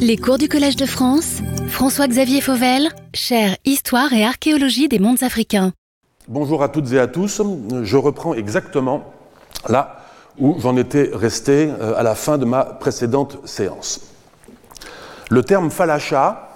[0.00, 5.72] Les cours du Collège de France, François-Xavier Fauvel, chaire Histoire et archéologie des mondes africains.
[6.26, 7.42] Bonjour à toutes et à tous.
[7.82, 9.12] Je reprends exactement
[9.68, 10.00] là
[10.38, 14.00] où j'en étais resté euh, à la fin de ma précédente séance.
[15.30, 16.50] Le terme falasha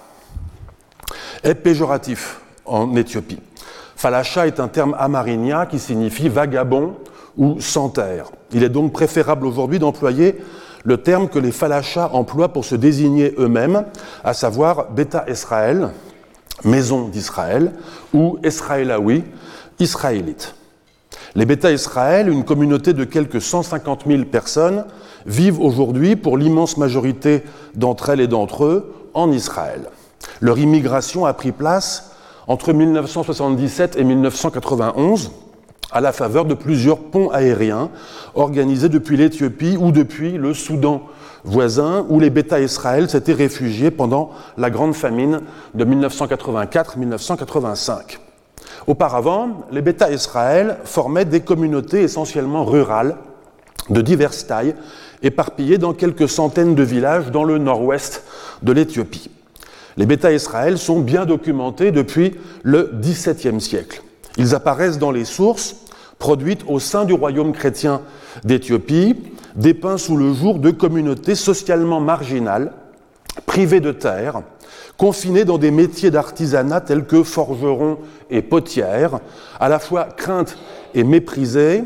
[1.43, 3.39] est péjoratif en Éthiopie.
[3.95, 6.95] Falasha est un terme amarinien qui signifie vagabond
[7.37, 8.31] ou sans terre.
[8.51, 10.35] Il est donc préférable aujourd'hui d'employer
[10.83, 13.85] le terme que les falachas emploient pour se désigner eux-mêmes,
[14.23, 15.89] à savoir Beta Israël,
[16.63, 17.71] maison d'Israël,
[18.13, 19.23] ou Esraélaoui,
[19.79, 20.55] israélite.
[21.35, 24.85] Les Beta Israël, une communauté de quelques 150 000 personnes,
[25.25, 27.43] vivent aujourd'hui, pour l'immense majorité
[27.75, 29.89] d'entre elles et d'entre eux, en Israël.
[30.41, 32.11] Leur immigration a pris place
[32.47, 35.31] entre 1977 et 1991
[35.93, 37.89] à la faveur de plusieurs ponts aériens
[38.35, 41.03] organisés depuis l'Éthiopie ou depuis le Soudan
[41.45, 45.39] voisin, où les Bêta Israël s'étaient réfugiés pendant la grande famine
[45.75, 48.17] de 1984-1985.
[48.87, 53.17] Auparavant, les Bêta Israël formaient des communautés essentiellement rurales
[53.89, 54.73] de diverses tailles,
[55.21, 58.23] éparpillées dans quelques centaines de villages dans le nord-ouest
[58.61, 59.29] de l'Éthiopie.
[59.95, 64.01] Les Bêta Israël sont bien documentés depuis le XVIIe siècle.
[64.37, 65.75] Ils apparaissent dans les sources
[66.23, 67.99] produites au sein du royaume chrétien
[68.45, 69.13] d'Éthiopie,
[69.57, 72.71] dépeints sous le jour de communautés socialement marginales,
[73.45, 74.41] privées de terre,
[74.95, 77.97] confinées dans des métiers d'artisanat tels que forgerons
[78.29, 79.19] et potières,
[79.59, 80.57] à la fois craintes
[80.93, 81.83] et méprisées,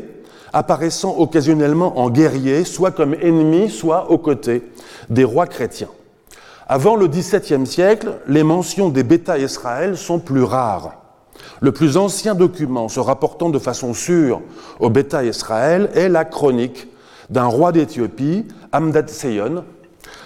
[0.52, 4.62] apparaissant occasionnellement en guerriers, soit comme ennemis, soit aux côtés
[5.10, 5.90] des rois chrétiens.
[6.68, 11.07] Avant le XVIIe siècle, les mentions des Bêta Israël sont plus rares.
[11.60, 14.40] Le plus ancien document se rapportant de façon sûre
[14.80, 16.88] au Bêta Israël est la chronique
[17.30, 19.64] d'un roi d'Éthiopie, Amdad Seyon,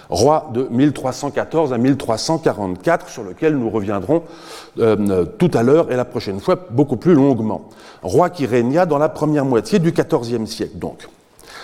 [0.09, 4.23] roi de 1314 à 1344, sur lequel nous reviendrons
[4.79, 7.69] euh, tout à l'heure et la prochaine fois beaucoup plus longuement.
[8.01, 11.07] Roi qui régna dans la première moitié du XIVe siècle, donc.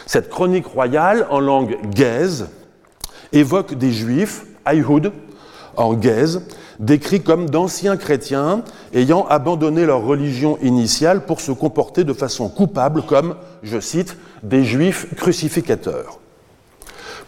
[0.05, 2.47] Cette chronique royale en langue gaise
[3.31, 5.11] évoque des juifs, Aïhoud,
[5.77, 6.41] en gaise,
[6.79, 8.63] décrits comme d'anciens chrétiens
[8.93, 14.63] ayant abandonné leur religion initiale pour se comporter de façon coupable comme, je cite, des
[14.63, 16.19] juifs crucificateurs.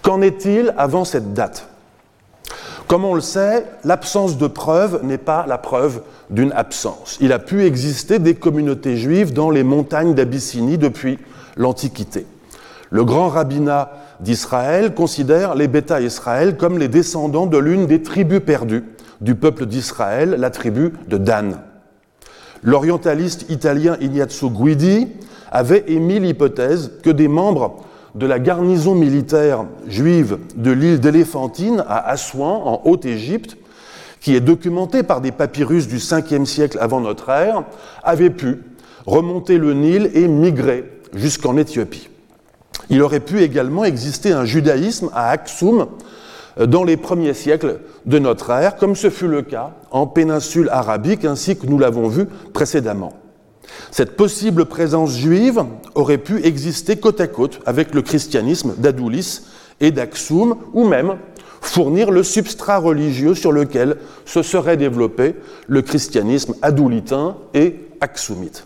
[0.01, 1.67] Qu'en est-il avant cette date?
[2.87, 7.17] Comme on le sait, l'absence de preuve n'est pas la preuve d'une absence.
[7.21, 11.19] Il a pu exister des communautés juives dans les montagnes d'Abyssinie depuis
[11.55, 12.25] l'Antiquité.
[12.89, 18.41] Le grand rabbinat d'Israël considère les Bêta Israël comme les descendants de l'une des tribus
[18.45, 18.83] perdues
[19.21, 21.59] du peuple d'Israël, la tribu de Dan.
[22.63, 25.07] L'orientaliste italien Ignazio Guidi
[25.51, 27.77] avait émis l'hypothèse que des membres
[28.15, 33.57] de la garnison militaire juive de l'île d'Éléphantine à Assouan, en Haute-Égypte,
[34.19, 37.63] qui est documentée par des papyrus du 5e siècle avant notre ère,
[38.03, 38.59] avaient pu
[39.05, 42.09] remonter le Nil et migrer jusqu'en Éthiopie.
[42.89, 45.87] Il aurait pu également exister un judaïsme à Aksum
[46.59, 51.25] dans les premiers siècles de notre ère, comme ce fut le cas en péninsule arabique,
[51.25, 53.13] ainsi que nous l'avons vu précédemment.
[53.91, 55.63] Cette possible présence juive
[55.95, 59.41] aurait pu exister côte à côte avec le christianisme d'Adoulis
[59.79, 61.17] et d'Aksum, ou même
[61.61, 65.35] fournir le substrat religieux sur lequel se serait développé
[65.67, 68.65] le christianisme adoulitain et aksumite.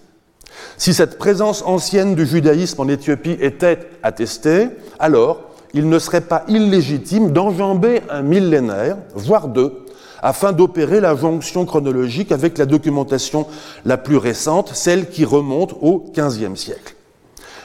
[0.78, 6.46] Si cette présence ancienne du judaïsme en Éthiopie était attestée, alors il ne serait pas
[6.48, 9.86] illégitime d'enjamber un millénaire, voire deux,
[10.22, 13.46] afin d'opérer la jonction chronologique avec la documentation
[13.84, 16.96] la plus récente, celle qui remonte au XVe siècle.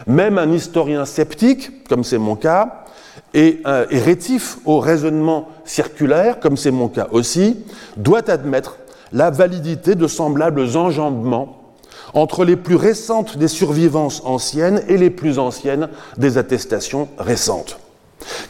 [0.08, 2.84] Même un historien sceptique, comme c'est mon cas,
[3.32, 7.58] et, un rétif au raisonnement circulaire, comme c'est mon cas aussi,
[7.96, 8.78] doit admettre
[9.12, 11.74] la validité de semblables enjambements
[12.12, 17.78] entre les plus récentes des survivances anciennes et les plus anciennes des attestations récentes.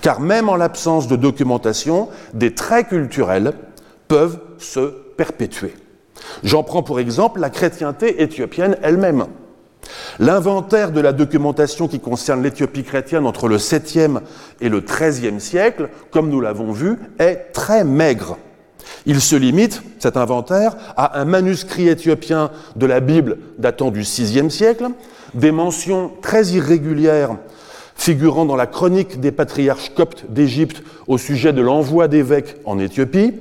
[0.00, 3.52] Car même en l'absence de documentation, des traits culturels
[4.08, 4.80] peuvent se
[5.16, 5.74] perpétuer.
[6.42, 9.26] J'en prends pour exemple la chrétienté éthiopienne elle-même.
[10.18, 14.20] L'inventaire de la documentation qui concerne l'Éthiopie chrétienne entre le 7e
[14.60, 18.36] et le 13e siècle, comme nous l'avons vu, est très maigre.
[19.06, 24.50] Il se limite, cet inventaire, à un manuscrit éthiopien de la Bible datant du VIe
[24.50, 24.88] siècle,
[25.34, 27.36] des mentions très irrégulières
[28.00, 33.34] figurant dans la chronique des patriarches coptes d'Égypte au sujet de l'envoi d'évêques en Éthiopie,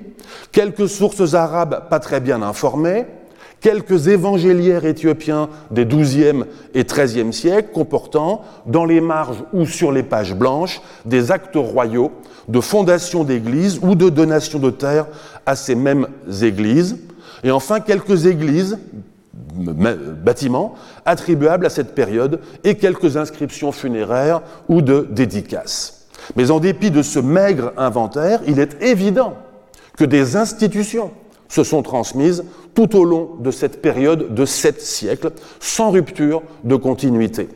[0.52, 3.06] quelques sources arabes pas très bien informées,
[3.62, 10.04] quelques évangéliaires éthiopiens des XIIe et XIIIe siècles comportant, dans les marges ou sur les
[10.04, 12.12] pages blanches, des actes royaux
[12.50, 15.08] de fondation d'églises ou de donation de terres
[15.46, 16.08] à ces mêmes
[16.42, 16.98] églises.
[17.46, 18.78] Et enfin, quelques églises,
[19.54, 20.76] bâtiments,
[21.06, 26.08] attribuables à cette période et quelques inscriptions funéraires ou de dédicaces.
[26.36, 29.36] Mais en dépit de ce maigre inventaire, il est évident
[29.98, 31.12] que des institutions
[31.48, 32.46] se sont transmises
[32.76, 37.50] tout au long de cette période de sept siècles, sans rupture de continuité.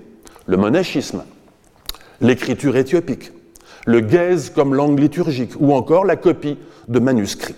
[0.47, 1.23] Le monachisme,
[2.19, 3.31] l'écriture éthiopique,
[3.85, 6.57] le gaze comme langue liturgique, ou encore la copie
[6.87, 7.55] de manuscrits.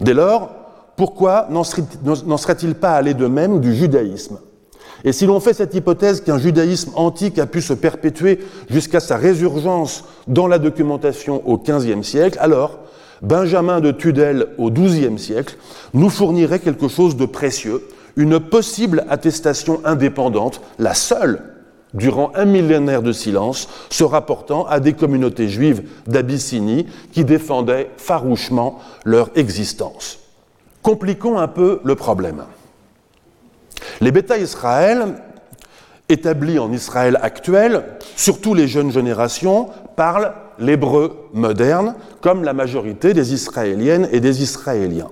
[0.00, 0.50] Dès lors,
[0.96, 4.38] pourquoi n'en serait-il pas allé de même du judaïsme?
[5.04, 8.38] Et si l'on fait cette hypothèse qu'un judaïsme antique a pu se perpétuer
[8.70, 12.78] jusqu'à sa résurgence dans la documentation au XVe siècle, alors
[13.20, 15.56] Benjamin de Tudel au XIIe siècle
[15.94, 17.82] nous fournirait quelque chose de précieux,
[18.16, 21.42] une possible attestation indépendante, la seule
[21.94, 28.78] durant un millénaire de silence, se rapportant à des communautés juives d'Abyssinie qui défendaient farouchement
[29.04, 30.21] leur existence.
[30.82, 32.42] Compliquons un peu le problème.
[34.00, 35.14] Les Bêta Israël,
[36.08, 37.84] établis en Israël actuel,
[38.16, 45.10] surtout les jeunes générations, parlent l'hébreu moderne, comme la majorité des Israéliennes et des Israéliens.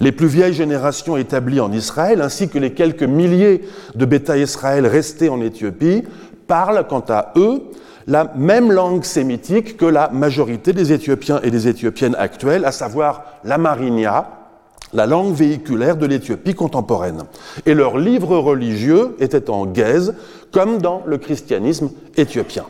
[0.00, 3.62] Les plus vieilles générations établies en Israël, ainsi que les quelques milliers
[3.94, 6.04] de Bêta Israël restés en Éthiopie,
[6.46, 7.62] parlent quant à eux
[8.06, 13.24] la même langue sémitique que la majorité des Éthiopiens et des Éthiopiennes actuelles, à savoir
[13.42, 14.35] la marinia,
[14.92, 17.24] la langue véhiculaire de l'Éthiopie contemporaine.
[17.66, 20.14] Et leurs livres religieux étaient en gaze,
[20.52, 22.66] comme dans le christianisme éthiopien.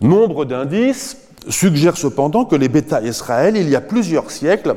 [0.00, 1.18] Nombre d'indices
[1.48, 4.76] suggèrent cependant que les Bêta Israël, il y a plusieurs siècles,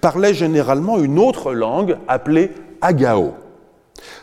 [0.00, 3.34] parlaient généralement une autre langue appelée Agao.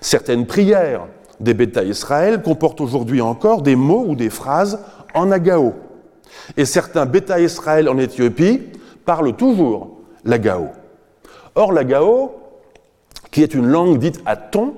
[0.02, 1.08] Certaines prières
[1.40, 4.80] des Bêta Israël comportent aujourd'hui encore des mots ou des phrases
[5.14, 5.74] en Agao.
[6.58, 8.62] Et certains Bêta Israël en Éthiopie
[9.06, 10.70] parlent toujours l'Agao.
[11.56, 12.32] Or, l'Agao,
[13.32, 14.74] qui est une langue dite à ton,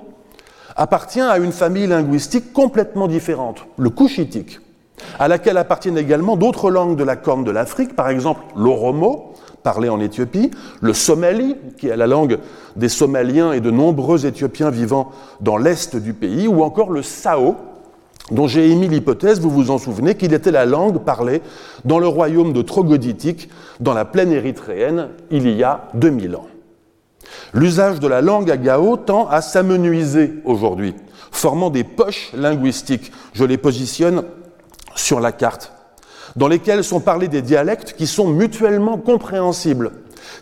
[0.76, 4.60] appartient à une famille linguistique complètement différente, le couchitique
[5.18, 9.88] à laquelle appartiennent également d'autres langues de la corne de l'Afrique, par exemple l'oromo, parlé
[9.88, 10.50] en Éthiopie,
[10.80, 12.38] le somali, qui est la langue
[12.76, 17.56] des Somaliens et de nombreux Éthiopiens vivant dans l'est du pays, ou encore le sao,
[18.30, 21.42] dont j'ai émis l'hypothèse, vous vous en souvenez, qu'il était la langue parlée
[21.84, 23.48] dans le royaume de Trogoditique,
[23.80, 26.46] dans la plaine érythréenne, il y a 2000 ans.
[27.54, 30.94] L'usage de la langue à Gao tend à s'amenuiser aujourd'hui,
[31.30, 33.12] formant des poches linguistiques.
[33.32, 34.24] Je les positionne
[34.94, 35.72] sur la carte,
[36.36, 39.92] dans lesquelles sont parlés des dialectes qui sont mutuellement compréhensibles,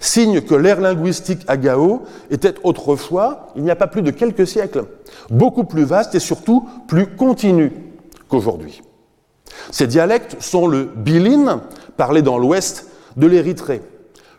[0.01, 4.47] signe que l'ère linguistique à Gao était autrefois, il n'y a pas plus de quelques
[4.47, 4.85] siècles,
[5.31, 7.73] beaucoup plus vaste et surtout plus continue
[8.29, 8.83] qu'aujourd'hui.
[9.71, 11.63] Ces dialectes sont le bilin,
[11.97, 13.83] parlé dans l'ouest de l'Érythrée,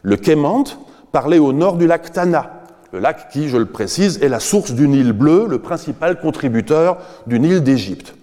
[0.01, 0.79] le kémante,
[1.15, 2.51] parlé au nord du lac Tana,
[2.91, 6.97] le lac qui, je le précise, est la source du Nil bleu, le principal contributeur
[7.25, 8.15] du Nil d'Égypte.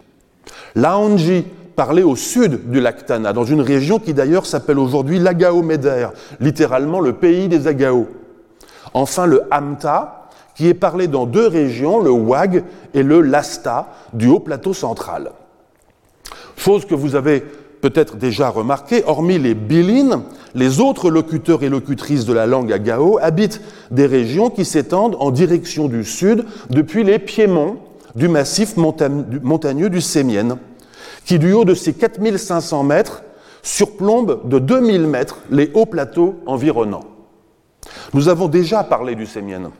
[0.75, 6.13] L'aonji, parler au sud du lac Tana, dans une région qui d'ailleurs s'appelle aujourd'hui l'Agao-Médère,
[6.39, 8.09] littéralement le pays des Agao.
[8.93, 12.63] Enfin, le Hamta, qui est parlé dans deux régions, le Wag
[12.93, 15.31] et le Lasta, du haut plateau central.
[16.59, 17.43] Chose que vous avez
[17.83, 20.23] peut-être déjà remarqué, hormis les Bilines,
[20.55, 23.61] les autres locuteurs et locutrices de la langue agao habitent
[23.91, 27.77] des régions qui s'étendent en direction du sud depuis les piémonts
[28.15, 30.57] du massif montagneux du Sémienne
[31.25, 33.23] qui du haut de ses 4500 mètres
[33.63, 37.05] surplombe de 2000 mètres les hauts plateaux environnants.
[38.15, 39.71] Nous avons déjà parlé du Sémienne.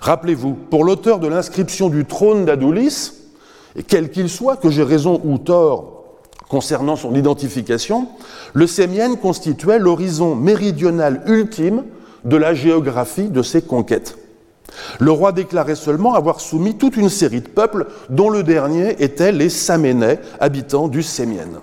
[0.00, 3.12] Rappelez-vous, pour l'auteur de l'inscription du trône d'Adoulis,
[3.86, 5.91] quel qu'il soit, que j'ai raison ou tort
[6.52, 8.08] concernant son identification,
[8.52, 11.84] le Sémienne constituait l'horizon méridional ultime
[12.26, 14.18] de la géographie de ses conquêtes.
[15.00, 19.32] Le roi déclarait seulement avoir soumis toute une série de peuples, dont le dernier était
[19.32, 21.60] les Saménais, habitants du Sémienne.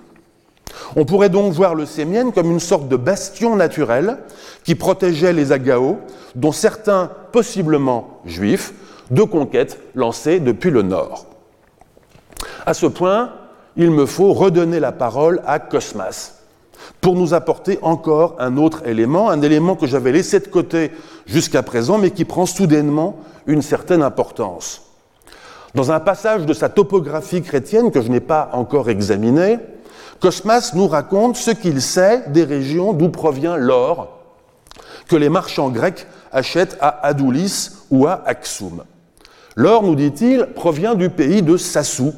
[0.96, 4.16] On pourrait donc voir le Sémienne comme une sorte de bastion naturel
[4.64, 5.98] qui protégeait les Agaos,
[6.34, 8.74] dont certains possiblement juifs,
[9.12, 11.26] de conquêtes lancées depuis le nord.
[12.66, 13.30] À ce point,
[13.76, 16.34] il me faut redonner la parole à Cosmas,
[17.00, 20.90] pour nous apporter encore un autre élément, un élément que j'avais laissé de côté
[21.26, 24.82] jusqu'à présent, mais qui prend soudainement une certaine importance.
[25.74, 29.58] Dans un passage de sa topographie chrétienne que je n'ai pas encore examiné,
[30.20, 34.20] Cosmas nous raconte ce qu'il sait des régions d'où provient l'or
[35.08, 38.84] que les marchands grecs achètent à Adoulis ou à Axum.
[39.56, 42.14] L'or, nous dit-il, provient du pays de Sassou,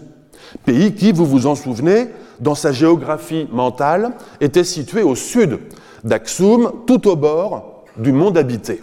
[0.64, 2.09] pays qui, vous vous en souvenez,
[2.40, 5.59] dans sa géographie mentale, était situé au sud
[6.04, 8.82] d'Axum, tout au bord du monde habité.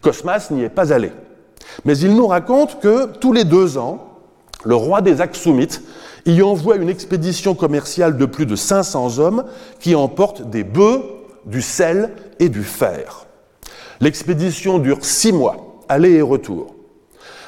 [0.00, 1.12] Cosmas n'y est pas allé.
[1.84, 4.08] Mais il nous raconte que tous les deux ans,
[4.64, 5.82] le roi des Axumites
[6.26, 9.44] y envoie une expédition commerciale de plus de 500 hommes
[9.80, 11.02] qui emportent des bœufs,
[11.44, 13.26] du sel et du fer.
[14.00, 16.74] L'expédition dure six mois, aller et retour.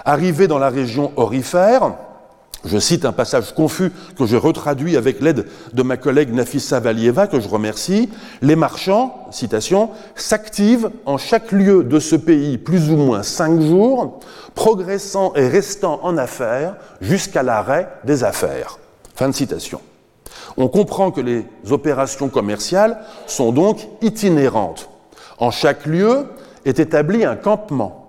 [0.05, 1.95] Arrivé dans la région orifère,
[2.65, 7.27] je cite un passage confus que je retraduis avec l'aide de ma collègue Nafissa Valieva,
[7.27, 8.11] que je remercie.
[8.41, 14.21] Les marchands, citation, s'activent en chaque lieu de ce pays plus ou moins cinq jours,
[14.55, 18.79] progressant et restant en affaires jusqu'à l'arrêt des affaires.
[19.15, 19.81] Fin de citation.
[20.57, 24.89] On comprend que les opérations commerciales sont donc itinérantes.
[25.39, 26.27] En chaque lieu
[26.65, 28.04] est établi un campement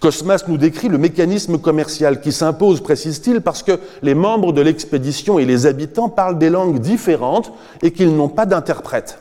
[0.00, 5.38] Cosmas nous décrit le mécanisme commercial qui s'impose, précise-t-il, parce que les membres de l'expédition
[5.38, 9.18] et les habitants parlent des langues différentes et qu'ils n'ont pas d'interprète.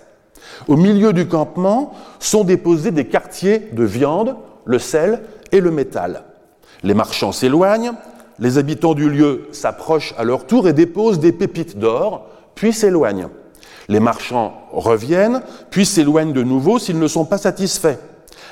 [0.67, 6.23] Au milieu du campement sont déposés des quartiers de viande, le sel et le métal.
[6.83, 7.93] Les marchands s'éloignent,
[8.39, 13.29] les habitants du lieu s'approchent à leur tour et déposent des pépites d'or, puis s'éloignent.
[13.89, 17.97] Les marchands reviennent, puis s'éloignent de nouveau s'ils ne sont pas satisfaits.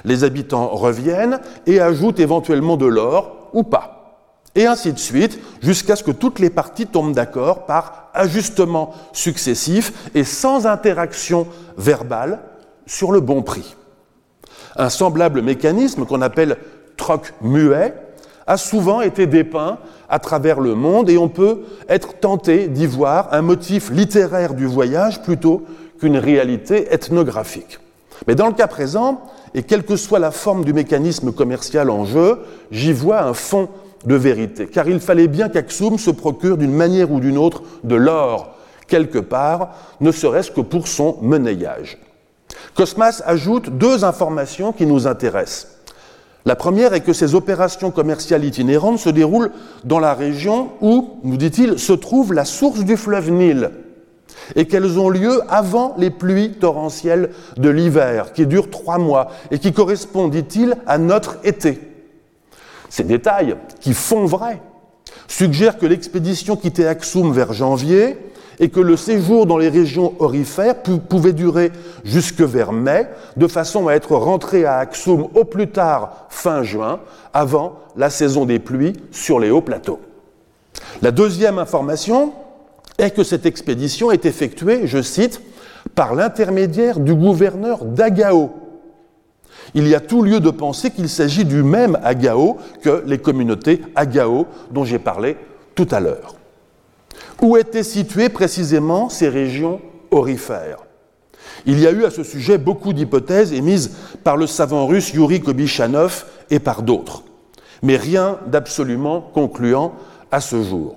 [0.06, 4.02] Les habitants reviennent et ajoutent éventuellement de l'or ou pas.
[4.56, 10.10] Et ainsi de suite, jusqu'à ce que toutes les parties tombent d'accord par ajustement successif
[10.14, 12.40] et sans interaction verbale
[12.86, 13.76] sur le bon prix.
[14.76, 16.58] Un semblable mécanisme qu'on appelle
[16.98, 17.94] troc muet
[18.48, 19.78] a souvent été dépeint
[20.10, 24.66] à travers le monde et on peut être tenté d'y voir un motif littéraire du
[24.66, 25.66] voyage plutôt
[26.00, 27.80] qu'une réalité ethnographique.
[28.28, 29.22] Mais dans le cas présent,
[29.54, 32.40] et quelle que soit la forme du mécanisme commercial en jeu,
[32.72, 33.70] j'y vois un fond
[34.06, 37.96] de vérité, car il fallait bien qu'Axum se procure d'une manière ou d'une autre de
[37.96, 38.56] l'or,
[38.88, 41.98] quelque part, ne serait-ce que pour son monnayage.
[42.76, 45.68] Cosmas ajoute deux informations qui nous intéressent.
[46.46, 49.52] La première est que ces opérations commerciales itinérantes se déroulent
[49.84, 53.70] dans la région où, nous dit-il, se trouve la source du fleuve Nil,
[54.56, 59.60] et qu'elles ont lieu avant les pluies torrentielles de l'hiver, qui durent trois mois et
[59.60, 61.80] qui correspondent, dit-il, à notre été.
[62.90, 64.62] Ces détails, qui font vrai,
[65.28, 68.18] suggèrent que l'expédition quittait Axum vers janvier
[68.60, 70.76] et que le séjour dans les régions orifères
[71.10, 71.72] pouvait durer
[72.04, 73.08] jusque vers mai,
[73.38, 77.00] de façon à être rentré à Axum au plus tard fin juin,
[77.34, 80.00] avant la saison des pluies sur les hauts plateaux.
[81.02, 82.34] La deuxième information,
[83.02, 85.42] est que cette expédition est effectuée, je cite,
[85.96, 88.52] par l'intermédiaire du gouverneur d'Agao.
[89.74, 93.82] Il y a tout lieu de penser qu'il s'agit du même Agao que les communautés
[93.96, 95.38] Agao dont j'ai parlé
[95.76, 96.36] tout à l'heure.
[97.42, 99.82] Où étaient situées précisément ces régions
[100.12, 100.86] orifères?
[101.66, 103.92] Il y a eu à ce sujet beaucoup d'hypothèses émises
[104.24, 107.24] par le savant russe Yuri Kobichanov et par d'autres,
[107.82, 109.94] mais rien d'absolument concluant
[110.32, 110.96] à ce jour.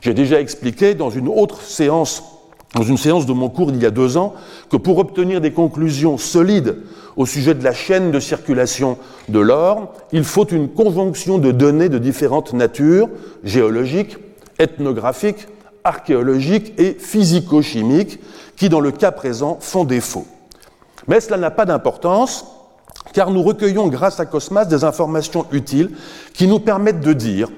[0.00, 2.22] J'ai déjà expliqué dans une autre séance,
[2.74, 4.34] dans une séance de mon cours d'il y a deux ans,
[4.70, 6.76] que pour obtenir des conclusions solides
[7.16, 8.98] au sujet de la chaîne de circulation
[9.28, 13.08] de l'or, il faut une conjonction de données de différentes natures,
[13.42, 14.18] géologiques,
[14.58, 15.46] ethnographiques,
[15.82, 18.20] archéologiques et physico-chimiques,
[18.56, 20.26] qui dans le cas présent font défaut.
[21.08, 22.46] Mais cela n'a pas d'importance,
[23.12, 25.90] car nous recueillons grâce à Cosmas des informations utiles
[26.34, 27.48] qui nous permettent de dire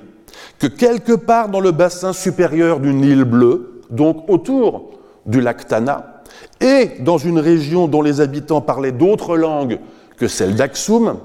[0.58, 4.90] que quelque part dans le bassin supérieur du Nil bleu, donc autour
[5.26, 6.22] du lac Tana,
[6.60, 9.78] et dans une région dont les habitants parlaient d'autres langues
[10.16, 11.18] que celle d'Aksum,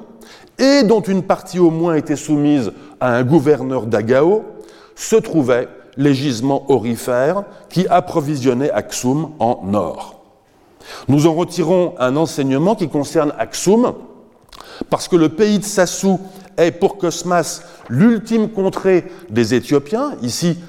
[0.60, 4.44] et dont une partie au moins était soumise à un gouverneur d'Agao,
[4.96, 10.22] se trouvaient les gisements orifères qui approvisionnaient Aksum en or.
[11.08, 13.94] Nous en retirons un enseignement qui concerne Aksum,
[14.90, 16.20] parce que le pays de Sassou
[16.58, 20.16] est pour Cosmas l'ultime contrée des Éthiopiens.
[20.22, 20.60] Ici,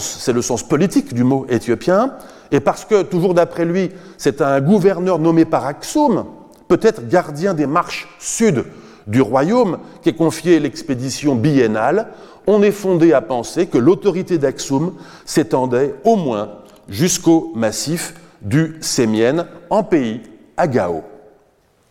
[0.00, 2.14] c'est le sens politique du mot éthiopien.
[2.50, 6.24] Et parce que, toujours d'après lui, c'est un gouverneur nommé par Aksum,
[6.68, 8.64] peut-être gardien des marches sud
[9.06, 12.08] du royaume, qui est confié l'expédition biennale,
[12.46, 16.50] on est fondé à penser que l'autorité d'Aksum s'étendait au moins
[16.88, 20.20] jusqu'au massif du Sémienne, en pays
[20.56, 21.02] Agao.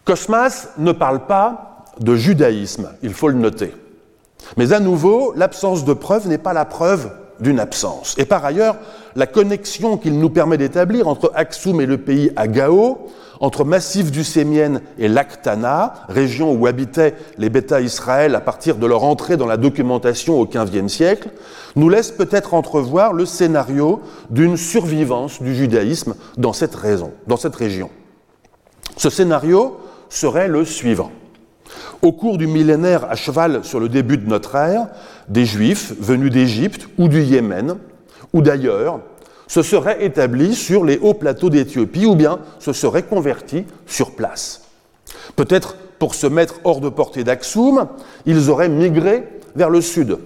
[0.06, 3.74] Cosmas ne parle pas de judaïsme, il faut le noter.
[4.58, 8.16] Mais à nouveau, l'absence de preuve n'est pas la preuve d'une absence.
[8.18, 8.78] Et par ailleurs,
[9.16, 14.24] la connexion qu'il nous permet d'établir entre Aksum et le pays Agao, entre Massif du
[14.24, 19.48] Sémienne et l'Aktana, région où habitaient les Bêta Israël à partir de leur entrée dans
[19.48, 21.30] la documentation au XVe siècle,
[21.76, 26.78] nous laisse peut-être entrevoir le scénario d'une survivance du judaïsme dans cette,
[27.26, 27.90] dans cette région.
[28.98, 29.80] Ce scénario
[30.10, 31.12] serait le suivant.
[32.02, 34.88] Au cours du millénaire à cheval sur le début de notre ère,
[35.30, 37.78] des Juifs venus d'Égypte ou du Yémen
[38.34, 39.02] ou d'ailleurs
[39.48, 44.62] se seraient établis sur les hauts plateaux d'Éthiopie ou bien se seraient convertis sur place.
[45.36, 47.88] Peut-être pour se mettre hors de portée d'Aksum,
[48.26, 50.18] ils auraient migré vers le sud.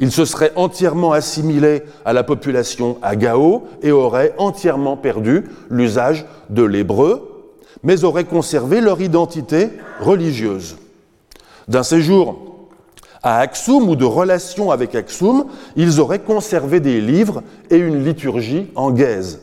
[0.00, 6.64] Ils se seraient entièrement assimilés à la population Agao et auraient entièrement perdu l'usage de
[6.64, 7.46] l'hébreu,
[7.84, 10.76] mais auraient conservé leur identité religieuse.
[11.72, 12.36] D'un séjour
[13.22, 18.66] à Aksum ou de relations avec Aksum, ils auraient conservé des livres et une liturgie
[18.74, 19.40] en gaze.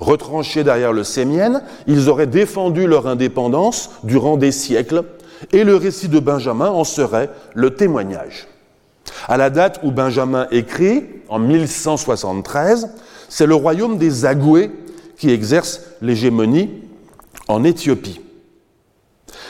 [0.00, 5.04] Retranchés derrière le Sémienne, ils auraient défendu leur indépendance durant des siècles,
[5.52, 8.48] et le récit de Benjamin en serait le témoignage.
[9.28, 12.88] À la date où Benjamin écrit, en 1173,
[13.28, 14.70] c'est le royaume des Agoués
[15.18, 16.70] qui exerce l'hégémonie
[17.46, 18.22] en Éthiopie.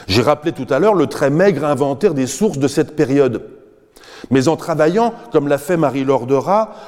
[0.06, 3.42] J'ai rappelé tout à l'heure le très maigre inventaire des sources de cette période.
[4.30, 6.26] Mais en travaillant, comme l'a fait Marie-Laure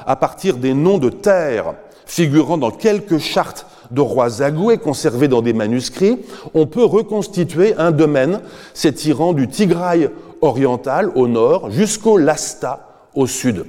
[0.05, 1.73] à partir des noms de terres
[2.05, 6.19] figurant dans quelques chartes de rois zagoués conservées dans des manuscrits,
[6.53, 8.41] on peut reconstituer un domaine
[8.73, 10.09] s'étirant du Tigraï
[10.41, 13.65] oriental au nord jusqu'au Lasta au sud.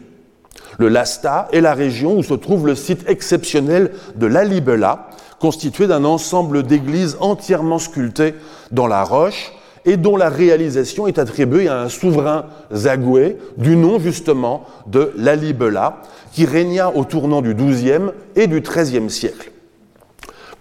[0.79, 6.05] Le Lasta est la région où se trouve le site exceptionnel de l'Alibela, constitué d'un
[6.05, 8.35] ensemble d'églises entièrement sculptées
[8.71, 9.53] dans la roche
[9.87, 16.03] et dont la réalisation est attribuée à un souverain zagoué du nom justement de Lalibela,
[16.33, 19.53] qui régna au tournant du XIIe et du XIIIe siècle.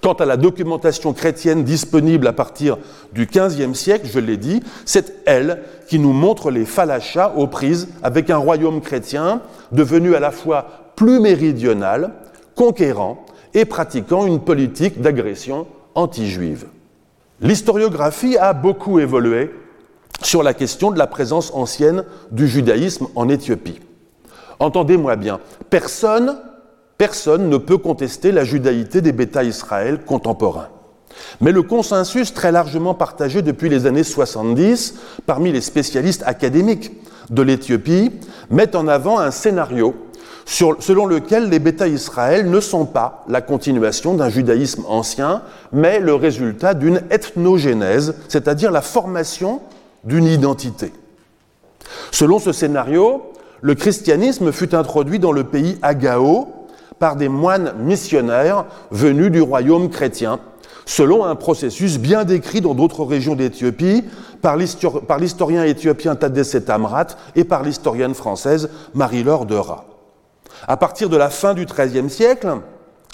[0.01, 2.77] Quant à la documentation chrétienne disponible à partir
[3.13, 7.87] du XVe siècle, je l'ai dit, c'est elle qui nous montre les Falachas aux prises
[8.03, 12.11] avec un royaume chrétien devenu à la fois plus méridional,
[12.53, 16.67] conquérant et pratiquant une politique d'agression anti-juive.
[17.41, 19.51] L'historiographie a beaucoup évolué
[20.21, 23.81] sur la question de la présence ancienne du judaïsme en Éthiopie.
[24.59, 26.37] Entendez-moi bien, personne,
[26.97, 30.69] personne ne peut contester la judaïté des Bêta Israël contemporains.
[31.41, 34.95] Mais le consensus très largement partagé depuis les années 70
[35.25, 36.91] parmi les spécialistes académiques
[37.29, 38.11] de l'Éthiopie
[38.49, 39.95] met en avant un scénario
[40.45, 45.41] selon lequel les Bêta Israël ne sont pas la continuation d'un judaïsme ancien,
[45.73, 49.61] mais le résultat d'une ethnogénèse, c'est-à-dire la formation
[50.03, 50.93] d'une identité.
[52.11, 53.23] Selon ce scénario,
[53.61, 56.47] le christianisme fut introduit dans le pays Agao
[56.99, 60.39] par des moines missionnaires venus du royaume chrétien,
[60.85, 64.03] selon un processus bien décrit dans d'autres régions d'Éthiopie
[64.41, 64.57] par
[65.19, 69.55] l'historien éthiopien Tadesse Amrat et par l'historienne française Marie-Laure de
[70.67, 72.59] à partir de la fin du XIIIe siècle,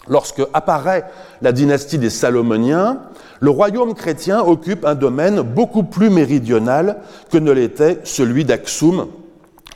[0.08, 1.06] lorsque apparaît
[1.42, 3.02] la dynastie des Salomoniens,
[3.40, 6.98] le royaume chrétien occupe un domaine beaucoup plus méridional
[7.32, 9.08] que ne l'était celui d'Aksum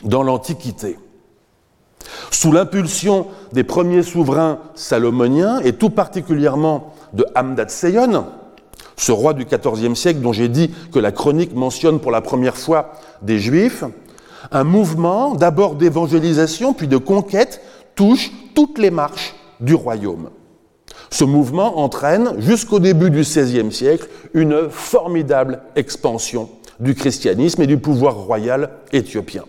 [0.04, 0.98] dans l'Antiquité.
[2.30, 8.26] Sous l'impulsion des premiers souverains salomoniens, et tout particulièrement de Hamdat Seyon,
[8.98, 12.58] ce roi du XIVe siècle dont j'ai dit que la chronique mentionne pour la première
[12.58, 13.84] fois des Juifs,
[14.52, 17.62] un mouvement d'abord d'évangélisation puis de conquête
[17.96, 20.30] touche toutes les marches du royaume.
[21.10, 27.78] Ce mouvement entraîne, jusqu'au début du XVIe siècle, une formidable expansion du christianisme et du
[27.78, 29.44] pouvoir royal éthiopien.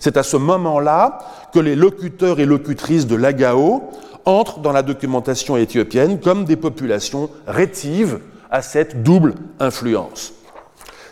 [0.00, 1.18] C'est à ce moment-là
[1.52, 3.82] que les locuteurs et locutrices de l'Agao
[4.24, 10.32] entrent dans la documentation éthiopienne comme des populations rétives à cette double influence.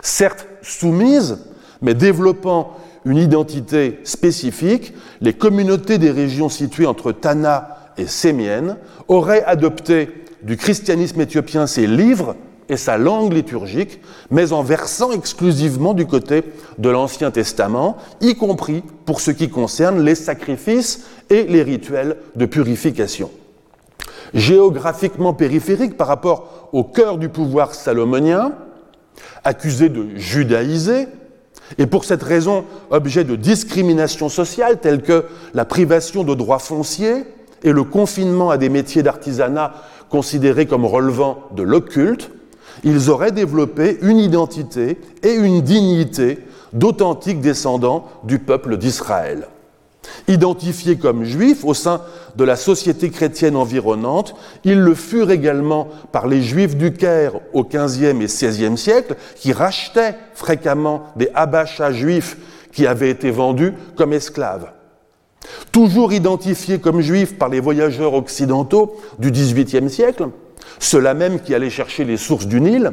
[0.02, 1.44] Certes soumises,
[1.82, 8.76] mais développant une identité spécifique, les communautés des régions situées entre Tana et Sémienne
[9.08, 10.08] auraient adopté
[10.42, 12.36] du christianisme éthiopien ses livres
[12.68, 16.44] et sa langue liturgique, mais en versant exclusivement du côté
[16.78, 22.46] de l'Ancien Testament, y compris pour ce qui concerne les sacrifices et les rituels de
[22.46, 23.30] purification.
[24.32, 28.52] Géographiquement périphérique par rapport au cœur du pouvoir salomonien,
[29.44, 31.06] accusé de judaïser,
[31.78, 35.24] et pour cette raison objet de discrimination sociale telle que
[35.54, 37.24] la privation de droits fonciers
[37.62, 39.74] et le confinement à des métiers d'artisanat
[40.10, 42.30] considérés comme relevant de l'occulte,
[42.84, 46.38] ils auraient développé une identité et une dignité
[46.72, 49.48] d'authentiques descendants du peuple d'Israël.
[50.28, 52.00] Identifiés comme juifs au sein
[52.36, 57.64] de la société chrétienne environnante, ils le furent également par les juifs du Caire au
[57.64, 62.36] XVe et XVIe siècle, qui rachetaient fréquemment des abachas juifs
[62.72, 64.70] qui avaient été vendus comme esclaves.
[65.72, 70.28] Toujours identifiés comme juifs par les voyageurs occidentaux du XVIIIe siècle,
[70.78, 72.92] ceux-là même qui allaient chercher les sources du Nil,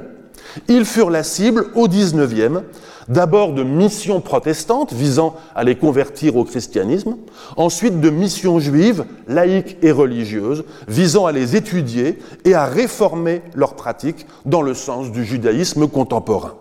[0.68, 2.62] ils furent la cible au XIXe
[3.08, 7.18] d'abord de missions protestantes visant à les convertir au christianisme,
[7.58, 13.76] ensuite de missions juives, laïques et religieuses, visant à les étudier et à réformer leurs
[13.76, 16.54] pratiques dans le sens du judaïsme contemporain.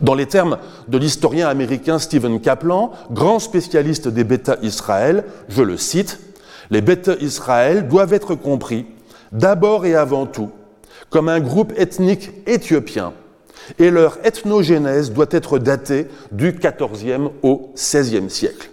[0.00, 5.76] Dans les termes de l'historien américain Stephen Kaplan, grand spécialiste des bêta Israël, je le
[5.76, 6.20] cite,
[6.70, 8.86] les bêta Israël doivent être compris
[9.32, 10.50] d'abord et avant tout
[11.10, 13.12] comme un groupe ethnique éthiopien
[13.78, 18.70] et leur ethnogénèse doit être datée du XIVe au XVIe siècle.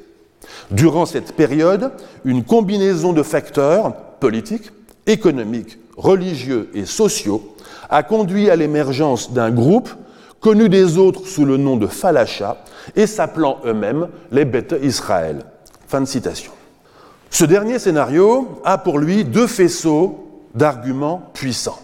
[0.71, 1.91] Durant cette période,
[2.25, 4.71] une combinaison de facteurs politiques,
[5.05, 7.55] économiques, religieux et sociaux
[7.89, 9.89] a conduit à l'émergence d'un groupe
[10.39, 12.57] connu des autres sous le nom de Falasha
[12.95, 15.39] et s'appelant eux-mêmes les Beth Israël.
[15.87, 16.51] Fin de citation.
[17.29, 21.79] Ce dernier scénario a pour lui deux faisceaux d'arguments puissants.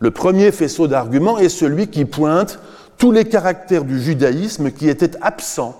[0.00, 2.58] Le premier faisceau d'arguments est celui qui pointe
[2.96, 5.78] tous les caractères du judaïsme qui étaient absents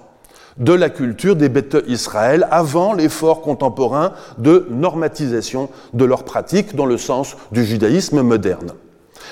[0.58, 6.84] de la culture des Beth Israël avant l'effort contemporain de normatisation de leurs pratiques dans
[6.84, 8.72] le sens du judaïsme moderne.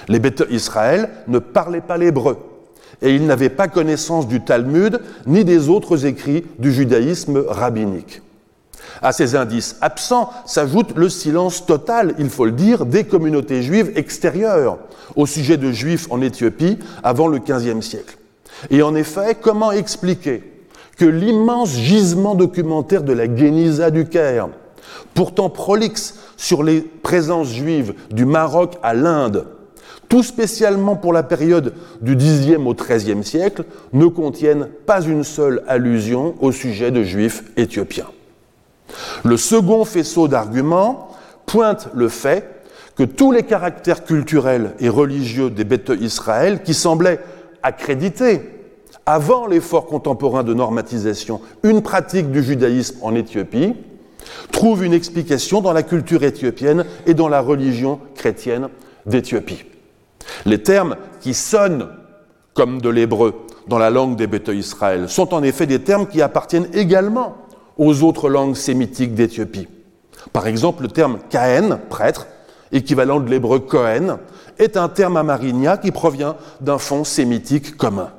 [0.08, 2.38] Les Beth Israël ne parlaient pas l'hébreu
[3.02, 8.22] et ils n'avaient pas connaissance du Talmud ni des autres écrits du judaïsme rabbinique.
[9.02, 13.92] À ces indices absents s'ajoute le silence total, il faut le dire, des communautés juives
[13.96, 14.78] extérieures
[15.16, 18.18] au sujet de juifs en Éthiopie avant le XVe siècle.
[18.70, 20.42] Et en effet, comment expliquer
[20.96, 24.48] que l'immense gisement documentaire de la Guéniza du Caire,
[25.14, 29.46] pourtant prolixe sur les présences juives du Maroc à l'Inde,
[30.08, 35.62] tout spécialement pour la période du Xe au XIIIe siècle, ne contiennent pas une seule
[35.68, 38.06] allusion au sujet de juifs éthiopiens?
[39.24, 41.08] Le second faisceau d'arguments
[41.46, 42.58] pointe le fait
[42.96, 47.20] que tous les caractères culturels et religieux des bêtes Israël, qui semblaient
[47.62, 48.42] accréditer,
[49.06, 53.74] avant l'effort contemporain de normatisation, une pratique du judaïsme en Éthiopie,
[54.52, 58.68] trouvent une explication dans la culture éthiopienne et dans la religion chrétienne
[59.06, 59.64] d'Éthiopie.
[60.44, 61.88] Les termes qui sonnent
[62.52, 63.34] comme de l'hébreu
[63.68, 67.36] dans la langue des bêtes Israël sont en effet des termes qui appartiennent également
[67.78, 69.68] aux autres langues sémitiques d'Éthiopie.
[70.32, 72.26] Par exemple, le terme Kahen, prêtre,
[72.72, 74.18] équivalent de l'hébreu Kohen,
[74.58, 78.10] est un terme amarinia qui provient d'un fond sémitique commun.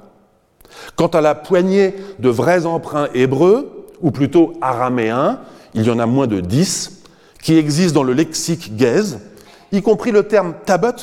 [0.96, 5.42] Quant à la poignée de vrais emprunts hébreux, ou plutôt araméens,
[5.74, 7.04] il y en a moins de dix,
[7.44, 9.18] qui existent dans le lexique Gez,
[9.72, 10.96] y compris le terme tabot,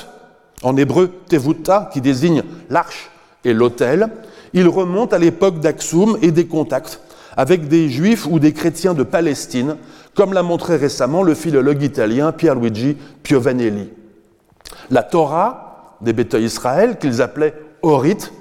[0.63, 3.11] en hébreu tevuta, qui désigne l'arche
[3.45, 4.09] et l'autel,
[4.55, 7.01] il remonte à l'époque d'Aksum et des contacts
[7.37, 9.77] avec des juifs ou des chrétiens de Palestine,
[10.15, 13.91] comme l'a montré récemment le philologue italien Pierluigi Piovanelli.
[14.91, 18.33] La Torah des Bêta Israël, qu'ils appelaient Orite,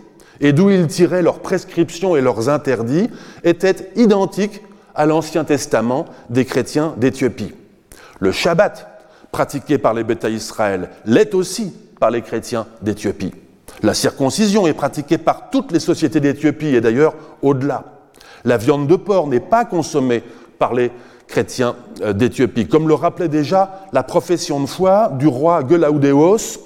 [0.41, 3.09] et d'où ils tiraient leurs prescriptions et leurs interdits,
[3.43, 4.61] était identique
[4.93, 7.53] à l'Ancien Testament des chrétiens d'Éthiopie.
[8.19, 8.87] Le Shabbat,
[9.31, 13.33] pratiqué par les Bêta Israël, l'est aussi par les chrétiens d'Éthiopie.
[13.83, 17.94] La circoncision est pratiquée par toutes les sociétés d'Éthiopie et d'ailleurs au-delà.
[18.45, 20.23] La viande de porc n'est pas consommée
[20.57, 20.91] par les
[21.27, 26.59] chrétiens euh, d'Éthiopie, comme le rappelait déjà la profession de foi du roi Gelaudeos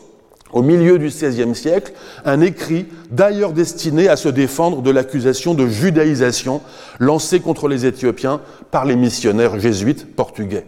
[0.51, 1.93] au milieu du XVIe siècle,
[2.25, 6.61] un écrit d'ailleurs destiné à se défendre de l'accusation de judaïsation
[6.99, 10.65] lancée contre les Éthiopiens par les missionnaires jésuites portugais.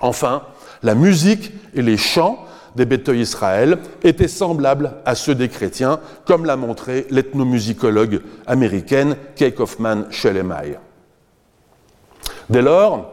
[0.00, 0.42] Enfin,
[0.82, 2.38] la musique et les chants
[2.76, 9.52] des Bethel Israël étaient semblables à ceux des chrétiens, comme l'a montré l'ethnomusicologue américaine Kay
[9.52, 10.78] Kaufman Shelemay.
[12.48, 13.10] Dès lors,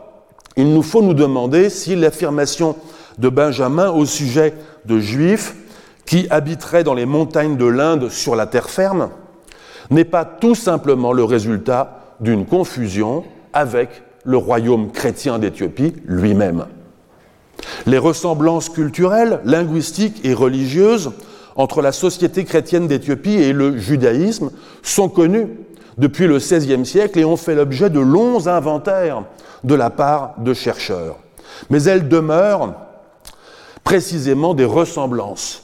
[0.56, 2.76] il nous faut nous demander si l'affirmation
[3.18, 4.54] de Benjamin au sujet
[4.86, 5.56] de Juifs
[6.06, 9.10] qui habiteraient dans les montagnes de l'Inde sur la terre ferme
[9.92, 16.66] n'est pas tout simplement le résultat d'une confusion avec le royaume chrétien d'Éthiopie lui-même.
[17.86, 21.12] Les ressemblances culturelles, linguistiques et religieuses
[21.56, 24.52] entre la société chrétienne d'Éthiopie et le judaïsme
[24.84, 25.48] sont connues
[25.98, 29.24] depuis le XVIe siècle et ont fait l'objet de longs inventaires
[29.64, 31.18] de la part de chercheurs.
[31.70, 32.76] Mais elles demeurent
[33.84, 35.64] précisément des ressemblances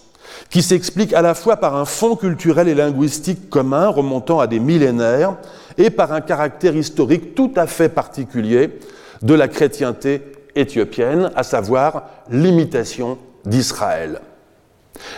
[0.50, 4.60] qui s'explique à la fois par un fond culturel et linguistique commun remontant à des
[4.60, 5.36] millénaires
[5.78, 8.80] et par un caractère historique tout à fait particulier
[9.22, 10.22] de la chrétienté
[10.56, 14.22] éthiopienne, à savoir l'imitation d'Israël.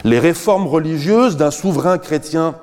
[0.04, 2.56] Les réformes religieuses d'un souverain chrétien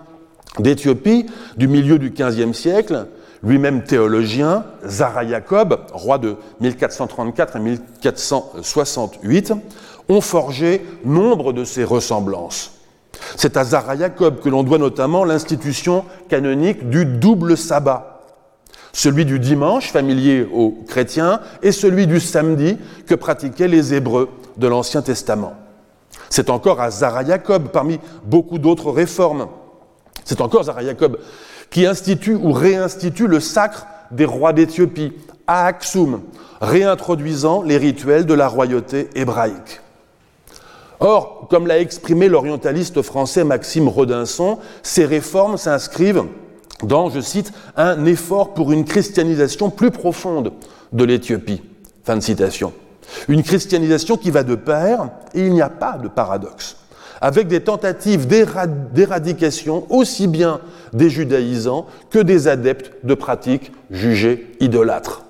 [0.59, 3.07] d'Éthiopie du milieu du XVe siècle,
[3.43, 9.53] lui-même théologien, Zara Jacob, roi de 1434 à 1468,
[10.09, 12.73] ont forgé nombre de ces ressemblances.
[13.37, 18.12] C'est à Zara Jacob que l'on doit notamment l'institution canonique du double sabbat,
[18.93, 22.77] celui du dimanche, familier aux chrétiens, et celui du samedi
[23.07, 25.55] que pratiquaient les Hébreux de l'Ancien Testament.
[26.29, 29.49] C'est encore à Zara Jacob, parmi beaucoup d'autres réformes,
[30.25, 31.19] c'est encore Zara Jacob
[31.71, 35.13] qui institue ou réinstitue le sacre des rois d'Éthiopie,
[35.47, 36.21] à Aksum,
[36.61, 39.81] réintroduisant les rituels de la royauté hébraïque.
[41.01, 46.25] Or, comme l'a exprimé l'orientaliste français Maxime Rodinson, ces réformes s'inscrivent
[46.83, 50.53] dans, je cite, un effort pour une christianisation plus profonde
[50.93, 51.63] de l'Éthiopie.
[52.05, 52.73] Fin de citation.
[53.29, 56.77] Une christianisation qui va de pair, et il n'y a pas de paradoxe,
[57.21, 60.61] avec des tentatives d'éradication aussi bien
[60.93, 65.25] des judaïsants que des adeptes de pratiques jugées idolâtres.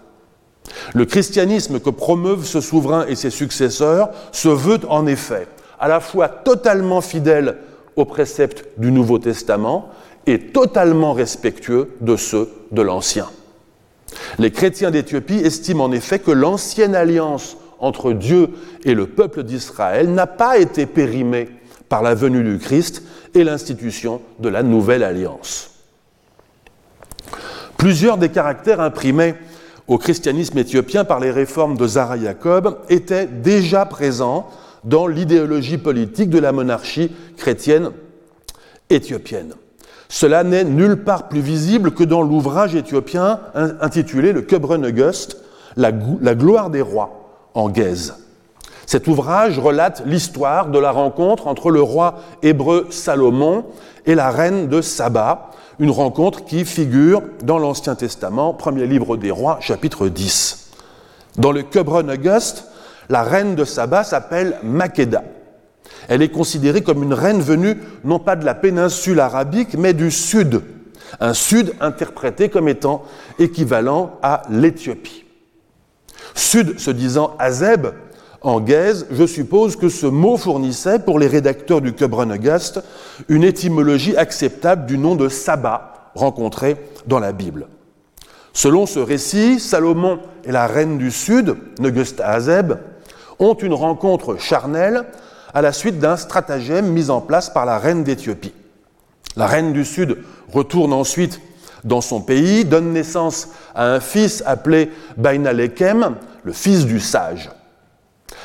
[0.95, 6.01] Le christianisme que promeuvent ce souverain et ses successeurs se veut en effet à la
[6.01, 7.57] fois totalement fidèle
[7.97, 9.91] aux préceptes du Nouveau Testament
[10.27, 13.29] et totalement respectueux de ceux de l'Ancien.
[14.39, 18.51] Les chrétiens d'Éthiopie estiment en effet que l'ancienne alliance entre Dieu
[18.85, 21.49] et le peuple d'Israël n'a pas été périmée
[21.89, 23.03] par la venue du Christ
[23.35, 25.71] et l'institution de la nouvelle alliance.
[27.77, 29.35] Plusieurs des caractères imprimés
[29.89, 34.49] au christianisme éthiopien par les réformes de Zara Jacob étaient déjà présents
[34.85, 37.91] dans l'idéologie politique de la monarchie chrétienne
[38.89, 39.55] éthiopienne.
[40.13, 43.41] Cela n'est nulle part plus visible que dans l'ouvrage éthiopien
[43.81, 45.39] intitulé Le Köbrönegöst,
[45.77, 48.17] la, la gloire des rois, en Gaise.
[48.85, 53.65] Cet ouvrage relate l'histoire de la rencontre entre le roi hébreu Salomon
[54.05, 59.31] et la reine de Saba, une rencontre qui figure dans l'Ancien Testament, premier livre des
[59.31, 60.73] rois, chapitre 10.
[61.39, 62.67] Dans le Köbrönegöst,
[63.09, 65.23] la reine de Saba s'appelle Makeda.
[66.09, 70.11] Elle est considérée comme une reine venue non pas de la péninsule arabique, mais du
[70.11, 70.63] sud.
[71.21, 73.05] Un sud interprété comme étant
[73.39, 75.25] équivalent à l'Éthiopie.
[76.35, 77.89] Sud se disant Azeb,
[78.41, 82.81] en gaze, je suppose que ce mot fournissait pour les rédacteurs du Köbrönegast
[83.29, 86.77] une étymologie acceptable du nom de Saba rencontré
[87.07, 87.69] dans la Bible.
[88.53, 92.75] Selon ce récit, Salomon et la reine du Sud, Negust Azeb,
[93.39, 95.05] ont une rencontre charnelle
[95.55, 98.55] à la suite d'un stratagème mis en place par la reine d'Éthiopie.
[99.37, 100.19] La reine du Sud
[100.53, 101.41] retourne ensuite
[101.85, 107.51] dans son pays, donne naissance à un fils appelé Bainalekem, le fils du sage.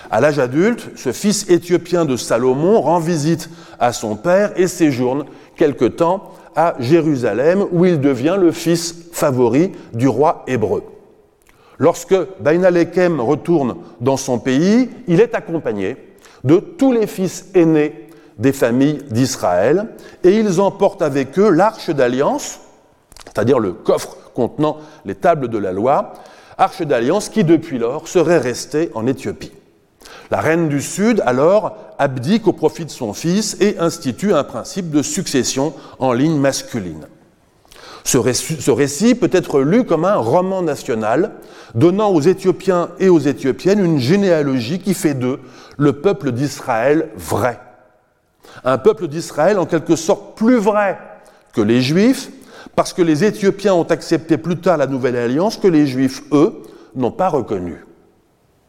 [0.10, 5.26] À l'âge adulte, ce fils éthiopien de Salomon rend visite à son père et séjourne
[5.56, 10.84] quelque temps à Jérusalem où il devient le fils favori du roi hébreu.
[11.78, 15.98] Lorsque Bainalekem retourne dans son pays, il est accompagné
[16.44, 19.88] de tous les fils aînés des familles d'Israël,
[20.24, 22.60] et ils emportent avec eux l'arche d'alliance,
[23.26, 26.14] c'est-à-dire le coffre contenant les tables de la loi,
[26.58, 29.52] arche d'alliance qui depuis lors serait restée en Éthiopie.
[30.30, 34.92] La reine du Sud, alors, abdique au profit de son fils et institue un principe
[34.92, 37.08] de succession en ligne masculine.
[38.08, 41.32] Ce récit, peut être lu comme un roman national,
[41.76, 45.42] donnant aux Éthiopiens et aux Éthiopiennes une généalogie qui fait d'eux
[45.78, 47.60] le peuple d'Israël vrai.
[48.64, 50.98] Un peuple d'Israël en quelque sorte plus vrai
[51.52, 52.30] que les Juifs,
[52.78, 56.64] parce que les Éthiopiens ont accepté plus tard la nouvelle alliance que les Juifs, eux,
[56.96, 57.84] n'ont pas reconnu.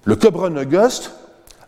[0.05, 1.13] Le Köbrönegöst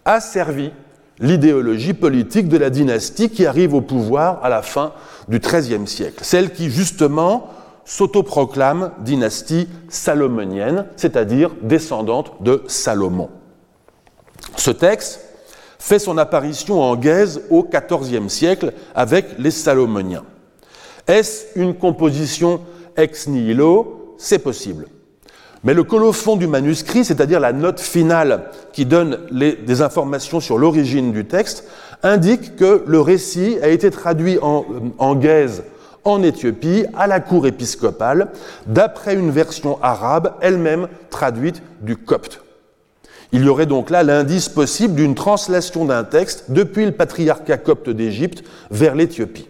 [0.05, 0.73] a servi
[1.21, 4.93] l'idéologie politique de la dynastie qui arrive au pouvoir à la fin
[5.29, 7.49] du XIIIe siècle, celle qui justement
[7.91, 13.29] s'autoproclame dynastie salomonienne, c'est-à-dire descendante de Salomon.
[14.55, 15.21] Ce texte
[15.81, 20.23] fait son apparition en Gaise au XIVe siècle avec les Salomoniens.
[21.09, 22.61] Est-ce une composition
[22.97, 24.15] ex nihilo?
[24.19, 24.87] C'est possible.
[25.65, 31.11] Mais le colophon du manuscrit, c'est-à-dire la note finale qui donne des informations sur l'origine
[31.11, 31.65] du texte,
[32.05, 34.65] indique que le récit a été traduit en,
[34.99, 35.17] en
[36.05, 38.29] en Éthiopie à la cour épiscopale,
[38.67, 42.43] d'après une version arabe elle-même traduite du copte.
[43.33, 47.91] Il y aurait donc là l'indice possible d'une translation d'un texte depuis le patriarcat copte
[47.91, 49.49] d'Égypte vers l'Éthiopie.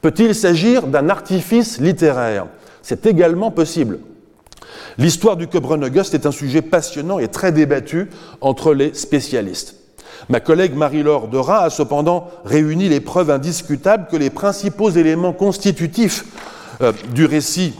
[0.00, 2.46] Peut-il s'agir d'un artifice littéraire?
[2.82, 3.98] C'est également possible.
[4.96, 8.08] L'histoire du Auguste est un sujet passionnant et très débattu
[8.40, 9.77] entre les spécialistes.
[10.28, 16.24] Ma collègue Marie-Laure Dora a cependant réuni les preuves indiscutables que les principaux éléments constitutifs
[16.80, 17.74] euh, du récit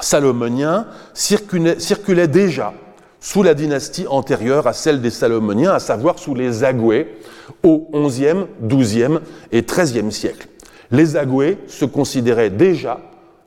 [0.00, 2.72] salomonien circulaient déjà
[3.20, 7.18] sous la dynastie antérieure à celle des Salomoniens, à savoir sous les Agoués,
[7.62, 9.18] au XIe, XIIe
[9.52, 10.48] et XIIIe siècle.
[10.90, 12.98] Les Agoués se considéraient déjà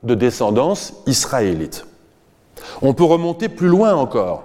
[0.02, 1.86] de descendance israélite.
[2.82, 4.44] On peut remonter plus loin encore.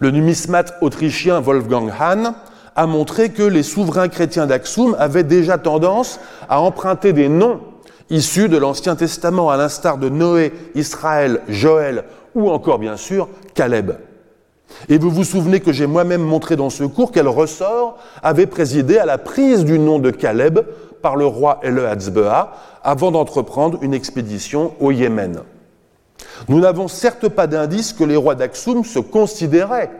[0.00, 2.34] Le numismate autrichien Wolfgang Hahn
[2.78, 7.58] a montré que les souverains chrétiens d'Aksum avaient déjà tendance à emprunter des noms
[8.08, 12.04] issus de l'Ancien Testament, à l'instar de Noé, Israël, Joël
[12.36, 13.96] ou encore bien sûr Caleb.
[14.88, 18.96] Et vous vous souvenez que j'ai moi-même montré dans ce cours quel ressort avait présidé
[18.98, 20.60] à la prise du nom de Caleb
[21.02, 22.52] par le roi Eleazbea
[22.84, 25.40] avant d'entreprendre une expédition au Yémen.
[26.46, 29.90] Nous n'avons certes pas d'indice que les rois d'Aksum se considéraient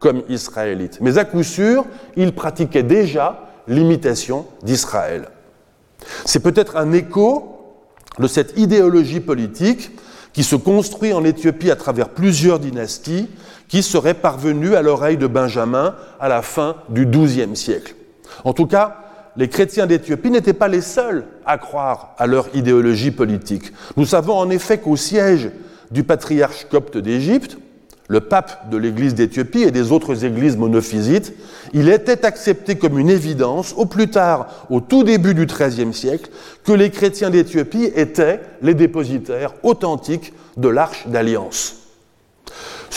[0.00, 1.84] comme israélites, mais à coup sûr,
[2.16, 5.28] ils pratiquaient déjà l'imitation d'Israël.
[6.24, 7.76] C'est peut-être un écho
[8.18, 9.92] de cette idéologie politique
[10.32, 13.28] qui se construit en Éthiopie à travers plusieurs dynasties
[13.68, 17.94] qui seraient parvenues à l'oreille de Benjamin à la fin du XIIe siècle.
[18.44, 18.96] En tout cas,
[19.36, 23.72] les chrétiens d'Éthiopie n'étaient pas les seuls à croire à leur idéologie politique.
[23.96, 25.50] Nous savons en effet qu'au siège
[25.90, 27.58] du patriarche copte d'Égypte,
[28.10, 31.32] le pape de l'Église d'Éthiopie et des autres églises monophysites,
[31.72, 36.28] il était accepté comme une évidence, au plus tard, au tout début du XIIIe siècle,
[36.64, 41.76] que les chrétiens d'Éthiopie étaient les dépositaires authentiques de l'Arche d'Alliance.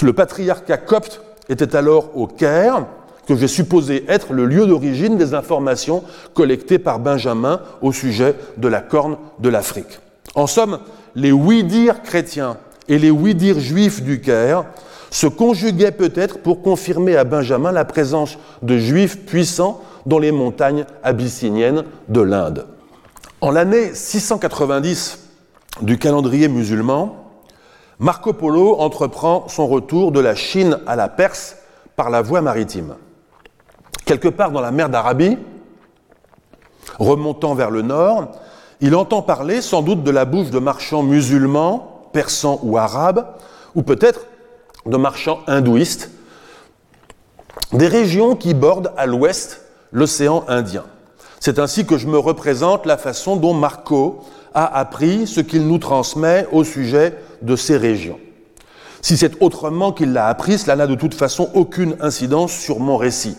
[0.01, 2.87] Le patriarcat copte était alors au Caire,
[3.27, 8.67] que j'ai supposé être le lieu d'origine des informations collectées par Benjamin au sujet de
[8.67, 9.99] la corne de l'Afrique.
[10.33, 10.79] En somme,
[11.13, 12.57] les oui-dire chrétiens
[12.89, 14.65] et les oui-dire juifs du Caire
[15.13, 20.85] se conjuguaient peut-être pour confirmer à Benjamin la présence de juifs puissants dans les montagnes
[21.03, 22.65] abyssiniennes de l'Inde.
[23.39, 25.19] En l'année 690
[25.83, 27.15] du calendrier musulman,
[27.99, 31.57] Marco Polo entreprend son retour de la Chine à la Perse
[31.95, 32.95] par la voie maritime.
[34.05, 35.37] Quelque part dans la mer d'Arabie,
[36.97, 38.31] remontant vers le nord,
[38.81, 43.27] il entend parler sans doute de la bouche de marchands musulmans, persans ou arabes,
[43.75, 44.25] ou peut-être
[44.85, 46.09] de marchands hindouistes,
[47.71, 50.83] des régions qui bordent à l'ouest l'océan Indien.
[51.39, 54.21] C'est ainsi que je me représente la façon dont Marco
[54.53, 58.19] a appris ce qu'il nous transmet au sujet de ces régions.
[59.01, 62.95] Si c'est autrement qu'il l'a appris, cela n'a de toute façon aucune incidence sur mon
[62.95, 63.35] récit.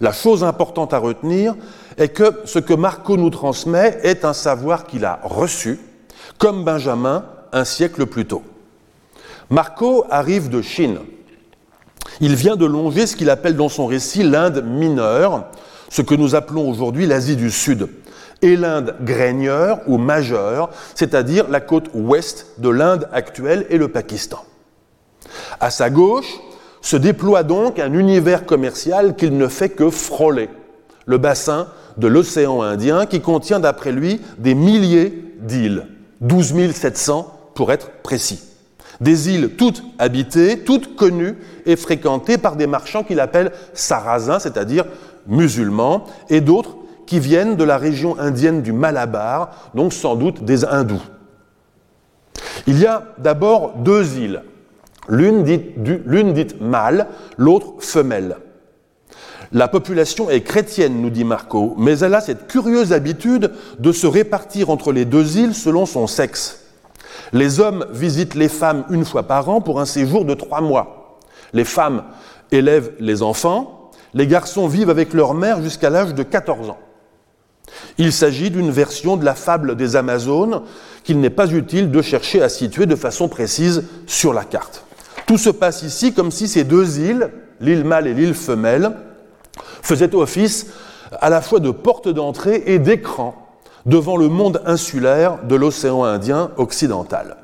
[0.00, 1.54] La chose importante à retenir
[1.96, 5.80] est que ce que Marco nous transmet est un savoir qu'il a reçu,
[6.38, 8.42] comme Benjamin un siècle plus tôt.
[9.48, 10.98] Marco arrive de Chine.
[12.20, 15.44] Il vient de longer ce qu'il appelle dans son récit l'Inde mineure,
[15.88, 17.88] ce que nous appelons aujourd'hui l'Asie du Sud,
[18.42, 24.44] et l'Inde graigneur ou majeure, c'est-à-dire la côte ouest de l'Inde actuelle et le Pakistan.
[25.60, 26.40] À sa gauche
[26.80, 30.48] se déploie donc un univers commercial qu'il ne fait que frôler,
[31.04, 35.86] le bassin de l'océan Indien qui contient d'après lui des milliers d'îles,
[36.20, 38.55] 12 700 pour être précis.
[39.00, 44.84] Des îles toutes habitées, toutes connues et fréquentées par des marchands qu'il appelle sarrasins, c'est-à-dire
[45.26, 50.64] musulmans, et d'autres qui viennent de la région indienne du Malabar, donc sans doute des
[50.64, 51.02] hindous.
[52.66, 54.42] Il y a d'abord deux îles,
[55.08, 57.06] l'une dite, mâle,
[57.36, 58.36] l'autre femelle.
[59.52, 64.08] La population est chrétienne, nous dit Marco, mais elle a cette curieuse habitude de se
[64.08, 66.65] répartir entre les deux îles selon son sexe.
[67.32, 71.18] Les hommes visitent les femmes une fois par an pour un séjour de trois mois.
[71.52, 72.04] Les femmes
[72.50, 76.78] élèvent les enfants, les garçons vivent avec leur mère jusqu'à l'âge de 14 ans.
[77.98, 80.62] Il s'agit d'une version de la fable des Amazones
[81.02, 84.84] qu'il n'est pas utile de chercher à situer de façon précise sur la carte.
[85.26, 88.92] Tout se passe ici comme si ces deux îles, l'île mâle et l'île femelle,
[89.82, 90.68] faisaient office
[91.20, 93.45] à la fois de porte d'entrée et d'écran
[93.86, 97.36] devant le monde insulaire de l'océan Indien occidental.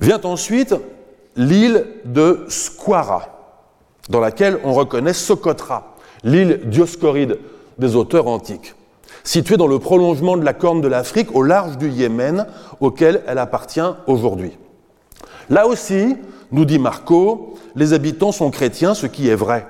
[0.00, 0.74] Vient ensuite
[1.36, 3.22] l'île de Squara,
[4.10, 7.38] dans laquelle on reconnaît Socotra, l'île dioscoride
[7.78, 8.74] des auteurs antiques,
[9.24, 12.46] située dans le prolongement de la corne de l'Afrique au large du Yémen,
[12.80, 14.52] auquel elle appartient aujourd'hui.
[15.48, 16.16] Là aussi,
[16.52, 19.66] nous dit Marco, les habitants sont chrétiens, ce qui est vrai.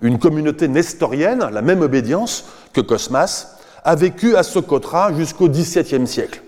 [0.00, 3.57] une communauté nestorienne, la même obédience que Cosmas,
[3.88, 6.42] a vécu à Socotra jusqu'au XVIIe siècle.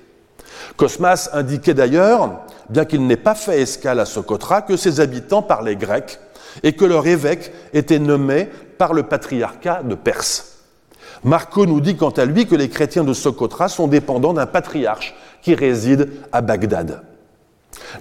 [0.76, 5.74] Cosmas indiquait d'ailleurs, bien qu'il n'ait pas fait escale à Socotra, que ses habitants parlaient
[5.74, 6.18] grec
[6.62, 10.58] et que leur évêque était nommé par le patriarcat de Perse.
[11.24, 15.14] Marco nous dit quant à lui que les chrétiens de Socotra sont dépendants d'un patriarche
[15.40, 17.04] qui réside à Bagdad.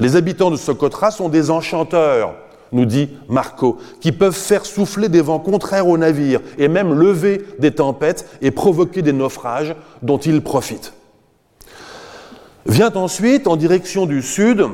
[0.02, 2.36] Les habitants de Socotra sont des enchanteurs,
[2.72, 7.46] nous dit Marco, qui peuvent faire souffler des vents contraires aux navires et même lever
[7.60, 10.94] des tempêtes et provoquer des naufrages dont ils profitent.
[12.66, 14.66] Vient ensuite, en direction du sud,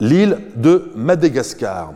[0.00, 1.92] l'île de Madagascar.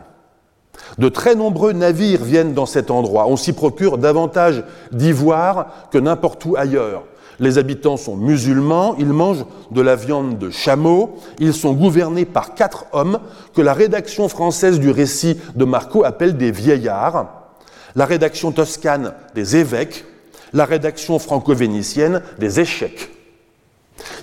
[0.97, 3.27] De très nombreux navires viennent dans cet endroit.
[3.27, 7.03] On s'y procure davantage d'ivoire que n'importe où ailleurs.
[7.41, 12.53] Les habitants sont musulmans, ils mangent de la viande de chameau, ils sont gouvernés par
[12.53, 13.19] quatre hommes
[13.55, 17.49] que la rédaction française du récit de Marco appelle des vieillards,
[17.95, 20.05] la rédaction toscane des évêques,
[20.53, 23.09] la rédaction franco-vénitienne des échecs.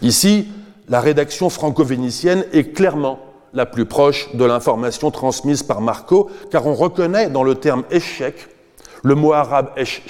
[0.01, 0.47] Ici,
[0.89, 3.19] la rédaction franco-vénitienne est clairement
[3.53, 8.49] la plus proche de l'information transmise par Marco, car on reconnaît dans le terme échec
[9.03, 10.03] le mot arabe esh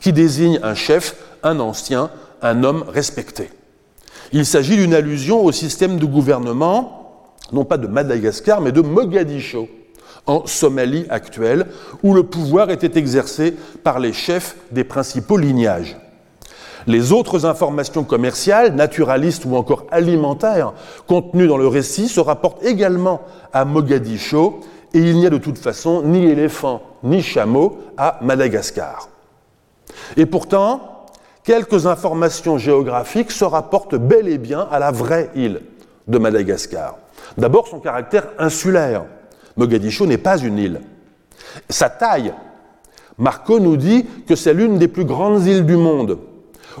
[0.00, 2.10] qui désigne un chef un ancien,
[2.42, 3.50] un homme respecté.
[4.32, 9.68] Il s'agit d'une allusion au système de gouvernement, non pas de Madagascar, mais de Mogadiscio,
[10.26, 11.66] en Somalie actuelle,
[12.02, 15.96] où le pouvoir était exercé par les chefs des principaux lignages.
[16.86, 20.72] Les autres informations commerciales, naturalistes ou encore alimentaires
[21.06, 23.20] contenues dans le récit se rapportent également
[23.52, 24.60] à Mogadiscio
[24.94, 29.08] et il n'y a de toute façon ni éléphant ni chameau à Madagascar.
[30.16, 30.91] Et pourtant,
[31.44, 35.60] quelques informations géographiques se rapportent bel et bien à la vraie île
[36.08, 36.98] de Madagascar.
[37.36, 39.04] D'abord son caractère insulaire.
[39.56, 40.80] Mogadiscio n'est pas une île.
[41.68, 42.32] Sa taille.
[43.18, 46.18] Marco nous dit que c'est l'une des plus grandes îles du monde.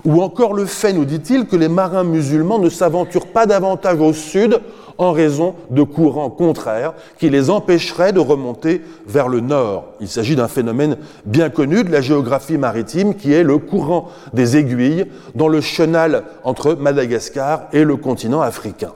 [0.04, 4.12] Ou encore le fait, nous dit-il, que les marins musulmans ne s'aventurent pas davantage au
[4.12, 4.60] sud
[4.98, 9.86] en raison de courants contraires qui les empêcheraient de remonter vers le nord.
[10.00, 14.56] Il s'agit d'un phénomène bien connu de la géographie maritime qui est le courant des
[14.56, 18.92] aiguilles dans le chenal entre Madagascar et le continent africain.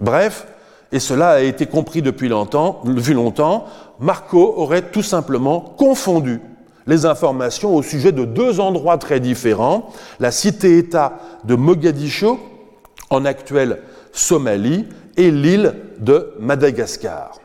[0.00, 0.46] Bref,
[0.92, 3.64] et cela a été compris depuis longtemps, depuis longtemps,
[3.98, 6.40] Marco aurait tout simplement confondu
[6.86, 9.88] les informations au sujet de deux endroits très différents,
[10.20, 12.40] la cité-État de Mogadiscio,
[13.10, 13.78] en actuelle
[14.12, 14.86] Somalie,
[15.16, 17.38] et l'île de Madagascar.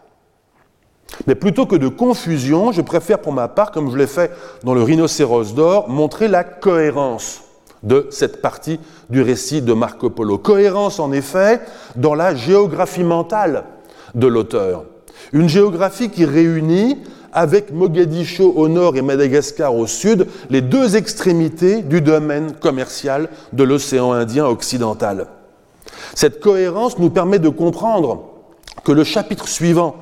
[1.26, 4.32] Mais plutôt que de confusion, je préfère pour ma part, comme je l'ai fait
[4.64, 7.42] dans le rhinocéros d'or, montrer la cohérence
[7.84, 10.38] de cette partie du récit de Marco Polo.
[10.38, 11.62] Cohérence en effet
[11.96, 13.64] dans la géographie mentale
[14.16, 14.86] de l'auteur.
[15.34, 16.98] Une géographie qui réunit
[17.34, 23.64] avec Mogadiscio au nord et Madagascar au sud les deux extrémités du domaine commercial de
[23.64, 25.28] l'océan Indien occidental.
[26.16, 28.24] Cette cohérence nous permet de comprendre
[28.84, 29.96] que le chapitre suivant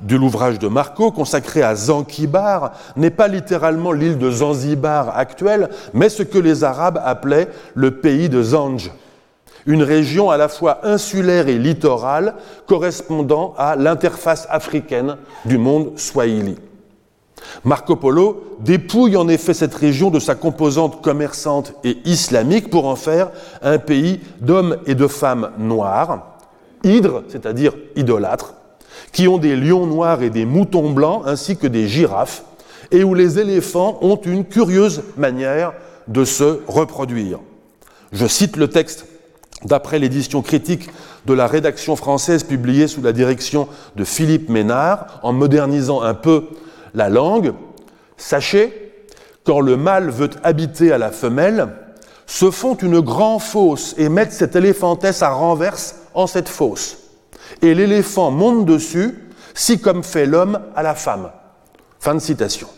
[0.00, 6.08] de l'ouvrage de Marco, consacré à Zanzibar, n'est pas littéralement l'île de Zanzibar actuelle, mais
[6.08, 8.90] ce que les Arabes appelaient le pays de Zanj,
[9.66, 12.34] une région à la fois insulaire et littorale
[12.66, 16.56] correspondant à l'interface africaine du monde swahili.
[17.64, 22.96] Marco Polo dépouille en effet cette région de sa composante commerçante et islamique pour en
[22.96, 23.30] faire
[23.62, 26.38] un pays d'hommes et de femmes noirs,
[26.84, 28.54] hydres, c'est-à-dire idolâtres,
[29.12, 32.44] qui ont des lions noirs et des moutons blancs ainsi que des girafes,
[32.90, 35.72] et où les éléphants ont une curieuse manière
[36.08, 37.38] de se reproduire.
[38.12, 39.06] Je cite le texte
[39.64, 40.90] d'après l'édition critique
[41.26, 46.48] de la rédaction française publiée sous la direction de Philippe Ménard, en modernisant un peu
[46.94, 47.52] la langue,
[48.16, 48.92] sachez,
[49.44, 51.68] quand le mâle veut habiter à la femelle,
[52.26, 56.98] se font une grande fosse et mettent cette éléphantesse à renverse en cette fosse.
[57.60, 59.18] Et l'éléphant monte dessus,
[59.54, 61.30] si comme fait l'homme à la femme.
[62.00, 62.68] Fin de citation.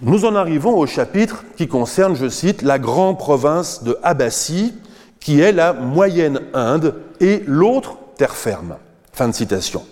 [0.00, 4.74] Nous en arrivons au chapitre qui concerne, je cite, la grande province de Abassie,
[5.20, 8.76] qui est la moyenne Inde, et l'autre terre ferme.
[9.12, 9.82] Fin de citation.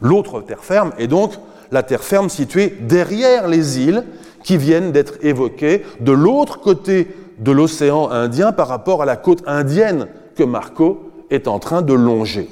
[0.00, 1.32] L'autre terre ferme est donc
[1.70, 4.04] la terre ferme située derrière les îles
[4.42, 7.08] qui viennent d'être évoquées de l'autre côté
[7.38, 11.92] de l'océan Indien par rapport à la côte indienne que Marco est en train de
[11.92, 12.48] longer.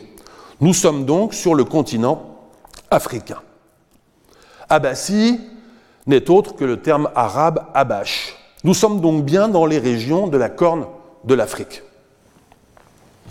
[0.61, 2.23] Nous sommes donc sur le continent
[2.91, 3.41] africain.
[4.69, 5.41] Abassi
[6.07, 8.37] n'est autre que le terme arabe Abash.
[8.65, 10.87] Nous sommes donc bien dans les régions de la corne
[11.25, 11.83] de l'Afrique.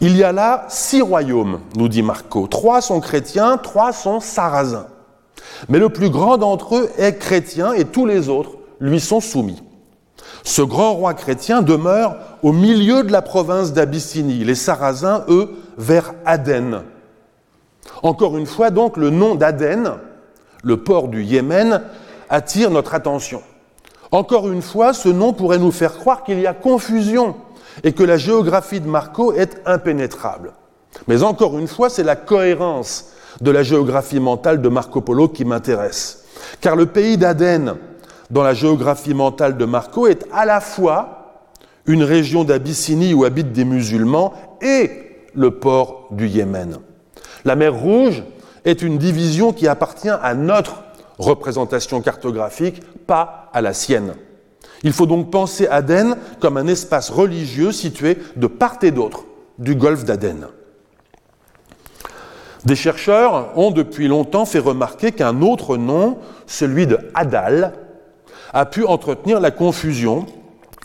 [0.01, 2.47] Il y a là six royaumes, nous dit Marco.
[2.47, 4.87] Trois sont chrétiens, trois sont sarrasins.
[5.69, 9.61] Mais le plus grand d'entre eux est chrétien et tous les autres lui sont soumis.
[10.43, 16.13] Ce grand roi chrétien demeure au milieu de la province d'Abyssinie, les Sarrasins, eux, vers
[16.25, 16.83] Aden.
[18.03, 19.93] Encore une fois, donc, le nom d'Aden,
[20.63, 21.81] le port du Yémen,
[22.29, 23.41] attire notre attention.
[24.11, 27.35] Encore une fois, ce nom pourrait nous faire croire qu'il y a confusion
[27.83, 30.53] et que la géographie de Marco est impénétrable.
[31.07, 33.11] Mais encore une fois, c'est la cohérence
[33.41, 36.25] de la géographie mentale de Marco Polo qui m'intéresse.
[36.61, 37.75] Car le pays d'Aden,
[38.29, 41.49] dans la géographie mentale de Marco, est à la fois
[41.85, 44.89] une région d'Abyssinie où habitent des musulmans et
[45.33, 46.77] le port du Yémen.
[47.43, 48.23] La mer Rouge
[48.63, 50.83] est une division qui appartient à notre
[51.19, 54.15] représentation cartographique, pas à la sienne.
[54.83, 59.25] Il faut donc penser Aden comme un espace religieux situé de part et d'autre
[59.57, 60.47] du golfe d'Aden.
[62.65, 67.73] Des chercheurs ont depuis longtemps fait remarquer qu'un autre nom, celui de Adal,
[68.53, 70.25] a pu entretenir la confusion,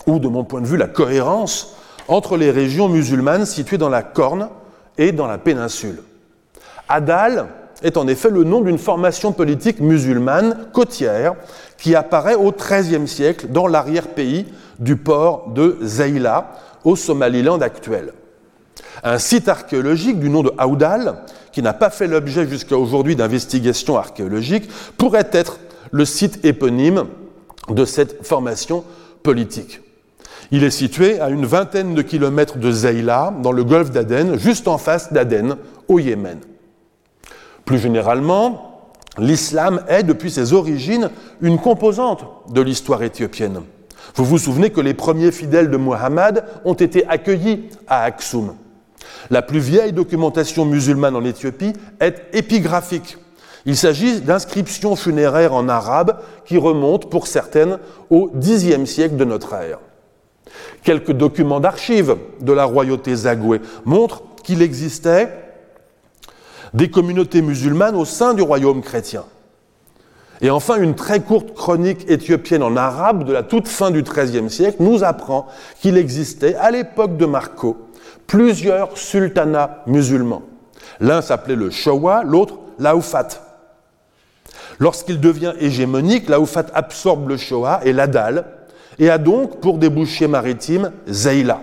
[0.06, 1.74] ou de mon point de vue la cohérence,
[2.06, 4.50] entre les régions musulmanes situées dans la Corne
[4.98, 6.02] et dans la péninsule.
[6.88, 7.46] Adal
[7.82, 11.34] est en effet le nom d'une formation politique musulmane côtière
[11.78, 14.46] qui apparaît au XIIIe siècle dans l'arrière-pays
[14.78, 16.50] du port de Zaïla,
[16.84, 18.12] au Somaliland actuel.
[19.02, 21.22] Un site archéologique du nom de Aoudal,
[21.52, 25.58] qui n'a pas fait l'objet jusqu'à aujourd'hui d'investigations archéologiques, pourrait être
[25.90, 27.06] le site éponyme
[27.68, 28.84] de cette formation
[29.22, 29.80] politique.
[30.52, 34.66] Il est situé à une vingtaine de kilomètres de Zaïla, dans le golfe d'Aden, juste
[34.66, 36.38] en face d'Aden, au Yémen.
[37.64, 43.60] Plus généralement, l'islam est, depuis ses origines, une composante de l'histoire éthiopienne.
[44.16, 48.54] Vous vous souvenez que les premiers fidèles de Muhammad ont été accueillis à Aksum.
[49.28, 53.18] La plus vieille documentation musulmane en Éthiopie est épigraphique.
[53.66, 59.52] Il s'agit d'inscriptions funéraires en arabe qui remontent pour certaines au Xe siècle de notre
[59.54, 59.78] ère.
[60.82, 65.28] Quelques documents d'archives de la royauté Zagoué montrent qu'il existait
[66.72, 69.24] des communautés musulmanes au sein du royaume chrétien.
[70.40, 74.48] Et enfin, une très courte chronique éthiopienne en arabe de la toute fin du XIIIe
[74.48, 75.46] siècle nous apprend
[75.80, 77.76] qu'il existait, à l'époque de Marco,
[78.30, 80.42] plusieurs sultanats musulmans.
[81.00, 83.26] L'un s'appelait le Showa, l'autre l'Aoufat.
[84.78, 88.44] Lorsqu'il devient hégémonique, l'Aoufat absorbe le Showa et l'Adal,
[89.00, 91.60] et a donc pour débouché maritime Zeila.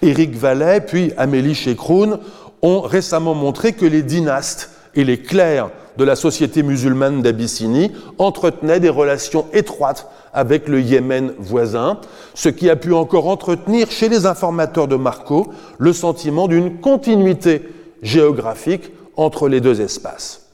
[0.00, 2.20] Éric Vallet, puis Amélie Chekroun
[2.62, 8.80] ont récemment montré que les dynastes et les clercs de la société musulmane d'Abyssinie entretenaient
[8.80, 11.98] des relations étroites avec le Yémen voisin,
[12.34, 17.62] ce qui a pu encore entretenir chez les informateurs de Marco le sentiment d'une continuité
[18.02, 20.50] géographique entre les deux espaces.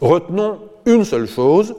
[0.00, 1.74] Retenons une seule chose,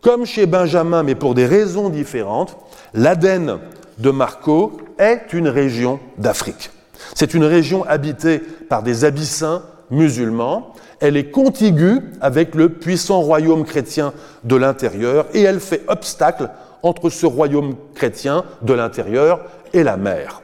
[0.00, 2.56] comme chez Benjamin, mais pour des raisons différentes,
[2.94, 3.58] l'Aden
[3.98, 6.70] de Marco est une région d'Afrique.
[7.14, 8.38] C'est une région habitée
[8.68, 10.72] par des abyssins musulmans.
[11.00, 14.12] Elle est contiguë avec le puissant royaume chrétien
[14.44, 16.50] de l'intérieur et elle fait obstacle
[16.88, 19.40] entre ce royaume chrétien de l'intérieur
[19.72, 20.42] et la mer.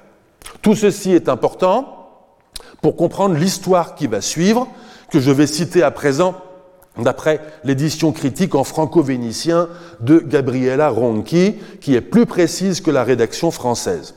[0.63, 2.09] Tout ceci est important
[2.83, 4.69] pour comprendre l'histoire qui va suivre,
[5.11, 6.37] que je vais citer à présent
[6.99, 9.69] d'après l'édition critique en franco-vénitien
[10.01, 14.15] de Gabriela Ronchi, qui est plus précise que la rédaction française.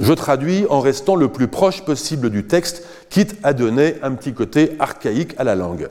[0.00, 4.32] Je traduis en restant le plus proche possible du texte, quitte à donner un petit
[4.32, 5.88] côté archaïque à la langue.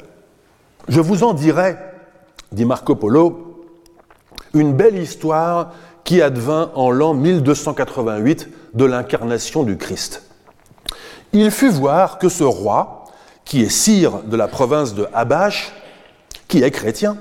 [0.87, 1.75] Je vous en dirai,
[2.51, 3.50] dit Marco Polo,
[4.53, 5.73] une belle histoire
[6.03, 10.23] qui advint en l'an 1288 de l'incarnation du Christ.
[11.33, 13.05] Il fut voir que ce roi,
[13.45, 15.71] qui est sire de la province de Habash,
[16.47, 17.17] qui est chrétien,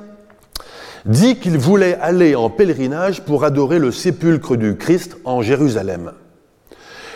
[1.07, 6.13] dit qu'il voulait aller en pèlerinage pour adorer le sépulcre du Christ en Jérusalem.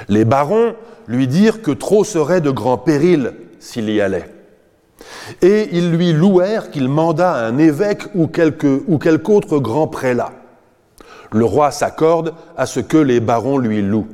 [0.08, 0.74] Les barons
[1.06, 4.33] lui dirent que trop serait de grands périls s'il y allait.
[5.42, 10.32] Et ils lui louèrent qu'il mandât un évêque ou quelque, ou quelque autre grand prélat.
[11.32, 14.08] Le roi s'accorde à ce que les barons lui louent.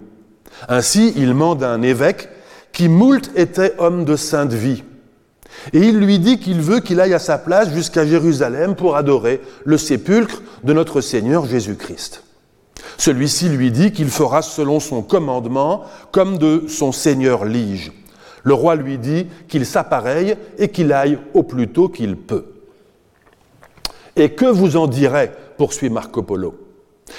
[0.69, 2.29] Ainsi, il mande un évêque
[2.73, 4.85] qui moult était homme de sainte vie.
[5.73, 9.41] Et il lui dit qu'il veut qu'il aille à sa place jusqu'à Jérusalem pour adorer
[9.65, 12.23] le sépulcre de notre Seigneur Jésus-Christ.
[12.97, 17.93] Celui-ci lui dit qu'il fera selon son commandement, comme de son seigneur Lige.
[18.43, 22.47] Le roi lui dit qu'il s'appareille et qu'il aille au plus tôt qu'il peut.
[24.17, 26.55] Et que vous en direz poursuit Marco Polo.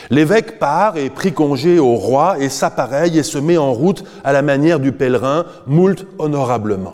[0.09, 4.31] L'évêque part et prit congé au roi et s'appareille et se met en route à
[4.31, 6.93] la manière du pèlerin, moult honorablement.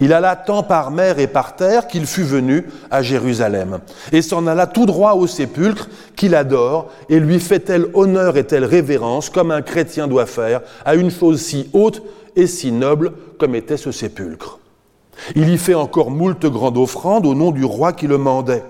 [0.00, 3.80] Il alla tant par mer et par terre qu'il fut venu à Jérusalem,
[4.12, 8.44] et s'en alla tout droit au sépulcre qu'il adore, et lui fait tel honneur et
[8.44, 12.02] telle révérence comme un chrétien doit faire à une chose si haute
[12.36, 14.58] et si noble comme était ce sépulcre.
[15.34, 18.64] Il y fait encore moult grandes offrandes au nom du roi qui le mandait.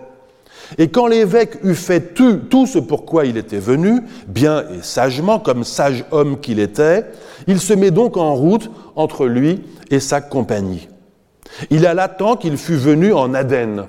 [0.79, 5.65] Et quand l'évêque eut fait tout, ce pourquoi il était venu, bien et sagement, comme
[5.65, 7.07] sage homme qu'il était,
[7.47, 10.89] il se met donc en route entre lui et sa compagnie.
[11.71, 13.87] Il alla tant qu'il fut venu en Aden.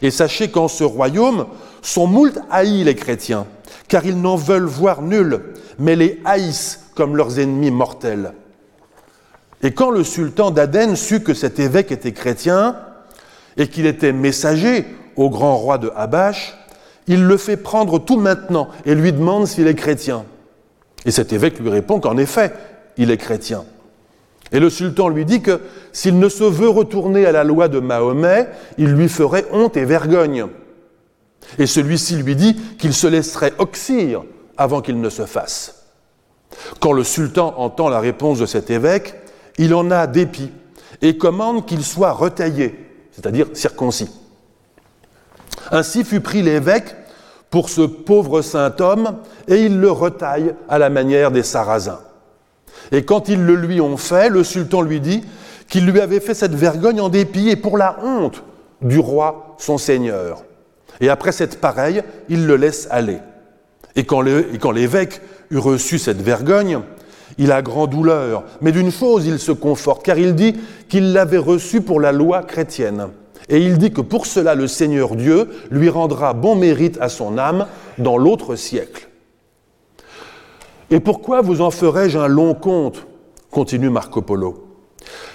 [0.00, 1.46] Et sachez qu'en ce royaume
[1.82, 3.46] sont moult haïs les chrétiens,
[3.88, 5.40] car ils n'en veulent voir nul,
[5.78, 8.32] mais les haïssent comme leurs ennemis mortels.
[9.62, 12.76] Et quand le sultan d'Aden sut que cet évêque était chrétien
[13.56, 14.86] et qu'il était messager
[15.16, 16.56] au grand roi de Habash,
[17.06, 20.24] il le fait prendre tout maintenant et lui demande s'il est chrétien.
[21.04, 22.52] Et cet évêque lui répond qu'en effet,
[22.96, 23.64] il est chrétien.
[24.52, 25.60] Et le sultan lui dit que
[25.92, 28.48] s'il ne se veut retourner à la loi de Mahomet,
[28.78, 30.46] il lui ferait honte et vergogne.
[31.58, 34.24] Et celui-ci lui dit qu'il se laisserait oxyre
[34.56, 35.86] avant qu'il ne se fasse.
[36.80, 39.14] Quand le sultan entend la réponse de cet évêque,
[39.58, 40.50] il en a dépit
[41.00, 42.78] et commande qu'il soit retaillé,
[43.10, 44.10] c'est-à-dire circoncis.
[45.70, 46.94] Ainsi fut pris l'évêque
[47.50, 52.00] pour ce pauvre saint homme, et il le retaille à la manière des Sarrasins.
[52.92, 55.22] Et quand ils le lui ont fait, le sultan lui dit
[55.68, 58.42] qu'il lui avait fait cette vergogne en dépit et pour la honte
[58.80, 60.44] du roi son seigneur.
[61.00, 63.18] Et après cette pareille, il le laisse aller.
[63.96, 66.80] Et quand l'évêque eut reçu cette vergogne,
[67.38, 70.56] il a grand douleur, mais d'une chose il se conforte, car il dit
[70.88, 73.08] qu'il l'avait reçu pour la loi chrétienne.
[73.48, 77.38] Et il dit que pour cela le Seigneur Dieu lui rendra bon mérite à son
[77.38, 77.66] âme
[77.98, 79.08] dans l'autre siècle.
[80.90, 83.06] Et pourquoi vous en ferai-je un long compte
[83.50, 84.68] continue Marco Polo.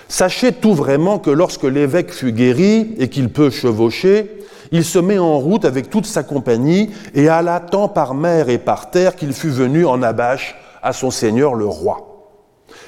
[0.08, 4.40] Sachez tout vraiment que lorsque l'évêque fut guéri et qu'il peut chevaucher,
[4.72, 8.58] il se met en route avec toute sa compagnie et alla tant par mer et
[8.58, 12.34] par terre qu'il fut venu en abache à son seigneur le roi.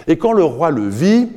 [0.08, 1.30] Et quand le roi le vit,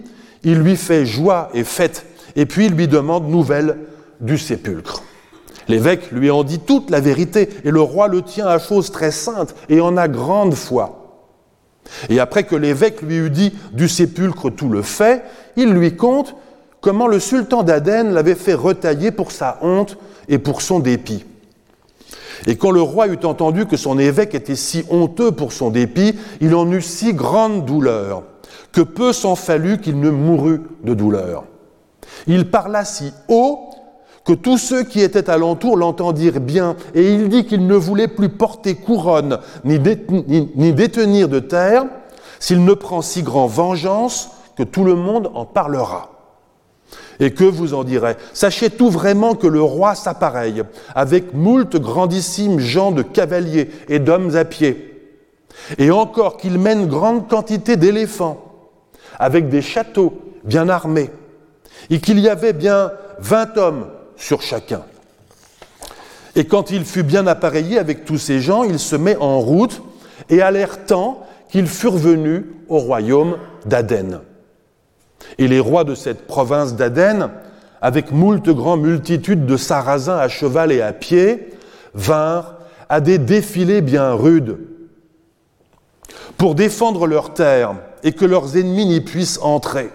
[0.45, 3.79] il lui fait joie et fête et puis il lui demande nouvelle
[4.21, 5.03] du sépulcre.
[5.69, 9.11] L'évêque lui en dit toute la vérité, et le roi le tient à chose très
[9.11, 10.99] sainte, et en a grande foi.
[12.09, 15.23] Et après que l'évêque lui eut dit du sépulcre tout le fait,
[15.57, 16.35] il lui conte
[16.81, 19.99] comment le sultan d'Aden l'avait fait retailler pour sa honte
[20.29, 21.25] et pour son dépit.
[22.47, 26.15] Et quand le roi eut entendu que son évêque était si honteux pour son dépit,
[26.41, 28.23] il en eut si grande douleur,
[28.73, 31.45] que peu s'en fallut qu'il ne mourût de douleur.
[32.27, 33.71] Il parla si haut
[34.25, 38.29] que tous ceux qui étaient alentour l'entendirent bien, et il dit qu'il ne voulait plus
[38.29, 41.87] porter couronne ni, détenir de terre
[42.39, 46.12] s'il ne prend si grand vengeance que tout le monde en parlera.
[47.21, 48.17] Et que vous en direz?
[48.33, 50.63] Sachez tout vraiment que le roi s'appareille
[50.95, 54.89] avec moult grandissimes gens de cavaliers et d'hommes à pied,
[55.79, 58.43] et encore qu'il mène grande quantité d'éléphants,
[59.19, 61.11] avec des châteaux bien armés,
[61.91, 63.87] et qu'il y avait bien vingt hommes
[64.17, 64.83] sur chacun.
[66.35, 69.83] Et quand il fut bien appareillé avec tous ces gens, il se met en route
[70.31, 73.37] et a l'air tant qu'ils furent venus au royaume
[73.67, 74.23] d'Aden.
[75.39, 77.31] Et les rois de cette province d'Aden,
[77.81, 81.51] avec moult grandes multitudes de sarrasins à cheval et à pied,
[81.95, 82.55] vinrent
[82.89, 84.59] à des défilés bien rudes
[86.37, 89.91] pour défendre leurs terres et que leurs ennemis n'y puissent entrer.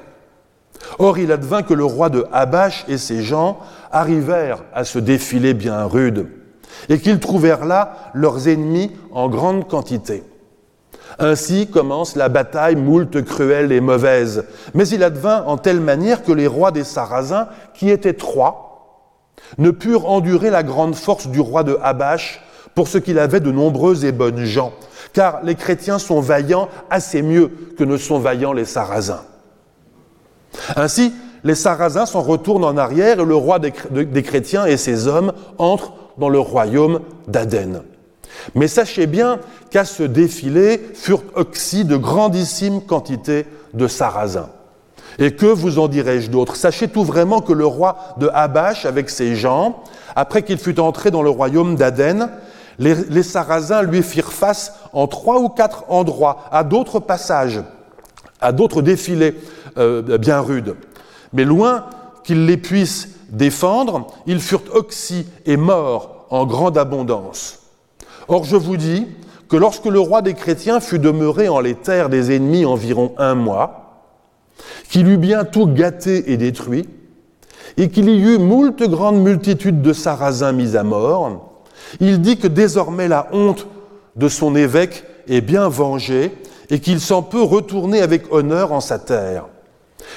[0.99, 3.59] Or, il advint que le roi de Habash et ses gens
[3.91, 6.27] arrivèrent à ce défilé bien rude,
[6.89, 10.23] et qu'ils trouvèrent là leurs ennemis en grande quantité.
[11.19, 14.45] Ainsi commence la bataille moult cruelle et mauvaise.
[14.73, 18.67] Mais il advint en telle manière que les rois des Sarrasins, qui étaient trois,
[19.57, 22.41] ne purent endurer la grande force du roi de Habash
[22.75, 24.73] pour ce qu'il avait de nombreux et bonnes gens,
[25.13, 29.23] car les chrétiens sont vaillants assez mieux que ne sont vaillants les Sarrasins.
[30.75, 33.71] Ainsi, les Sarrasins s'en retournent en arrière et le roi des,
[34.23, 37.83] chrétiens et ses hommes entrent dans le royaume d'Aden.
[38.55, 39.39] Mais sachez bien
[39.69, 44.49] qu'à ce défilé furent oxy de grandissimes quantités de Sarrasins.
[45.19, 46.55] Et que vous en dirai-je d'autre?
[46.55, 49.83] Sachez tout vraiment que le roi de Habash, avec ses gens,
[50.15, 52.29] après qu'il fut entré dans le royaume d'Aden,
[52.79, 57.61] les, Sarrasins lui firent face en trois ou quatre endroits, à d'autres passages,
[58.39, 59.35] à d'autres défilés
[59.79, 60.75] euh, bien rudes.
[61.33, 61.85] Mais loin
[62.23, 67.66] qu'ils les puissent défendre, ils furent oxy et morts en grande abondance.
[68.27, 69.07] Or je vous dis
[69.47, 73.35] que lorsque le roi des chrétiens fut demeuré en les terres des ennemis environ un
[73.35, 74.05] mois,
[74.89, 76.87] qu'il eut bien tout gâté et détruit,
[77.77, 81.61] et qu'il y eut moult grandes multitudes de sarrasins mis à mort,
[81.99, 83.67] il dit que désormais la honte
[84.15, 86.31] de son évêque est bien vengée
[86.69, 89.45] et qu'il s'en peut retourner avec honneur en sa terre.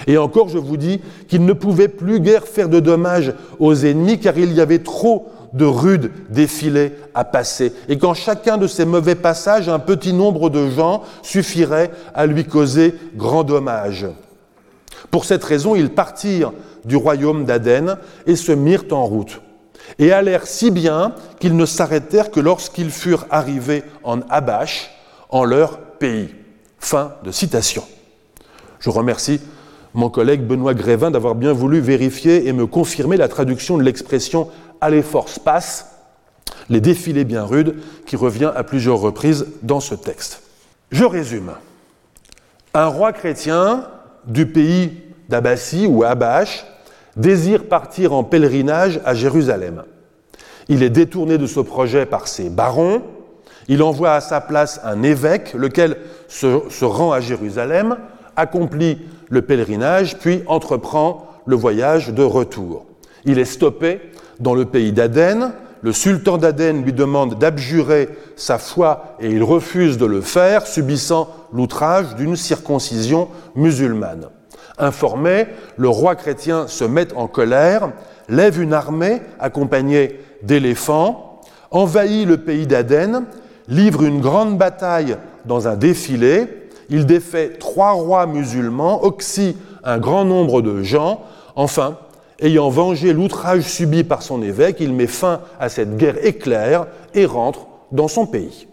[0.07, 4.19] Et encore, je vous dis qu'il ne pouvait plus guère faire de dommages aux ennemis
[4.19, 8.85] car il y avait trop de rudes défilés à passer et qu'en chacun de ces
[8.85, 14.07] mauvais passages, un petit nombre de gens suffirait à lui causer grand dommage.
[15.11, 16.53] Pour cette raison, ils partirent
[16.85, 17.97] du royaume d'Aden
[18.27, 19.41] et se mirent en route,
[19.99, 24.91] et allèrent si bien qu'ils ne s'arrêtèrent que lorsqu'ils furent arrivés en Abash,
[25.31, 26.29] en leur pays.
[26.79, 27.85] Fin de citation.
[28.79, 29.41] Je remercie
[29.93, 34.49] mon collègue Benoît Grévin d'avoir bien voulu vérifier et me confirmer la traduction de l'expression
[34.81, 35.97] Allez force passe,
[36.68, 37.76] les défilés bien rudes,
[38.07, 40.43] qui revient à plusieurs reprises dans ce texte.
[40.91, 41.53] Je résume.
[42.74, 43.89] Un roi chrétien
[44.26, 44.93] du pays
[45.28, 46.64] d'Abassie ou Abash
[47.16, 49.85] désire partir en pèlerinage à Jérusalem.
[50.68, 53.03] Il est détourné de ce projet par ses barons.
[53.68, 55.97] Il envoie à sa place un évêque, lequel
[56.28, 57.97] se rend à Jérusalem,
[58.37, 62.87] accomplit le pèlerinage, puis entreprend le voyage de retour.
[63.24, 64.01] Il est stoppé
[64.41, 65.53] dans le pays d'Aden.
[65.82, 71.28] Le sultan d'Aden lui demande d'abjurer sa foi et il refuse de le faire, subissant
[71.53, 74.28] l'outrage d'une circoncision musulmane.
[74.78, 77.91] Informé, le roi chrétien se met en colère,
[78.28, 83.24] lève une armée accompagnée d'éléphants, envahit le pays d'Aden,
[83.68, 86.47] livre une grande bataille dans un défilé,
[86.88, 91.22] il défait trois rois musulmans, oxy un grand nombre de gens,
[91.57, 91.97] enfin,
[92.41, 97.26] ayant vengé l'outrage subi par son évêque, il met fin à cette guerre éclair et
[97.26, 98.66] rentre dans son pays.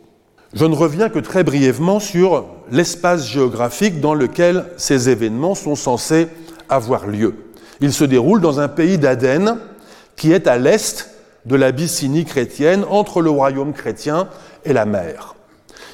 [0.53, 6.27] Je ne reviens que très brièvement sur l'espace géographique dans lequel ces événements sont censés
[6.69, 7.35] avoir lieu.
[7.81, 9.57] Ils se déroulent dans un pays d'Aden
[10.15, 11.09] qui est à l'est
[11.45, 14.27] de l'Abyssinie chrétienne, entre le royaume chrétien
[14.65, 15.35] et la mer.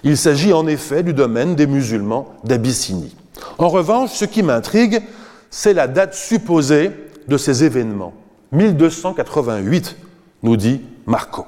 [0.03, 3.15] Il s'agit en effet du domaine des musulmans d'Abyssinie.
[3.57, 5.01] En revanche, ce qui m'intrigue,
[5.49, 6.91] c'est la date supposée
[7.27, 8.13] de ces événements.
[8.51, 9.97] 1288,
[10.43, 11.45] nous dit Marco.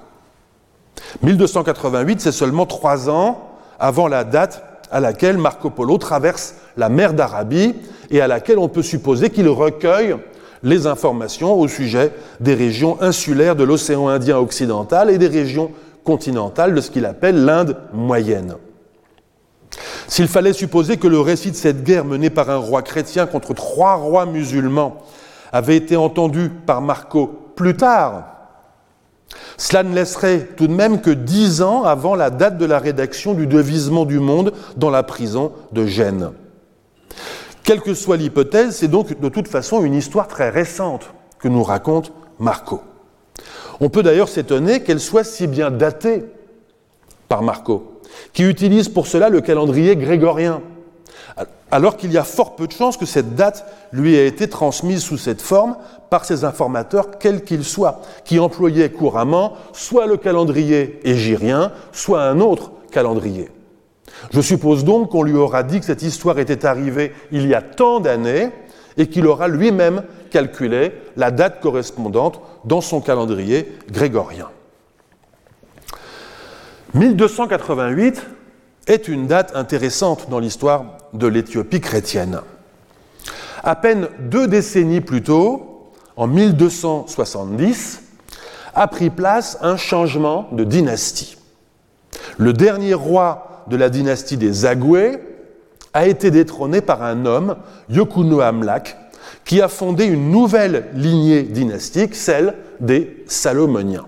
[1.22, 3.50] 1288, c'est seulement trois ans
[3.80, 7.76] avant la date à laquelle Marco Polo traverse la mer d'Arabie
[8.10, 10.16] et à laquelle on peut supposer qu'il recueille
[10.64, 15.72] les informations au sujet des régions insulaires de l'océan Indien occidental et des régions
[16.04, 18.56] continentales de ce qu'il appelle l'Inde moyenne.
[20.08, 23.54] S'il fallait supposer que le récit de cette guerre menée par un roi chrétien contre
[23.54, 25.04] trois rois musulmans
[25.52, 28.36] avait été entendu par Marco plus tard,
[29.58, 33.34] cela ne laisserait tout de même que dix ans avant la date de la rédaction
[33.34, 36.32] du devisement du monde dans la prison de Gênes.
[37.64, 41.64] Quelle que soit l'hypothèse, c'est donc de toute façon une histoire très récente que nous
[41.64, 42.82] raconte Marco.
[43.80, 46.26] On peut d'ailleurs s'étonner qu'elle soit si bien datée
[47.28, 48.00] par Marco,
[48.34, 50.62] qui utilise pour cela le calendrier grégorien,
[51.72, 55.02] alors qu'il y a fort peu de chances que cette date lui ait été transmise
[55.02, 55.76] sous cette forme
[56.10, 62.40] par ses informateurs, quels qu'ils soient, qui employaient couramment soit le calendrier égyrien, soit un
[62.40, 63.50] autre calendrier.
[64.32, 67.62] Je suppose donc qu'on lui aura dit que cette histoire était arrivée il y a
[67.62, 68.50] tant d'années
[68.98, 74.48] et qu'il aura lui-même calculé la date correspondante dans son calendrier grégorien.
[76.94, 78.26] 1288
[78.88, 82.42] est une date intéressante dans l'histoire de l'Éthiopie chrétienne.
[83.64, 88.02] À peine deux décennies plus tôt, en 1270,
[88.74, 91.38] a pris place un changement de dynastie.
[92.38, 95.18] Le dernier roi de la dynastie des Zagoué
[95.94, 97.56] a été détrôné par un homme,
[97.90, 98.98] Yokuno Amlak,
[99.46, 104.06] qui a fondé une nouvelle lignée dynastique, celle des Salomoniens.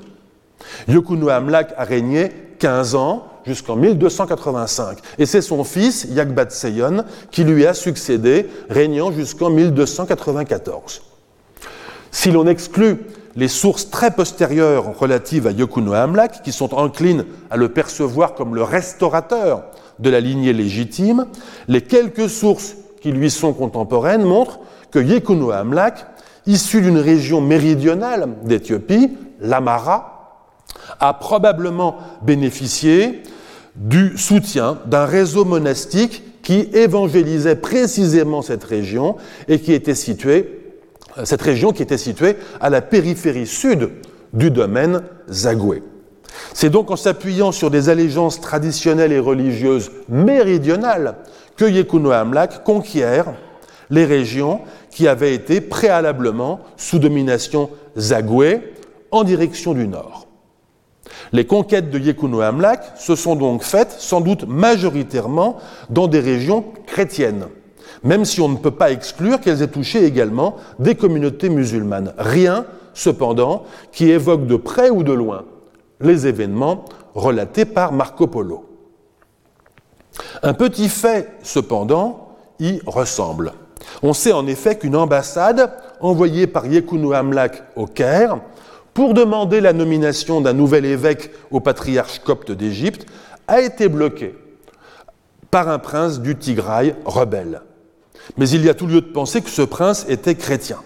[0.87, 4.99] Yokuno Amlak a régné 15 ans jusqu'en 1285.
[5.17, 11.01] Et c'est son fils, Yagbat Seyon, qui lui a succédé, régnant jusqu'en 1294.
[12.11, 12.97] Si l'on exclut
[13.35, 18.55] les sources très postérieures relatives à Yokuno Amlak, qui sont enclines à le percevoir comme
[18.55, 19.63] le restaurateur
[19.99, 21.27] de la lignée légitime,
[21.67, 24.59] les quelques sources qui lui sont contemporaines montrent
[24.91, 26.05] que Yekuno Amlak,
[26.45, 30.17] issu d'une région méridionale d'Éthiopie, l'Amara,
[30.99, 33.21] a probablement bénéficié
[33.77, 39.15] du soutien d'un réseau monastique qui évangélisait précisément cette région
[39.47, 40.73] et qui était située,
[41.23, 43.89] cette région qui était située à la périphérie sud
[44.33, 45.83] du domaine Zagoué.
[46.53, 51.15] C'est donc en s'appuyant sur des allégeances traditionnelles et religieuses méridionales
[51.55, 53.33] que Yekuno Amlak conquiert
[53.89, 54.61] les régions
[54.91, 58.73] qui avaient été préalablement sous domination zagoué
[59.11, 60.26] en direction du nord.
[61.31, 65.57] Les conquêtes de Yekuno Amlak se sont donc faites sans doute majoritairement
[65.89, 67.47] dans des régions chrétiennes,
[68.03, 72.13] même si on ne peut pas exclure qu'elles aient touché également des communautés musulmanes.
[72.17, 75.45] Rien, cependant, qui évoque de près ou de loin
[75.99, 76.85] les événements
[77.15, 78.65] relatés par Marco Polo.
[80.43, 82.29] Un petit fait, cependant,
[82.59, 83.53] y ressemble.
[84.03, 88.39] On sait en effet qu'une ambassade envoyée par Yekunu Amlak au Caire
[88.97, 93.05] pour demander la nomination d'un nouvel évêque au patriarche copte d'Égypte
[93.47, 94.33] a été bloquée
[95.51, 97.61] par un prince du Tigraï rebelle.
[98.37, 100.79] Mais il y a tout lieu de penser que ce prince était chrétien.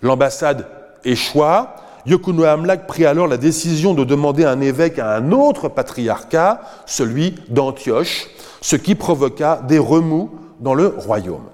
[0.00, 0.68] L'ambassade
[1.04, 1.74] échoua,
[2.06, 7.34] Yekunu Amlak prit alors la décision de demander un évêque à un autre patriarcat, celui
[7.48, 8.28] d'Antioche,
[8.60, 10.30] ce qui provoqua des remous
[10.60, 11.48] dans le royaume.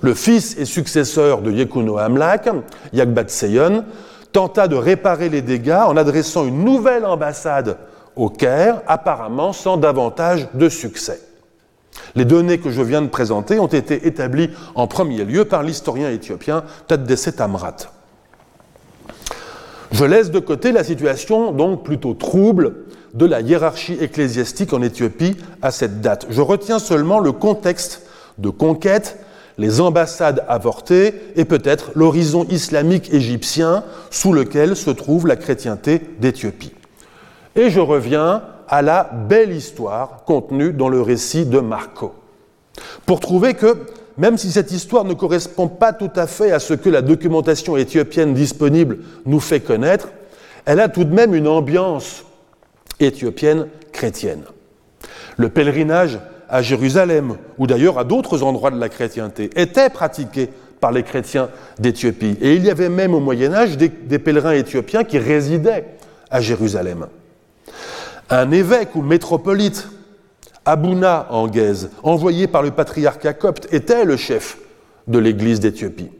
[0.00, 2.48] Le fils et successeur de Yekuno Amlak,
[2.94, 3.84] Yagbat Seyon,
[4.36, 7.78] tenta de réparer les dégâts en adressant une nouvelle ambassade
[8.16, 11.22] au Caire, apparemment sans davantage de succès.
[12.16, 16.10] Les données que je viens de présenter ont été établies en premier lieu par l'historien
[16.10, 17.76] éthiopien Taddeset Amrat.
[19.92, 22.74] Je laisse de côté la situation donc plutôt trouble
[23.14, 26.26] de la hiérarchie ecclésiastique en Éthiopie à cette date.
[26.28, 28.02] Je retiens seulement le contexte
[28.36, 29.18] de conquête,
[29.58, 36.74] les ambassades avortées et peut-être l'horizon islamique égyptien sous lequel se trouve la chrétienté d'Éthiopie.
[37.54, 42.14] Et je reviens à la belle histoire contenue dans le récit de Marco,
[43.06, 43.76] pour trouver que
[44.18, 47.76] même si cette histoire ne correspond pas tout à fait à ce que la documentation
[47.76, 50.08] éthiopienne disponible nous fait connaître,
[50.64, 52.24] elle a tout de même une ambiance
[52.98, 54.44] éthiopienne chrétienne.
[55.36, 56.18] Le pèlerinage
[56.48, 61.48] à Jérusalem, ou d'ailleurs à d'autres endroits de la chrétienté, était pratiqué par les chrétiens
[61.78, 62.36] d'Éthiopie.
[62.40, 65.84] Et il y avait même au Moyen Âge des, pèlerins éthiopiens qui résidaient
[66.30, 67.06] à Jérusalem.
[68.30, 69.88] Un évêque ou métropolite,
[70.64, 74.58] Abouna en Guèze, envoyé par le patriarcat copte, était le chef
[75.06, 76.10] de l'Église d'Éthiopie.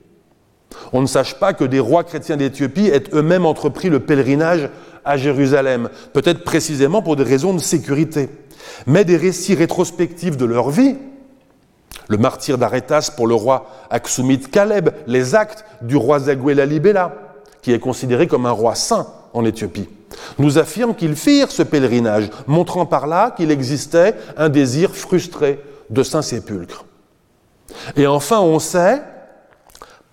[0.92, 4.68] On ne sache pas que des rois chrétiens d'Éthiopie aient eux-mêmes entrepris le pèlerinage
[5.04, 8.28] à Jérusalem, peut-être précisément pour des raisons de sécurité.
[8.86, 10.96] Mais des récits rétrospectifs de leur vie,
[12.08, 17.14] le martyr d'Arétas pour le roi Aksumite Kaleb, les actes du roi Zagwe Lalibela,
[17.62, 19.88] qui est considéré comme un roi saint en Éthiopie,
[20.38, 25.60] nous affirment qu'ils firent ce pèlerinage, montrant par là qu'il existait un désir frustré
[25.90, 26.84] de Saint-Sépulcre.
[27.96, 29.02] Et enfin, on sait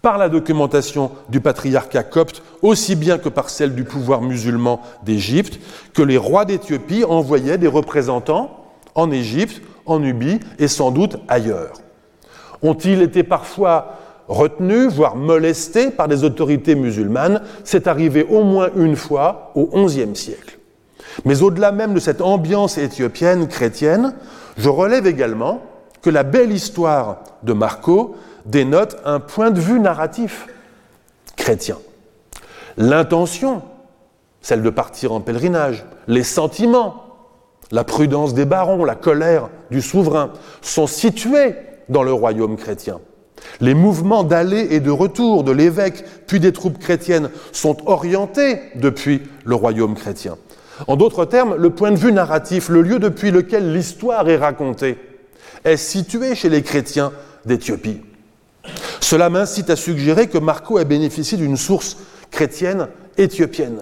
[0.04, 5.62] par la documentation du patriarcat copte, aussi bien que par celle du pouvoir musulman d'Égypte,
[5.94, 11.76] que les rois d'Éthiopie envoyaient des représentants en Égypte, en Nubie et sans doute ailleurs.
[12.62, 13.94] Ont-ils été parfois
[14.28, 17.42] retenus, voire molestés par des autorités musulmanes?
[17.64, 20.60] C'est arrivé au moins une fois au XIe siècle.
[21.24, 24.14] Mais au-delà même de cette ambiance éthiopienne chrétienne,
[24.58, 25.62] je relève également
[26.02, 30.48] que la belle histoire de Marco dénote un point de vue narratif
[31.36, 31.78] chrétien.
[32.78, 33.62] L'intention,
[34.42, 37.04] celle de partir en pèlerinage, les sentiments,
[37.72, 40.32] la prudence des barons, la colère du souverain,
[40.62, 41.56] sont situés
[41.90, 43.00] dans le royaume chrétien.
[43.62, 49.22] Les mouvements d'aller et de retour de l'évêque puis des troupes chrétiennes sont orientés depuis
[49.44, 50.38] le royaume chrétien.
[50.88, 54.98] En d'autres termes, le point de vue narratif, le lieu depuis lequel l'histoire est racontée,
[55.64, 57.12] est situé chez les chrétiens
[57.46, 58.02] d'Éthiopie.
[59.00, 61.98] Cela m'incite à suggérer que Marco a bénéficié d'une source
[62.32, 62.88] chrétienne
[63.18, 63.80] éthiopienne.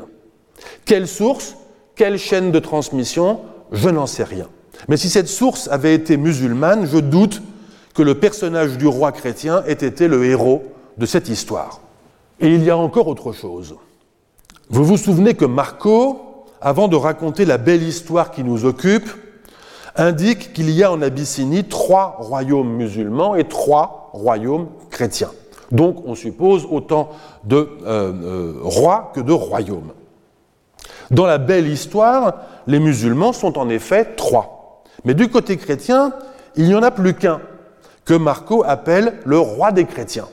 [0.85, 1.55] Quelle source?
[1.95, 3.41] Quelle chaîne de transmission?
[3.71, 4.47] Je n'en sais rien.
[4.87, 7.41] Mais si cette source avait été musulmane, je doute
[7.93, 10.63] que le personnage du roi chrétien ait été le héros
[10.97, 11.81] de cette histoire.
[12.39, 13.75] Et il y a encore autre chose.
[14.69, 19.09] Vous vous souvenez que Marco, avant de raconter la belle histoire qui nous occupe,
[19.95, 25.31] indique qu'il y a en Abyssinie trois royaumes musulmans et trois royaumes chrétiens.
[25.71, 27.09] Donc on suppose autant
[27.43, 29.91] de euh, euh, rois que de royaumes.
[31.09, 32.35] Dans la belle histoire,
[32.67, 34.83] les musulmans sont en effet trois.
[35.03, 36.13] Mais du côté chrétien,
[36.55, 37.41] il n'y en a plus qu'un,
[38.05, 40.27] que Marco appelle le roi des chrétiens.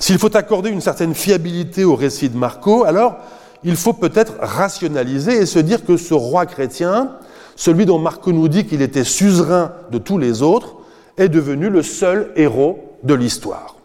[0.00, 3.16] S'il faut accorder une certaine fiabilité au récit de Marco, alors
[3.64, 7.16] il faut peut-être rationaliser et se dire que ce roi chrétien,
[7.56, 10.76] celui dont Marco nous dit qu'il était suzerain de tous les autres,
[11.18, 13.76] est devenu le seul héros de l'histoire.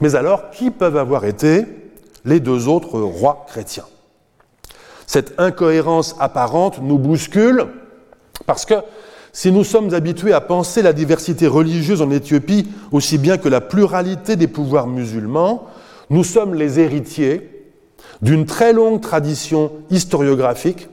[0.00, 1.66] Mais alors, qui peuvent avoir été
[2.24, 3.86] les deux autres rois chrétiens?
[5.06, 7.66] Cette incohérence apparente nous bouscule
[8.46, 8.74] parce que
[9.32, 13.60] si nous sommes habitués à penser la diversité religieuse en Éthiopie aussi bien que la
[13.60, 15.66] pluralité des pouvoirs musulmans,
[16.10, 17.48] nous sommes les héritiers
[18.22, 20.88] d'une très longue tradition historiographique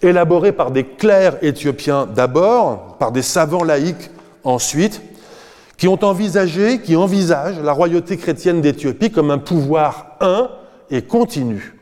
[0.00, 4.10] élaborée par des clercs éthiopiens d'abord, par des savants laïcs
[4.44, 5.02] ensuite,
[5.76, 10.48] qui ont envisagé, qui envisagent la royauté chrétienne d'Éthiopie comme un pouvoir un
[10.90, 11.76] et continu.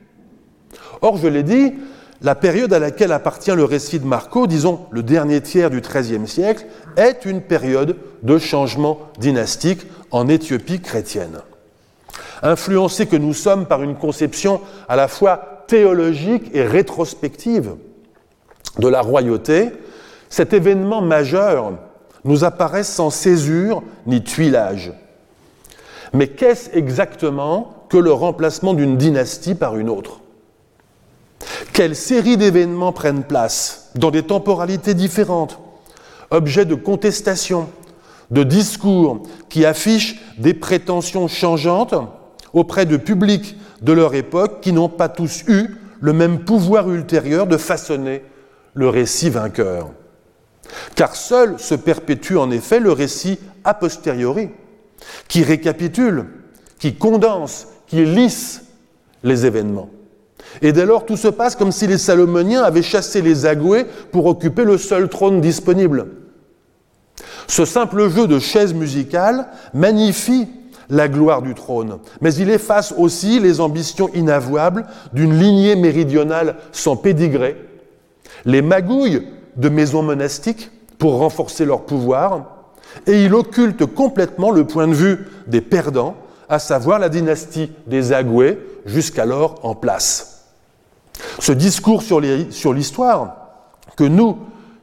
[1.02, 1.74] Or, je l'ai dit,
[2.22, 6.28] la période à laquelle appartient le récit de Marco, disons le dernier tiers du XIIIe
[6.28, 11.40] siècle, est une période de changement dynastique en Éthiopie chrétienne.
[12.42, 17.74] Influencés que nous sommes par une conception à la fois théologique et rétrospective
[18.78, 19.70] de la royauté,
[20.28, 21.72] cet événement majeur
[22.24, 24.92] nous apparaît sans césure ni tuilage.
[26.12, 30.20] Mais qu'est-ce exactement que le remplacement d'une dynastie par une autre?
[31.72, 35.58] Quelle série d'événements prennent place dans des temporalités différentes,
[36.30, 37.68] objets de contestation,
[38.30, 41.94] de discours qui affichent des prétentions changeantes
[42.52, 47.46] auprès de publics de leur époque qui n'ont pas tous eu le même pouvoir ultérieur
[47.46, 48.22] de façonner
[48.74, 49.90] le récit vainqueur.
[50.94, 54.50] Car seul se perpétue en effet le récit a posteriori,
[55.28, 56.26] qui récapitule,
[56.78, 58.62] qui condense, qui lisse
[59.22, 59.90] les événements.
[60.62, 64.26] Et dès lors, tout se passe comme si les Salomoniens avaient chassé les Agoués pour
[64.26, 66.06] occuper le seul trône disponible.
[67.46, 70.48] Ce simple jeu de chaises musicales magnifie
[70.88, 76.96] la gloire du trône, mais il efface aussi les ambitions inavouables d'une lignée méridionale sans
[76.96, 77.56] pédigré,
[78.44, 79.22] les magouilles
[79.57, 82.46] de maisons monastiques pour renforcer leur pouvoir,
[83.07, 86.16] et il occulte complètement le point de vue des perdants,
[86.48, 90.46] à savoir la dynastie des Agoués, jusqu'alors en place.
[91.38, 93.36] Ce discours sur l'histoire,
[93.96, 94.38] que nous,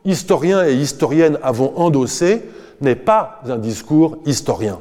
[0.06, 2.44] historiens et historiennes, avons endossé,
[2.80, 4.80] n'est pas un discours historien.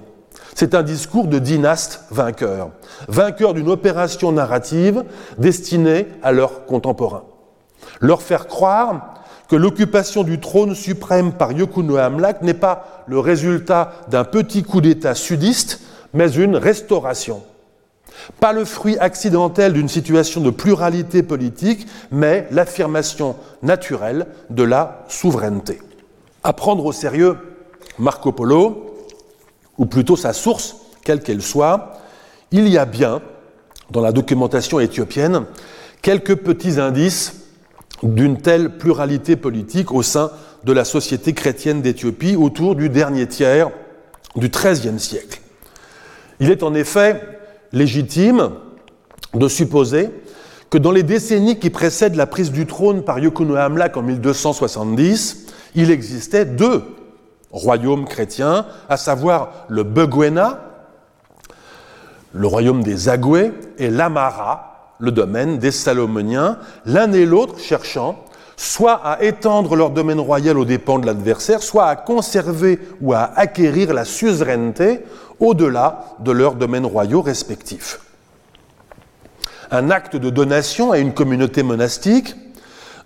[0.54, 2.70] C'est un discours de dynaste vainqueur,
[3.08, 5.04] vainqueur d'une opération narrative
[5.38, 7.24] destinée à leurs contemporains.
[8.00, 9.14] Leur faire croire
[9.48, 14.80] que l'occupation du trône suprême par Yokuno Amlak n'est pas le résultat d'un petit coup
[14.80, 15.80] d'État sudiste,
[16.14, 17.42] mais une restauration.
[18.40, 25.80] Pas le fruit accidentel d'une situation de pluralité politique, mais l'affirmation naturelle de la souveraineté.
[26.42, 27.36] À prendre au sérieux
[27.98, 28.96] Marco Polo,
[29.78, 31.92] ou plutôt sa source, quelle qu'elle soit,
[32.50, 33.20] il y a bien,
[33.90, 35.44] dans la documentation éthiopienne,
[36.02, 37.45] quelques petits indices
[38.02, 40.30] d'une telle pluralité politique au sein
[40.64, 43.70] de la société chrétienne d'Éthiopie autour du dernier tiers
[44.34, 45.40] du XIIIe siècle.
[46.40, 47.22] Il est en effet
[47.72, 48.50] légitime
[49.34, 50.10] de supposer
[50.70, 55.46] que dans les décennies qui précèdent la prise du trône par Yokuno Amlak en 1270,
[55.74, 56.82] il existait deux
[57.52, 60.60] royaumes chrétiens, à savoir le Beguena,
[62.32, 68.24] le royaume des Agoués, et l'Amara, le domaine des Salomoniens, l'un et l'autre cherchant
[68.56, 73.30] soit à étendre leur domaine royal aux dépens de l'adversaire, soit à conserver ou à
[73.36, 75.00] acquérir la suzeraineté
[75.40, 78.00] au-delà de leurs domaines royaux respectifs.
[79.70, 82.34] Un acte de donation à une communauté monastique,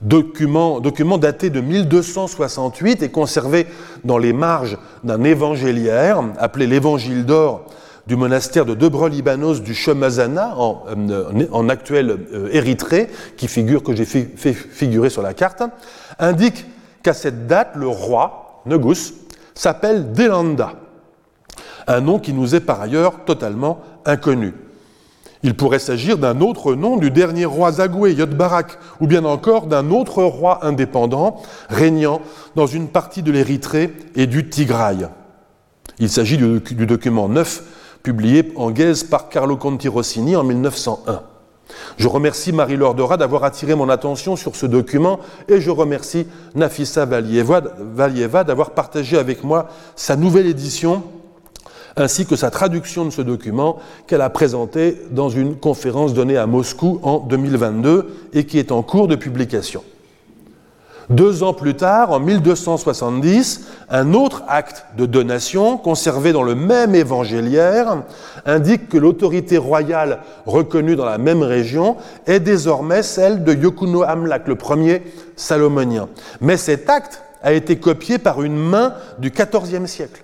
[0.00, 0.80] document,
[1.18, 3.66] daté de 1268 et conservé
[4.04, 7.66] dans les marges d'un évangéliaire appelé l'Évangile d'or
[8.10, 14.04] du monastère de Debre-Libanos du Shemazana en, euh, actuelle euh, Érythrée, qui figure, que j'ai
[14.04, 15.62] fait figurer sur la carte,
[16.18, 16.66] indique
[17.04, 19.14] qu'à cette date, le roi, Negus,
[19.54, 20.72] s'appelle Delanda,
[21.86, 24.54] un nom qui nous est par ailleurs totalement inconnu.
[25.44, 29.88] Il pourrait s'agir d'un autre nom du dernier roi Zagoué, Yodbarak, ou bien encore d'un
[29.92, 32.22] autre roi indépendant régnant
[32.56, 35.06] dans une partie de l'Érythrée et du Tigraï.
[36.00, 41.22] Il s'agit du document 9 publié en Guèze par Carlo Conti Rossini en 1901.
[41.98, 48.44] Je remercie Marie-Laure d'avoir attiré mon attention sur ce document et je remercie Nafissa Valieva
[48.44, 51.02] d'avoir partagé avec moi sa nouvelle édition
[51.96, 56.46] ainsi que sa traduction de ce document qu'elle a présenté dans une conférence donnée à
[56.46, 59.82] Moscou en 2022 et qui est en cours de publication.
[61.10, 66.94] Deux ans plus tard, en 1270, un autre acte de donation, conservé dans le même
[66.94, 68.04] évangéliaire,
[68.46, 71.96] indique que l'autorité royale reconnue dans la même région
[72.26, 75.02] est désormais celle de Yokuno Amlak, le premier
[75.34, 76.08] salomonien.
[76.40, 80.22] Mais cet acte a été copié par une main du XIVe siècle.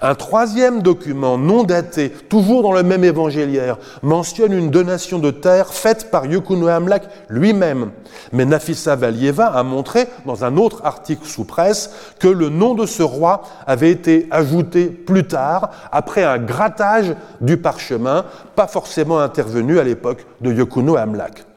[0.00, 5.72] Un troisième document non daté, toujours dans le même évangéliaire, mentionne une donation de terre
[5.74, 7.90] faite par Yekuno Amlak lui-même.
[8.32, 12.86] Mais Nafissa Valieva a montré, dans un autre article sous presse, que le nom de
[12.86, 19.78] ce roi avait été ajouté plus tard, après un grattage du parchemin, pas forcément intervenu
[19.78, 21.47] à l'époque de Yekuno Amlak.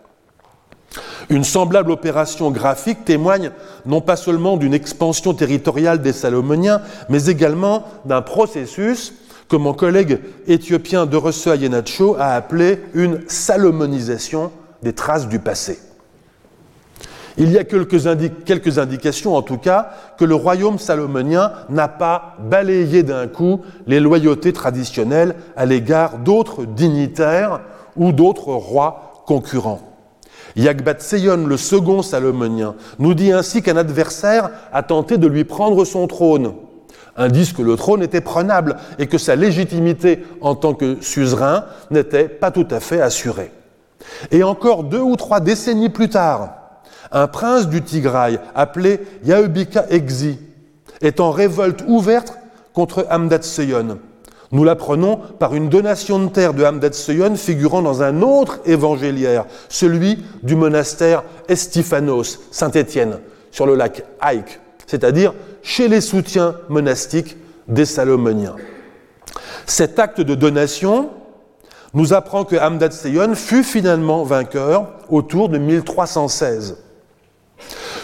[1.30, 3.52] Une semblable opération graphique témoigne
[3.86, 9.14] non pas seulement d'une expansion territoriale des Salomoniens, mais également d'un processus
[9.48, 15.80] que mon collègue éthiopien Dorose Ayenacho a appelé une salomonisation des traces du passé.
[17.38, 23.04] Il y a quelques, indications, en tout cas, que le royaume salomonien n'a pas balayé
[23.04, 27.62] d'un coup les loyautés traditionnelles à l'égard d'autres dignitaires
[27.96, 29.91] ou d'autres rois concurrents.
[30.56, 36.08] Yagbat-Seyon, le second salomonien, nous dit ainsi qu'un adversaire a tenté de lui prendre son
[36.08, 36.54] trône,
[37.16, 42.28] indice que le trône était prenable et que sa légitimité en tant que suzerain n'était
[42.28, 43.52] pas tout à fait assurée.
[44.32, 46.54] Et encore deux ou trois décennies plus tard,
[47.12, 50.39] un prince du Tigraï appelé Yaubika Exi
[51.02, 52.38] est en révolte ouverte
[52.74, 53.99] contre Amdat Seyon
[54.52, 59.45] nous l'apprenons par une donation de terre de Hamdat Seyon figurant dans un autre évangéliaire,
[59.70, 63.20] celui du monastère Estifanos, Saint-Étienne,
[63.52, 65.34] sur le lac Haïk, c'est-à-dire
[65.64, 67.38] chez les soutiens monastiques
[67.68, 68.56] des Salomoniens.
[69.66, 71.10] Cet acte de donation
[71.93, 76.78] nous apprend que Hamdat Seyon fut finalement vainqueur autour de 1316.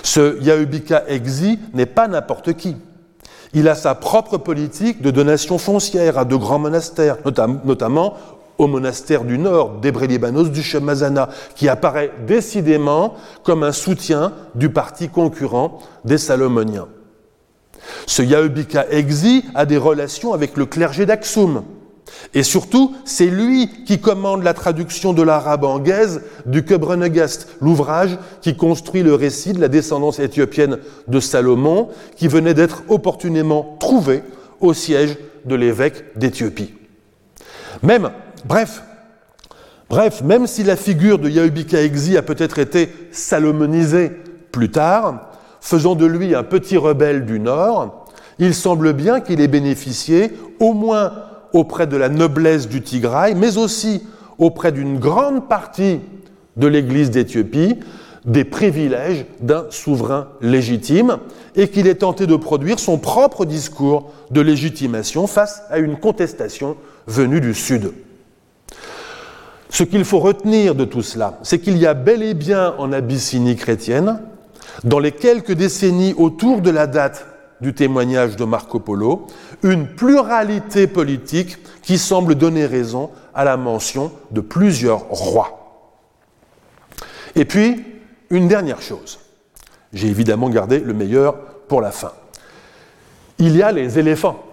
[0.04, 2.78] Ce Yaubika Exi n'est pas n'importe qui.
[3.54, 7.18] Il a sa propre politique de donation foncière à de grands monastères,
[7.66, 8.16] notamment
[8.58, 15.10] au monastère du Nord, d'Ebre-Libanos du Shemazana, qui apparaît décidément comme un soutien du parti
[15.10, 16.88] concurrent des Salomoniens.
[18.06, 21.64] Ce Yaubika Exi a des relations avec le clergé d'Aksum,
[22.34, 28.56] et surtout, c'est lui qui commande la traduction de l'arabe guèze du Kebrenegest, l'ouvrage qui
[28.56, 30.78] construit le récit de la descendance éthiopienne
[31.08, 34.24] de Salomon, qui venait d'être opportunément trouvé
[34.60, 36.74] au siège de l'évêque d'Éthiopie.
[37.84, 38.10] Même,
[38.46, 38.84] bref,
[39.90, 44.12] bref, même si la figure de Yaubika Exi a peut-être été salomonisée
[44.52, 45.32] plus tard,
[45.62, 48.06] faisant de lui un petit rebelle du Nord,
[48.40, 51.14] il semble bien qu'il ait bénéficié au moins
[51.54, 54.04] auprès de la noblesse du Tigray, mais aussi
[54.38, 56.00] auprès d'une grande partie
[56.56, 57.78] de l'Église d'Éthiopie,
[58.26, 61.18] des privilèges d'un souverain légitime,
[61.56, 66.76] et qu'il est tenté de produire son propre discours de légitimation face à une contestation
[67.08, 67.94] venue du Sud.
[69.70, 72.92] Ce qu'il faut retenir de tout cela, c'est qu'il y a bel et bien en
[72.92, 74.20] Abyssinie chrétienne,
[74.84, 77.26] dans les quelques décennies autour de la date
[77.62, 79.28] du témoignage de Marco Polo,
[79.64, 85.86] une pluralité politique qui semble donner raison à la mention de plusieurs rois.
[87.36, 87.86] Et puis,
[88.30, 89.20] une dernière chose.
[89.94, 91.38] J'ai évidemment gardé le meilleur
[91.68, 92.12] pour la fin.
[93.40, 94.44] Il y a les éléphants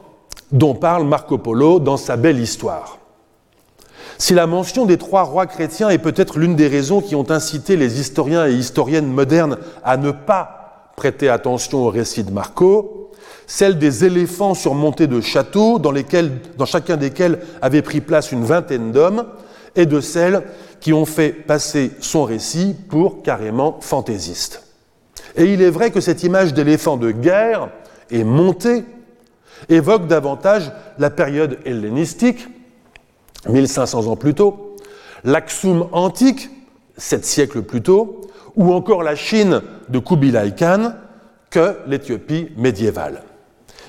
[0.53, 2.99] dont parle Marco Polo dans sa belle histoire.
[4.19, 7.77] Si la mention des trois rois chrétiens est peut-être l'une des raisons qui ont incité
[7.77, 10.64] les historiens et historiennes modernes à ne pas
[10.97, 13.11] prêtez attention au récit de Marco,
[13.47, 15.93] celle des éléphants surmontés de châteaux dans,
[16.67, 19.27] chacun desquels avait pris place une vingtaine d'hommes,
[19.77, 20.43] et de celles
[20.81, 24.63] qui ont fait passer son récit pour carrément fantaisiste.
[25.37, 27.71] Et il est vrai que cette image d'éléphant de guerre
[28.11, 28.85] et montée
[29.69, 32.47] évoque davantage la période hellénistique,
[33.49, 34.77] 1500 ans plus tôt,
[35.25, 36.51] l'Aksum antique,
[36.97, 38.21] sept siècles plus tôt,
[38.57, 40.93] ou encore la Chine de Kubilai Khan
[41.51, 43.23] que l'Éthiopie médiévale.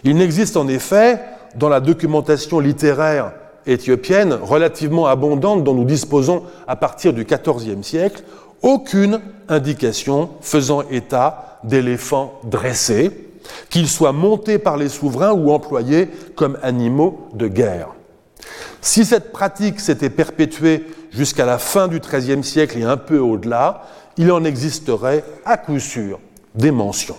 [0.03, 1.19] Il n'existe en effet,
[1.55, 3.31] dans la documentation littéraire
[3.65, 8.23] éthiopienne, relativement abondante dont nous disposons à partir du XIVe siècle,
[8.61, 13.11] aucune indication faisant état d'éléphants dressés,
[13.69, 17.89] qu'ils soient montés par les souverains ou employés comme animaux de guerre.
[18.81, 23.83] Si cette pratique s'était perpétuée jusqu'à la fin du XIIIe siècle et un peu au-delà,
[24.17, 26.19] il en existerait à coup sûr
[26.55, 27.17] des mentions.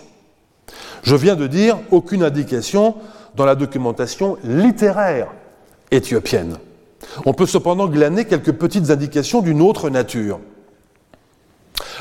[1.02, 2.96] Je viens de dire aucune indication
[3.36, 5.28] dans la documentation littéraire
[5.90, 6.58] éthiopienne.
[7.24, 10.40] On peut cependant glaner quelques petites indications d'une autre nature.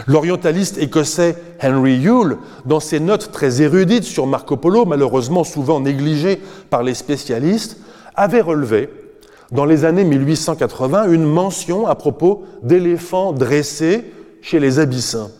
[0.07, 6.41] L'orientaliste écossais Henry Yule, dans ses notes très érudites sur Marco Polo, malheureusement souvent négligées
[6.69, 7.77] par les spécialistes,
[8.15, 8.89] avait relevé,
[9.51, 14.05] dans les années 1880, une mention à propos d'éléphants dressés
[14.45, 15.31] chez les Abyssins.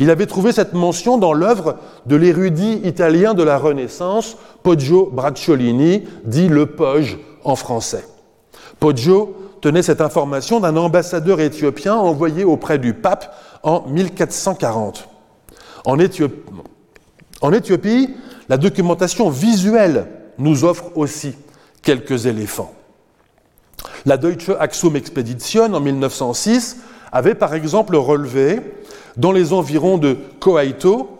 [0.00, 1.76] Il avait trouvé cette mention dans l'œuvre
[2.06, 8.06] de l'érudit italien de la Renaissance, Poggio Bracciolini, dit le Poge en français.
[8.80, 15.08] Poggio tenait cette information d'un ambassadeur éthiopien envoyé auprès du pape en 1440.
[15.84, 15.98] En
[17.42, 18.14] en Éthiopie
[18.48, 20.06] la documentation visuelle
[20.38, 21.34] nous offre aussi
[21.82, 22.72] quelques éléphants.
[24.06, 26.78] La Deutsche Axum Expedition en 1906
[27.14, 28.60] avait par exemple relevé
[29.16, 31.16] dans les environs de Koaito,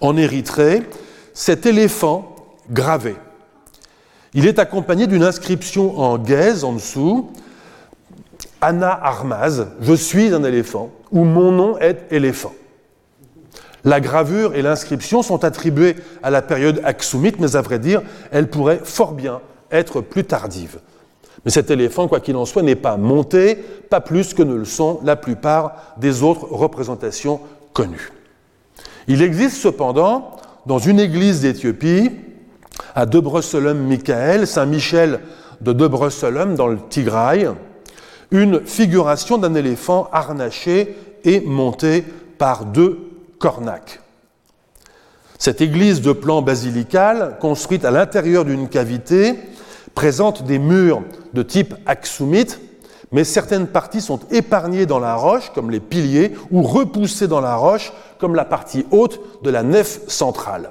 [0.00, 0.82] en Érythrée,
[1.34, 2.34] cet éléphant
[2.70, 3.14] gravé.
[4.32, 7.30] Il est accompagné d'une inscription en gaze en dessous
[8.60, 12.54] Anna Armaz, je suis un éléphant, ou mon nom est éléphant.
[13.84, 18.00] La gravure et l'inscription sont attribuées à la période axumite, mais à vrai dire,
[18.32, 20.78] elles pourraient fort bien être plus tardives.
[21.44, 23.56] Mais cet éléphant, quoi qu'il en soit, n'est pas monté,
[23.90, 27.40] pas plus que ne le sont la plupart des autres représentations
[27.72, 28.12] connues.
[29.08, 32.10] Il existe cependant, dans une église d'Éthiopie,
[32.94, 35.20] à Debrecen Michael, Saint-Michel
[35.60, 37.48] de Debrecen dans le Tigray,
[38.30, 42.04] une figuration d'un éléphant harnaché et monté
[42.38, 42.98] par deux
[43.38, 44.00] cornacs.
[45.38, 49.34] Cette église de plan basilical, construite à l'intérieur d'une cavité,
[49.94, 51.02] présente des murs
[51.34, 52.60] de type axumite,
[53.12, 57.56] mais certaines parties sont épargnées dans la roche, comme les piliers, ou repoussées dans la
[57.56, 60.70] roche, comme la partie haute de la nef centrale.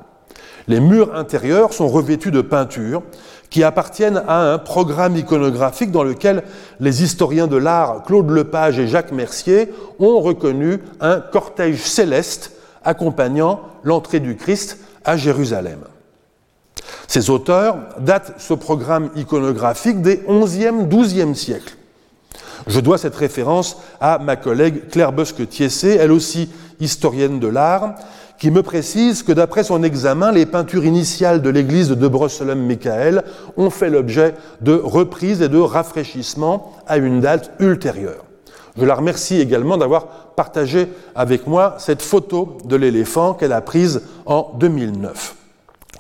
[0.68, 3.04] Les murs intérieurs sont revêtus de peintures
[3.50, 6.44] qui appartiennent à un programme iconographique dans lequel
[6.80, 12.54] les historiens de l'art Claude Lepage et Jacques Mercier ont reconnu un cortège céleste
[12.84, 15.80] accompagnant l'entrée du Christ à Jérusalem.
[17.08, 21.76] Ces auteurs datent ce programme iconographique des 11e, 12e siècles.
[22.68, 26.50] Je dois cette référence à ma collègue Claire Bosque-Tiessé, elle aussi
[26.80, 27.96] historienne de l'art,
[28.40, 33.24] qui me précise que d'après son examen, les peintures initiales de l'église de Debrecen Michael
[33.58, 38.24] ont fait l'objet de reprises et de rafraîchissements à une date ultérieure.
[38.78, 44.02] Je la remercie également d'avoir partagé avec moi cette photo de l'éléphant qu'elle a prise
[44.26, 45.36] en 2009.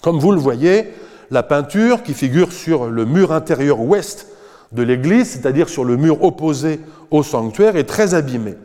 [0.04, 0.94] Comme vous le voyez,
[1.32, 4.28] la peinture qui figure sur le mur intérieur ouest
[4.74, 8.56] de l'église, c'est-à-dire sur le mur opposé au sanctuaire, est très abîmée.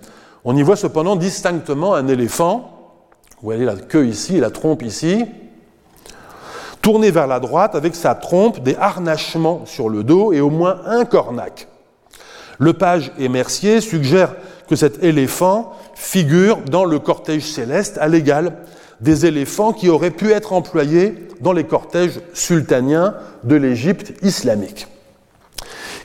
[0.44, 2.96] On y voit cependant distinctement un éléphant,
[3.40, 5.26] vous voyez la queue ici et la trompe ici,
[6.82, 10.80] tourné vers la droite avec sa trompe, des harnachements sur le dos et au moins
[10.86, 11.68] un cornac.
[12.58, 14.34] Lepage et Mercier suggèrent
[14.68, 18.56] que cet éléphant figure dans le cortège céleste à l'égal
[19.00, 23.14] des éléphants qui auraient pu être employés dans les cortèges sultaniens
[23.44, 24.88] de l'Égypte islamique.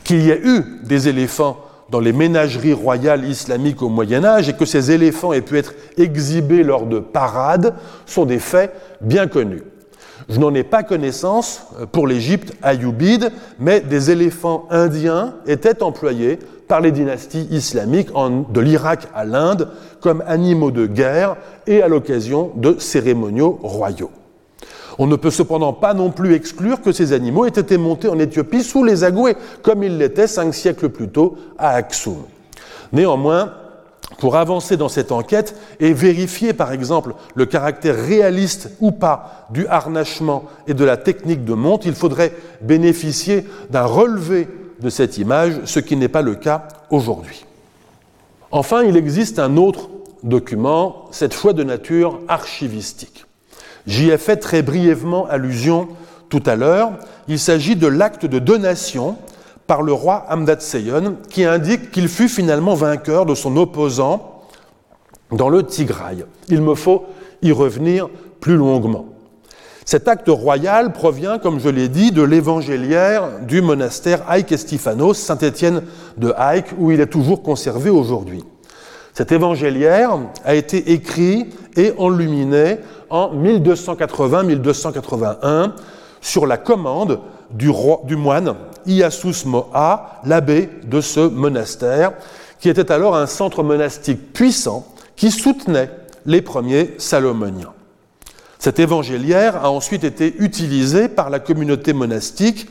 [0.03, 1.57] Qu'il y ait eu des éléphants
[1.89, 5.73] dans les ménageries royales islamiques au Moyen Âge et que ces éléphants aient pu être
[5.97, 7.75] exhibés lors de parades
[8.05, 9.63] sont des faits bien connus.
[10.29, 16.81] Je n'en ai pas connaissance pour l'Égypte ayoubide, mais des éléphants indiens étaient employés par
[16.81, 19.69] les dynasties islamiques de l'Irak à l'Inde
[19.99, 21.37] comme animaux de guerre
[21.67, 24.11] et à l'occasion de cérémoniaux royaux.
[24.99, 28.19] On ne peut cependant pas non plus exclure que ces animaux aient été montés en
[28.19, 32.23] Éthiopie sous les Agoués, comme ils l'étaient cinq siècles plus tôt à Aksum.
[32.91, 33.53] Néanmoins,
[34.19, 39.65] pour avancer dans cette enquête et vérifier par exemple le caractère réaliste ou pas du
[39.67, 44.47] harnachement et de la technique de monte, il faudrait bénéficier d'un relevé
[44.83, 47.45] de cette image, ce qui n'est pas le cas aujourd'hui.
[48.51, 49.89] Enfin, il existe un autre
[50.21, 53.25] document, cette fois de nature archivistique.
[53.87, 55.87] J'y ai fait très brièvement allusion
[56.29, 56.91] tout à l'heure.
[57.27, 59.17] Il s'agit de l'acte de donation
[59.65, 64.41] par le roi Hamdat Seyon, qui indique qu'il fut finalement vainqueur de son opposant
[65.31, 66.25] dans le Tigray.
[66.49, 67.05] Il me faut
[67.41, 69.12] y revenir plus longuement.
[69.85, 75.81] Cet acte royal provient, comme je l'ai dit, de l'évangéliaire du monastère Haïk Estiphanos, Saint-Étienne
[76.17, 78.43] de Haïk, où il est toujours conservé aujourd'hui.
[79.13, 82.77] Cet évangéliaire a été écrit et enluminé
[83.09, 85.71] en 1280-1281
[86.21, 87.19] sur la commande
[87.51, 87.69] du,
[88.05, 88.55] du moine
[88.85, 92.13] Iasus Moa, l'abbé de ce monastère,
[92.59, 95.91] qui était alors un centre monastique puissant qui soutenait
[96.25, 97.73] les premiers salomoniens.
[98.63, 102.69] Cet évangéliaire a ensuite été utilisé par la communauté monastique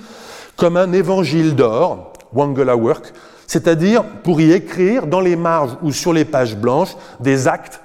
[0.56, 3.12] comme un évangile d'or, Wangela Work,
[3.46, 7.82] c'est-à-dire pour y écrire dans les marges ou sur les pages blanches des actes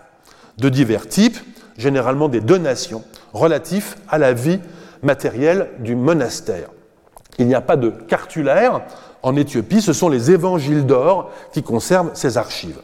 [0.57, 1.37] de divers types,
[1.77, 3.03] généralement des donations,
[3.33, 4.61] relatifs à la vie
[5.03, 6.69] matérielle du monastère.
[7.39, 8.83] Il n'y a pas de cartulaire
[9.21, 12.79] en Éthiopie, ce sont les évangiles d'or qui conservent ces archives.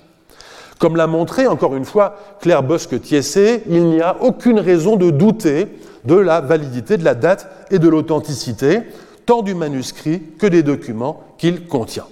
[0.84, 5.70] Comme l'a montré encore une fois Claire Bosque-Tiessé, il n'y a aucune raison de douter
[6.04, 8.82] de la validité de la date et de l'authenticité,
[9.26, 12.08] tant du manuscrit que des documents qu'il contient.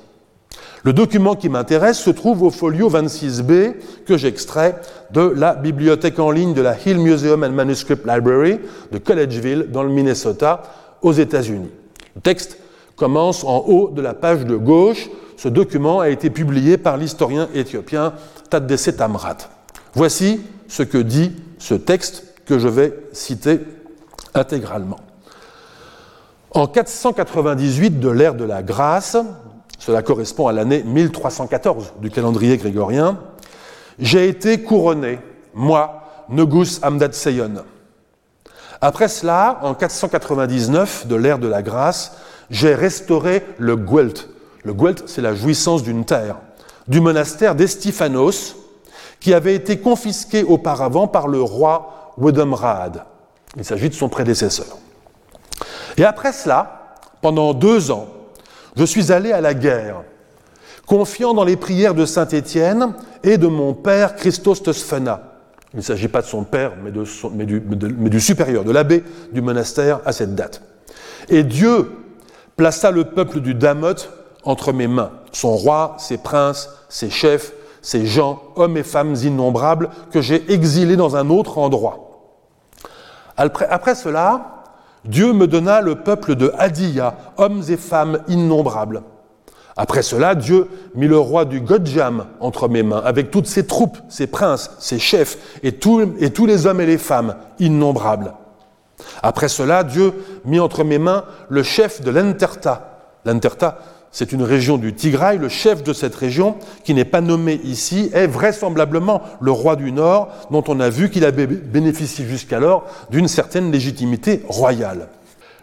[0.83, 3.73] Le document qui m'intéresse se trouve au folio 26b
[4.05, 4.77] que j'extrais
[5.11, 8.57] de la bibliothèque en ligne de la Hill Museum and Manuscript Library
[8.93, 10.61] de Collegeville dans le Minnesota
[11.01, 11.71] aux États-Unis.
[12.15, 12.57] Le texte
[12.95, 15.09] commence en haut de la page de gauche.
[15.41, 18.13] Ce document a été publié par l'historien éthiopien
[18.51, 19.37] Tadesse Tamrat.
[19.95, 23.59] Voici ce que dit ce texte que je vais citer
[24.35, 24.99] intégralement.
[26.51, 29.17] En 498 de l'ère de la grâce,
[29.79, 33.17] cela correspond à l'année 1314 du calendrier grégorien,
[33.97, 35.17] j'ai été couronné,
[35.55, 37.63] moi, Negus Amdad Seyon.
[38.79, 42.15] Après cela, en 499 de l'ère de la grâce,
[42.51, 44.27] j'ai restauré le Guelt.
[44.63, 46.37] Le Guelt, c'est la jouissance d'une terre,
[46.87, 48.55] du monastère d'Estiphanos,
[49.19, 53.05] qui avait été confisqué auparavant par le roi Wedemrad.
[53.55, 54.77] Il s'agit de son prédécesseur.
[55.97, 58.07] Et après cela, pendant deux ans,
[58.75, 60.03] je suis allé à la guerre,
[60.85, 62.93] confiant dans les prières de Saint Étienne
[63.23, 65.21] et de mon père Christos Tesphena.
[65.73, 67.61] Il ne s'agit pas de son père, mais, du,
[67.97, 70.61] mais du supérieur, de l'abbé du monastère à cette date.
[71.29, 71.91] Et Dieu
[72.57, 74.09] plaça le peuple du Damoth
[74.43, 79.89] entre mes mains, son roi, ses princes, ses chefs, ses gens, hommes et femmes innombrables,
[80.11, 82.11] que j'ai exilés dans un autre endroit.
[83.37, 84.63] Après, cela,
[85.05, 89.01] Dieu me donna le peuple de Hadia, hommes et femmes innombrables.
[89.77, 93.97] Après cela, Dieu mit le roi du Godjam entre mes mains, avec toutes ses troupes,
[94.09, 98.33] ses princes, ses chefs, et, et tous les hommes et les femmes innombrables.
[99.23, 100.13] Après cela, Dieu
[100.45, 102.99] mit entre mes mains le chef de l'Enterta.
[103.25, 103.79] L'Enterta,
[104.11, 105.37] c'est une région du Tigray.
[105.37, 109.91] Le chef de cette région, qui n'est pas nommé ici, est vraisemblablement le roi du
[109.91, 115.07] Nord, dont on a vu qu'il avait bénéficié jusqu'alors d'une certaine légitimité royale.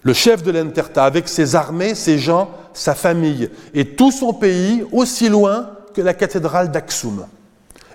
[0.03, 4.85] Le chef de l'Enterta, avec ses armées, ses gens, sa famille et tout son pays,
[4.93, 7.27] aussi loin que la cathédrale d'Aksum.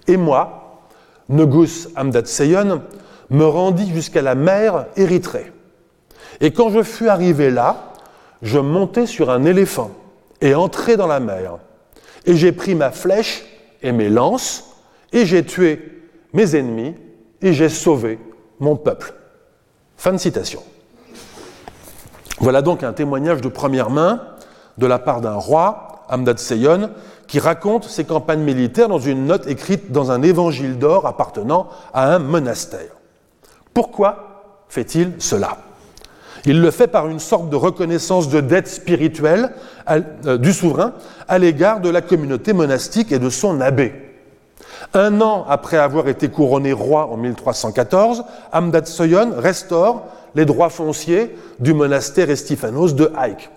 [0.07, 0.83] Et moi,
[1.29, 2.81] Negus Amdat Seyon,
[3.29, 5.51] me rendis jusqu'à la mer Érythrée.
[6.41, 7.93] Et quand je fus arrivé là,
[8.41, 9.91] je montai sur un éléphant
[10.43, 11.57] et entrai dans la mer.
[12.25, 13.45] Et j'ai pris ma flèche
[13.81, 14.75] et mes lances,
[15.13, 16.03] et j'ai tué
[16.33, 16.95] mes ennemis,
[17.41, 18.19] et j'ai sauvé
[18.59, 19.13] mon peuple.
[19.95, 20.61] Fin de citation.
[22.39, 24.21] Voilà donc un témoignage de première main
[24.77, 26.89] de la part d'un roi, Amdad Seyon,
[27.27, 32.13] qui raconte ses campagnes militaires dans une note écrite dans un évangile d'or appartenant à
[32.13, 32.91] un monastère.
[33.73, 35.57] Pourquoi fait-il cela?
[36.45, 39.51] Il le fait par une sorte de reconnaissance de dette spirituelle
[39.89, 40.93] euh, du souverain
[41.27, 43.93] à l'égard de la communauté monastique et de son abbé.
[44.93, 50.05] Un an après avoir été couronné roi en 1314, Amdad Soyon restaure
[50.35, 53.49] les droits fonciers du monastère Estiphanos de Haïk.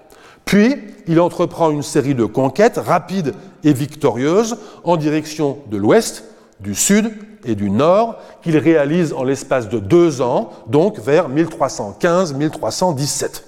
[0.44, 0.76] Puis,
[1.08, 3.34] il entreprend une série de conquêtes rapides
[3.64, 6.24] et victorieuses en direction de l'ouest,
[6.60, 7.10] du sud
[7.46, 13.42] et du nord qu'il réalise en l'espace de deux ans, donc vers 1315-1317,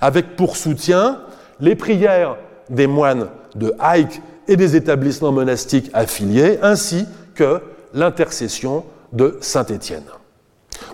[0.00, 1.20] avec pour soutien
[1.60, 2.36] les prières
[2.68, 7.60] des moines de Haïk et des établissements monastiques affiliés, ainsi que
[7.94, 10.04] l'intercession de Saint Étienne.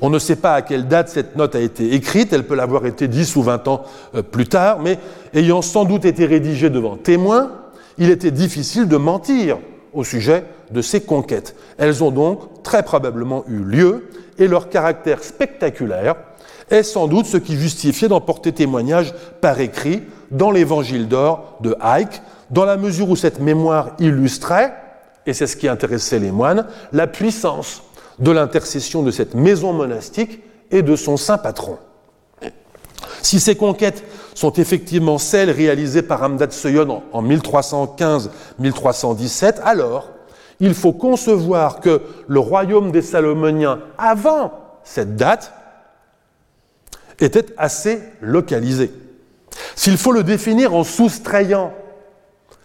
[0.00, 2.86] On ne sait pas à quelle date cette note a été écrite, elle peut l'avoir
[2.86, 4.98] été 10 ou 20 ans euh, plus tard, mais
[5.32, 7.52] ayant sans doute été rédigée devant témoins,
[7.98, 9.58] il était difficile de mentir
[9.96, 11.56] au sujet de ces conquêtes.
[11.78, 16.14] Elles ont donc très probablement eu lieu et leur caractère spectaculaire
[16.70, 21.76] est sans doute ce qui justifiait d'en porter témoignage par écrit dans l'évangile d'or de
[21.80, 22.20] Haïk,
[22.50, 24.74] dans la mesure où cette mémoire illustrait,
[25.26, 27.82] et c'est ce qui intéressait les moines, la puissance
[28.18, 30.40] de l'intercession de cette maison monastique
[30.70, 31.78] et de son saint patron.
[33.22, 34.04] Si ces conquêtes
[34.36, 40.10] sont effectivement celles réalisées par Amdad Seyon en 1315-1317, alors
[40.60, 44.52] il faut concevoir que le royaume des Salomoniens, avant
[44.84, 45.54] cette date,
[47.18, 48.92] était assez localisé.
[49.74, 51.72] S'il faut le définir en soustrayant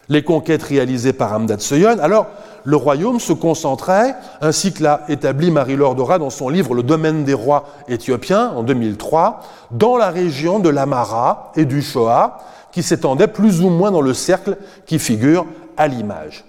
[0.09, 2.27] les conquêtes réalisées par Amdad Seyon, alors
[2.63, 7.23] le royaume se concentrait, ainsi que l'a établi Marie-Laure Dora dans son livre Le domaine
[7.23, 12.39] des rois éthiopiens en 2003, dans la région de l'Amara et du Shoah,
[12.71, 15.45] qui s'étendait plus ou moins dans le cercle qui figure
[15.77, 16.45] à l'image.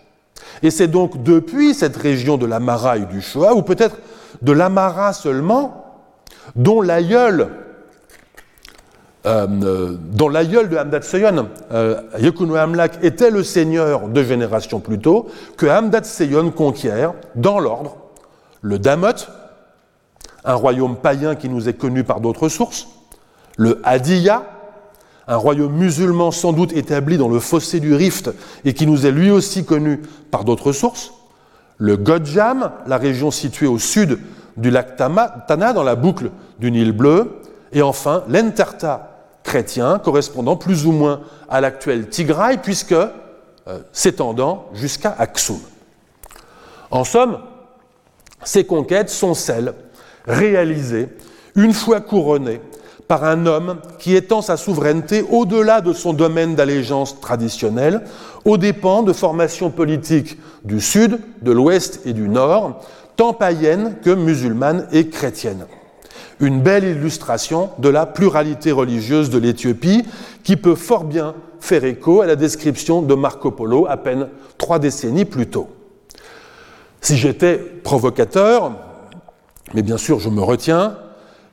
[0.63, 3.97] Et c'est donc depuis cette région de l'Amara et du Shoah, ou peut-être
[4.43, 5.85] de l'Amara seulement,
[6.57, 7.49] dont l'aïeul
[9.25, 12.01] euh, dont l'aïeul de Hamdat Seyon, euh,
[12.57, 17.97] Amlak, était le seigneur deux générations plus tôt, que Hamdat Seyon conquiert, dans l'ordre,
[18.63, 19.29] le Damot,
[20.45, 22.89] un royaume païen qui nous est connu par d'autres sources,
[23.57, 24.43] le Hadiya,
[25.29, 28.31] un royaume musulman sans doute établi dans le fossé du Rift
[28.65, 31.13] et qui nous est lui aussi connu par d'autres sources,
[31.79, 34.19] le Godjam, la région située au sud
[34.57, 37.41] du lac Tana, dans la boucle du Nil bleu,
[37.73, 39.12] et enfin l'Enterta
[39.45, 43.09] chrétien, correspondant plus ou moins à l'actuel Tigray, puisque euh,
[43.93, 45.61] s'étendant jusqu'à Aksum.
[46.91, 47.39] En somme,
[48.45, 49.75] ces conquêtes sont celles
[50.27, 51.09] réalisées
[51.55, 52.61] une fois couronnées
[53.09, 58.03] par un homme qui étend sa souveraineté au-delà de son domaine d'allégeance traditionnel,
[58.45, 62.81] aux dépens de formations politiques du Sud, de l'Ouest et du Nord,
[63.17, 65.67] tant païennes que musulmanes et chrétiennes.
[66.43, 70.05] Une belle illustration de la pluralité religieuse de l'Éthiopie
[70.43, 74.27] qui peut fort bien faire écho à la description de Marco Polo à peine
[74.59, 75.69] trois décennies plus tôt.
[77.01, 78.73] Si j'étais provocateur,
[79.73, 80.97] mais bien sûr je me retiens,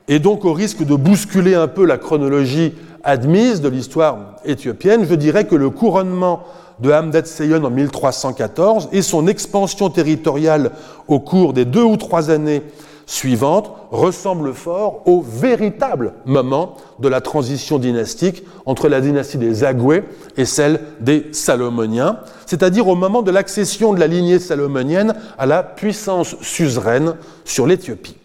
[0.08, 5.14] et donc au risque de bousculer un peu la chronologie admise de l'histoire éthiopienne, je
[5.14, 6.42] dirais que le couronnement
[6.80, 10.72] de Hamdat Seyon en 1314 et son expansion territoriale
[11.06, 12.64] au cours des deux ou trois années
[13.10, 20.04] suivantes ressemblent fort au véritable moment de la transition dynastique entre la dynastie des Agoué
[20.36, 25.64] et celle des Salomoniens, c'est-à-dire au moment de l'accession de la lignée salomonienne à la
[25.64, 28.16] puissance suzeraine sur l'Éthiopie.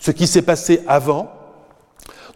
[0.00, 1.32] Ce qui s'est passé avant,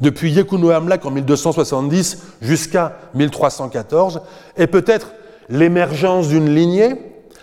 [0.01, 4.23] depuis Yekuno Amlak en 1270 jusqu'à 1314,
[4.57, 5.13] est peut-être
[5.51, 6.95] l'émergence d'une lignée,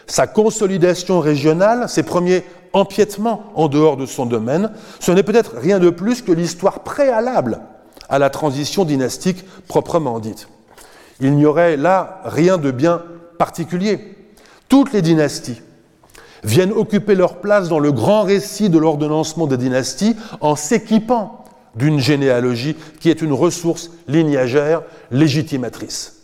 [0.08, 5.80] sa consolidation régionale, ses premiers empiètements en dehors de son domaine, ce n'est peut-être rien
[5.80, 7.60] de plus que l'histoire préalable
[8.10, 10.48] à la transition dynastique proprement dite.
[11.19, 13.02] Il n'y aurait là rien de bien
[13.38, 14.15] particulier.
[14.69, 15.61] Toutes les dynasties
[16.44, 21.44] viennent occuper leur place dans le grand récit de l'ordonnancement des dynasties en s'équipant
[21.76, 26.16] d'une généalogie qui est une ressource lignagère légitimatrice.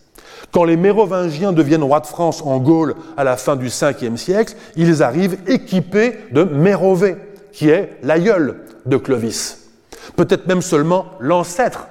[0.53, 4.53] Quand les Mérovingiens deviennent rois de France en Gaule à la fin du 5e siècle,
[4.75, 7.17] ils arrivent équipés de Mérové,
[7.51, 9.71] qui est l'aïeul de Clovis.
[10.15, 11.88] Peut-être même seulement l'ancêtre,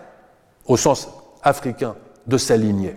[0.66, 1.08] au sens
[1.42, 1.96] africain,
[2.28, 2.96] de sa lignée.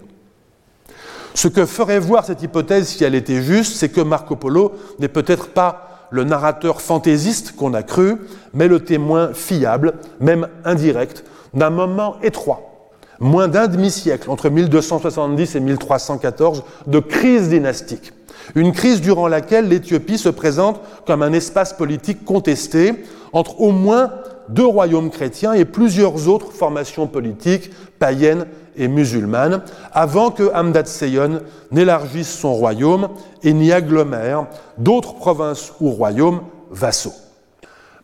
[1.34, 5.08] Ce que ferait voir cette hypothèse, si elle était juste, c'est que Marco Polo n'est
[5.08, 8.18] peut-être pas le narrateur fantaisiste qu'on a cru,
[8.54, 11.24] mais le témoin fiable, même indirect,
[11.56, 12.75] d'un moment étroit
[13.20, 18.14] moins d'un demi-siècle, entre 1270 et 1314, de crise dynastique.
[18.54, 22.94] Une crise durant laquelle l'Éthiopie se présente comme un espace politique contesté
[23.34, 24.12] entre au moins
[24.50, 28.46] deux royaumes chrétiens et plusieurs autres formations politiques païennes
[28.78, 29.64] et musulmanes,
[29.94, 33.10] avant que Hamdat Seyon n'élargisse son royaume
[33.42, 34.48] et n'y agglomère
[34.78, 37.14] d'autres provinces ou royaumes vassaux.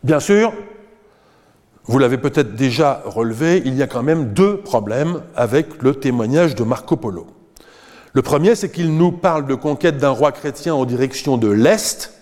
[0.02, 0.52] Bien sûr,
[1.86, 6.54] vous l'avez peut-être déjà relevé, il y a quand même deux problèmes avec le témoignage
[6.54, 7.26] de Marco Polo.
[8.12, 12.12] Le premier, c'est qu'il nous parle de conquête d'un roi chrétien en direction de l'Est,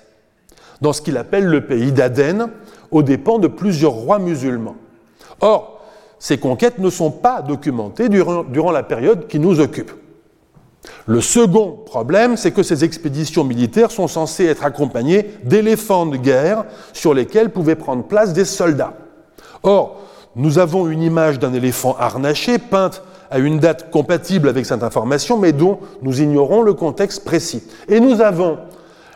[0.81, 2.49] dans ce qu'il appelle le pays d'Aden,
[2.91, 4.77] aux dépens de plusieurs rois musulmans.
[5.41, 5.85] Or,
[6.19, 9.93] ces conquêtes ne sont pas documentées durant, durant la période qui nous occupe.
[11.07, 16.65] Le second problème, c'est que ces expéditions militaires sont censées être accompagnées d'éléphants de guerre
[16.95, 18.95] sur lesquels pouvaient prendre place des soldats.
[19.62, 19.97] Or,
[20.37, 25.39] nous avons une image d'un éléphant harnaché peinte à une date compatible avec cette information,
[25.39, 27.62] mais dont nous ignorons le contexte précis.
[27.89, 28.59] Et nous avons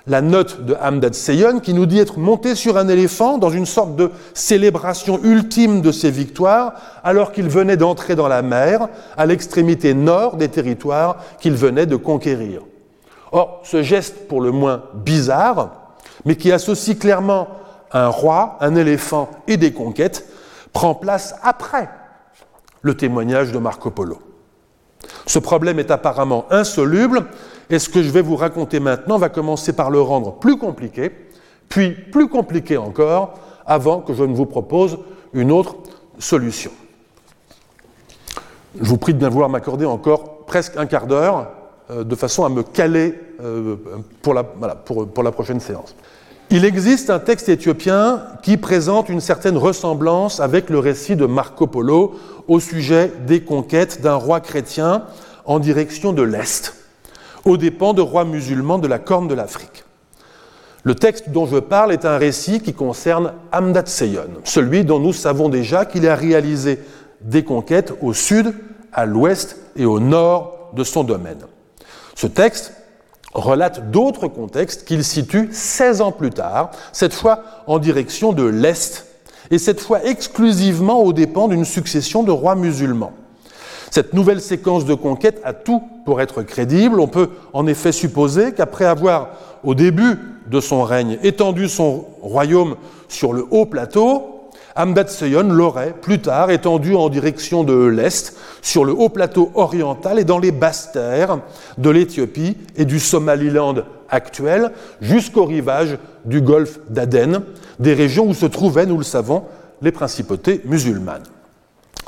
[0.06, 3.66] la note de Hamdad Seyon qui nous dit être monté sur un éléphant dans une
[3.66, 9.26] sorte de célébration ultime de ses victoires, alors qu'il venait d'entrer dans la mer, à
[9.26, 12.60] l'extrémité nord des territoires qu'il venait de conquérir.
[13.32, 15.70] Or, ce geste pour le moins bizarre,
[16.24, 17.48] mais qui associe clairement
[17.92, 20.26] un roi, un éléphant et des conquêtes,
[20.74, 21.88] prend place après
[22.82, 24.18] le témoignage de Marco Polo.
[25.26, 27.24] Ce problème est apparemment insoluble
[27.70, 31.10] et ce que je vais vous raconter maintenant va commencer par le rendre plus compliqué,
[31.70, 34.98] puis plus compliqué encore, avant que je ne vous propose
[35.32, 35.76] une autre
[36.18, 36.70] solution.
[38.78, 41.48] Je vous prie de bien vouloir m'accorder encore presque un quart d'heure
[41.90, 43.76] euh, de façon à me caler euh,
[44.20, 45.94] pour, la, pour la prochaine séance.
[46.50, 51.66] Il existe un texte éthiopien qui présente une certaine ressemblance avec le récit de Marco
[51.66, 52.14] Polo
[52.48, 55.04] au sujet des conquêtes d'un roi chrétien
[55.46, 56.74] en direction de l'Est,
[57.44, 59.84] aux dépens de rois musulmans de la Corne de l'Afrique.
[60.84, 65.14] Le texte dont je parle est un récit qui concerne Amdat Seyon, celui dont nous
[65.14, 66.78] savons déjà qu'il a réalisé
[67.22, 68.54] des conquêtes au sud,
[68.92, 71.40] à l'ouest et au nord de son domaine.
[72.14, 72.74] Ce texte
[73.34, 79.06] relate d'autres contextes qu'il situe 16 ans plus tard, cette fois en direction de l'Est,
[79.50, 83.12] et cette fois exclusivement aux dépens d'une succession de rois musulmans.
[83.90, 86.98] Cette nouvelle séquence de conquête a tout pour être crédible.
[86.98, 89.28] On peut en effet supposer qu'après avoir,
[89.62, 90.18] au début
[90.50, 92.76] de son règne, étendu son royaume
[93.08, 94.33] sur le haut plateau,
[94.76, 100.18] Hamdat Seyon l'aurait plus tard étendu en direction de l'Est, sur le haut plateau oriental
[100.18, 101.38] et dans les basses terres
[101.78, 103.76] de l'Éthiopie et du Somaliland
[104.08, 107.42] actuel, jusqu'au rivage du golfe d'Aden,
[107.78, 109.44] des régions où se trouvaient, nous le savons,
[109.80, 111.24] les principautés musulmanes.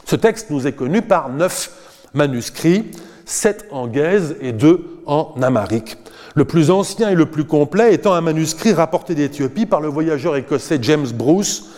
[0.05, 1.71] Ce texte nous est connu par neuf
[2.15, 2.91] manuscrits,
[3.25, 5.99] sept en gaze et deux en amharique.
[6.35, 10.37] Le plus ancien et le plus complet étant un manuscrit rapporté d'Éthiopie par le voyageur
[10.37, 11.71] écossais James Bruce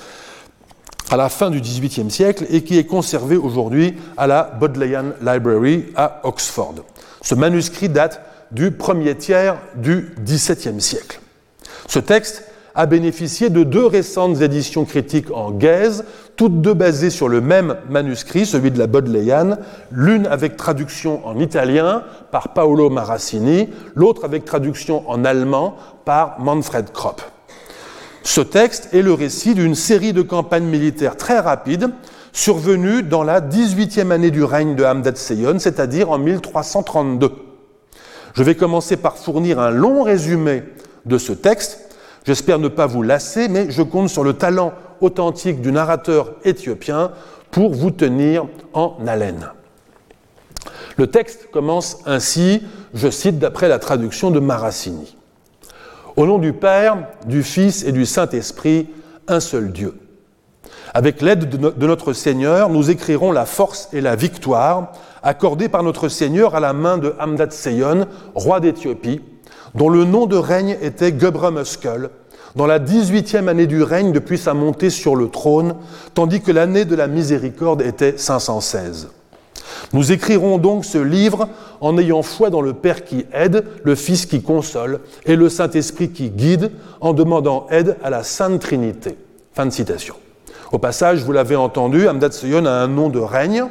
[1.10, 5.86] à la fin du XVIIIe siècle et qui est conservé aujourd'hui à la Bodleian Library
[5.96, 6.74] à Oxford.
[7.22, 8.20] Ce manuscrit date
[8.50, 11.20] du premier tiers du XVIIe siècle.
[11.86, 12.44] Ce texte
[12.74, 16.04] a bénéficié de deux récentes éditions critiques en gaze,
[16.36, 19.56] toutes deux basées sur le même manuscrit, celui de la Bodleian,
[19.90, 25.74] l'une avec traduction en italien par Paolo Marassini, l'autre avec traduction en allemand
[26.04, 27.20] par Manfred Kropp.
[28.28, 31.88] Ce texte est le récit d'une série de campagnes militaires très rapides
[32.34, 37.32] survenues dans la 18e année du règne de Hamdat Seyon, c'est-à-dire en 1332.
[38.34, 40.62] Je vais commencer par fournir un long résumé
[41.06, 41.96] de ce texte.
[42.26, 47.12] J'espère ne pas vous lasser, mais je compte sur le talent authentique du narrateur éthiopien
[47.50, 48.44] pour vous tenir
[48.74, 49.52] en haleine.
[50.98, 55.17] Le texte commence ainsi, je cite d'après la traduction de Marassini.
[56.18, 58.88] Au nom du Père, du Fils et du Saint-Esprit,
[59.28, 59.94] un seul Dieu.
[60.92, 66.08] Avec l'aide de notre Seigneur, nous écrirons la force et la victoire accordées par notre
[66.08, 69.20] Seigneur à la main de Hamdat Seyon, roi d'Éthiopie,
[69.76, 72.10] dont le nom de règne était Muskel,
[72.56, 75.76] dans la 18e année du règne depuis sa montée sur le trône,
[76.14, 79.06] tandis que l'année de la miséricorde était 516.
[79.92, 81.48] Nous écrirons donc ce livre
[81.80, 86.10] en ayant foi dans le Père qui aide, le Fils qui console et le Saint-Esprit
[86.10, 89.16] qui guide, en demandant aide à la Sainte Trinité.
[89.52, 90.14] Fin de citation.
[90.72, 93.64] Au passage, vous l'avez entendu, Amdad Seyon a un nom de règne,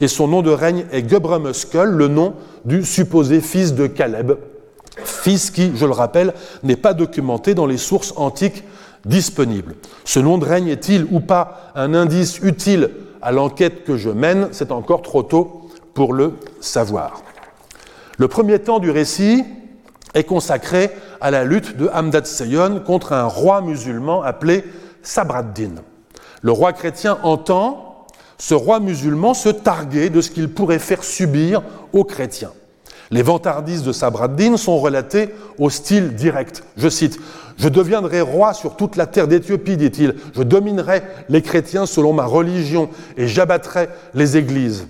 [0.00, 1.02] et son nom de règne est
[1.38, 2.34] Muskel, le nom
[2.64, 4.32] du supposé fils de Caleb,
[5.04, 6.32] fils qui, je le rappelle,
[6.62, 8.64] n'est pas documenté dans les sources antiques
[9.04, 9.74] disponibles.
[10.04, 12.90] Ce nom de règne est-il ou pas un indice utile
[13.22, 17.22] à l'enquête que je mène, c'est encore trop tôt pour le savoir.
[18.18, 19.44] Le premier temps du récit
[20.14, 24.64] est consacré à la lutte de Hamdad Seyon contre un roi musulman appelé
[25.02, 25.74] Sabraddin.
[26.42, 28.06] Le roi chrétien entend
[28.38, 31.62] ce roi musulman se targuer de ce qu'il pourrait faire subir
[31.92, 32.52] aux chrétiens.
[33.10, 36.62] Les vantardises de Sabraddin sont relatées au style direct.
[36.76, 37.18] Je cite
[37.56, 40.14] Je deviendrai roi sur toute la terre d'Éthiopie, dit-il.
[40.34, 44.86] Je dominerai les chrétiens selon ma religion et j'abattrai les églises.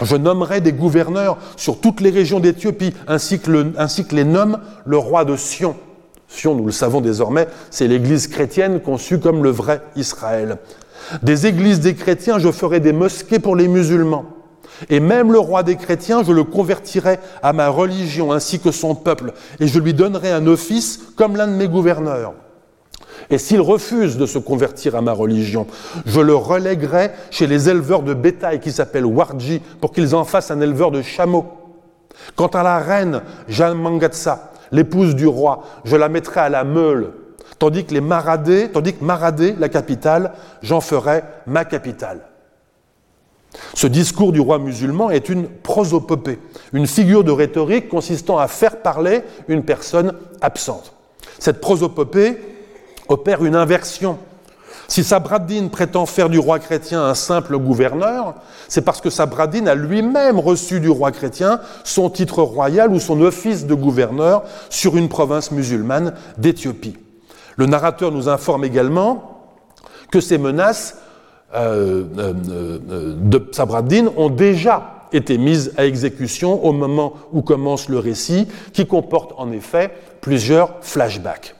[0.00, 5.24] Je nommerai des gouverneurs sur toutes les régions d'Éthiopie, ainsi, que les nomme le roi
[5.24, 5.74] de Sion.
[6.28, 10.58] Sion, nous le savons désormais, c'est l'église chrétienne conçue comme le vrai Israël.
[11.22, 14.26] Des églises des chrétiens, je ferai des mosquées pour les musulmans.
[14.90, 18.94] Et même le roi des chrétiens, je le convertirai à ma religion ainsi que son
[18.94, 22.34] peuple, et je lui donnerai un office comme l'un de mes gouverneurs.
[23.30, 25.66] Et s'il refuse de se convertir à ma religion,
[26.06, 30.50] je le relèguerai chez les éleveurs de bétail qui s'appellent Warji pour qu'ils en fassent
[30.50, 31.46] un éleveur de chameaux.
[32.36, 33.22] Quant à la reine
[33.74, 37.12] Mangatsa, l'épouse du roi, je la mettrai à la meule,
[37.58, 40.32] tandis que les Maradés, tandis que Maradé, la capitale,
[40.62, 42.20] j'en ferai ma capitale.
[43.74, 46.38] Ce discours du roi musulman est une prosopopée,
[46.72, 50.92] une figure de rhétorique consistant à faire parler une personne absente.
[51.38, 52.38] Cette prosopopée
[53.08, 54.18] opère une inversion.
[54.90, 58.34] Si Sabraddin prétend faire du roi chrétien un simple gouverneur,
[58.68, 63.20] c'est parce que Sabraddin a lui-même reçu du roi chrétien son titre royal ou son
[63.20, 66.96] office de gouverneur sur une province musulmane d'Éthiopie.
[67.56, 69.42] Le narrateur nous informe également
[70.10, 70.96] que ces menaces
[71.54, 72.34] euh, euh,
[72.90, 78.46] euh, de Sabraddin ont déjà été mises à exécution au moment où commence le récit,
[78.74, 81.54] qui comporte en effet plusieurs flashbacks.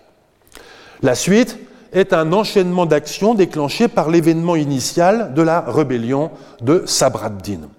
[1.03, 1.59] La suite
[1.93, 7.71] est un enchaînement d'actions déclenché par l'événement initial de la rébellion de Sabraddin.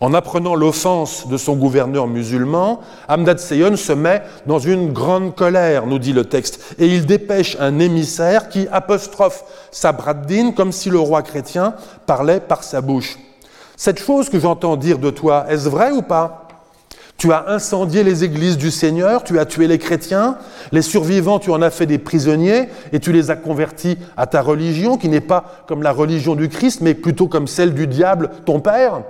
[0.00, 5.86] En apprenant l'offense de son gouverneur musulman, Hamdad Seyon se met dans une grande colère,
[5.86, 10.98] nous dit le texte, et il dépêche un émissaire qui apostrophe Sabraddin comme si le
[10.98, 11.74] roi chrétien
[12.06, 13.18] parlait par sa bouche.
[13.76, 16.48] Cette chose que j'entends dire de toi, est-ce vrai ou pas?
[17.16, 20.38] Tu as incendié les églises du Seigneur, tu as tué les chrétiens,
[20.72, 24.42] les survivants, tu en as fait des prisonniers et tu les as convertis à ta
[24.42, 28.30] religion, qui n'est pas comme la religion du Christ, mais plutôt comme celle du diable,
[28.44, 29.02] ton père?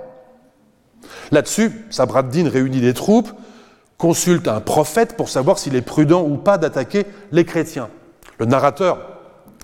[1.31, 3.29] Là-dessus, Sabraddin réunit des troupes,
[3.97, 7.89] consulte un prophète pour savoir s'il est prudent ou pas d'attaquer les chrétiens.
[8.39, 8.99] Le narrateur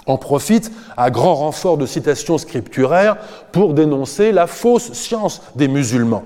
[0.06, 3.18] en profite à grand renfort de citations scripturaires
[3.52, 6.24] pour dénoncer la fausse science des musulmans.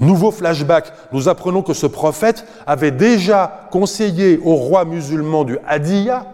[0.00, 6.26] Nouveau flashback, nous apprenons que ce prophète avait déjà conseillé au roi musulman du Hadiya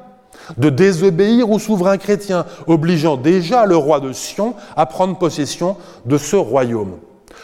[0.57, 5.77] de désobéir au souverain chrétien, obligeant déjà le roi de Sion à prendre possession
[6.07, 6.97] de ce royaume.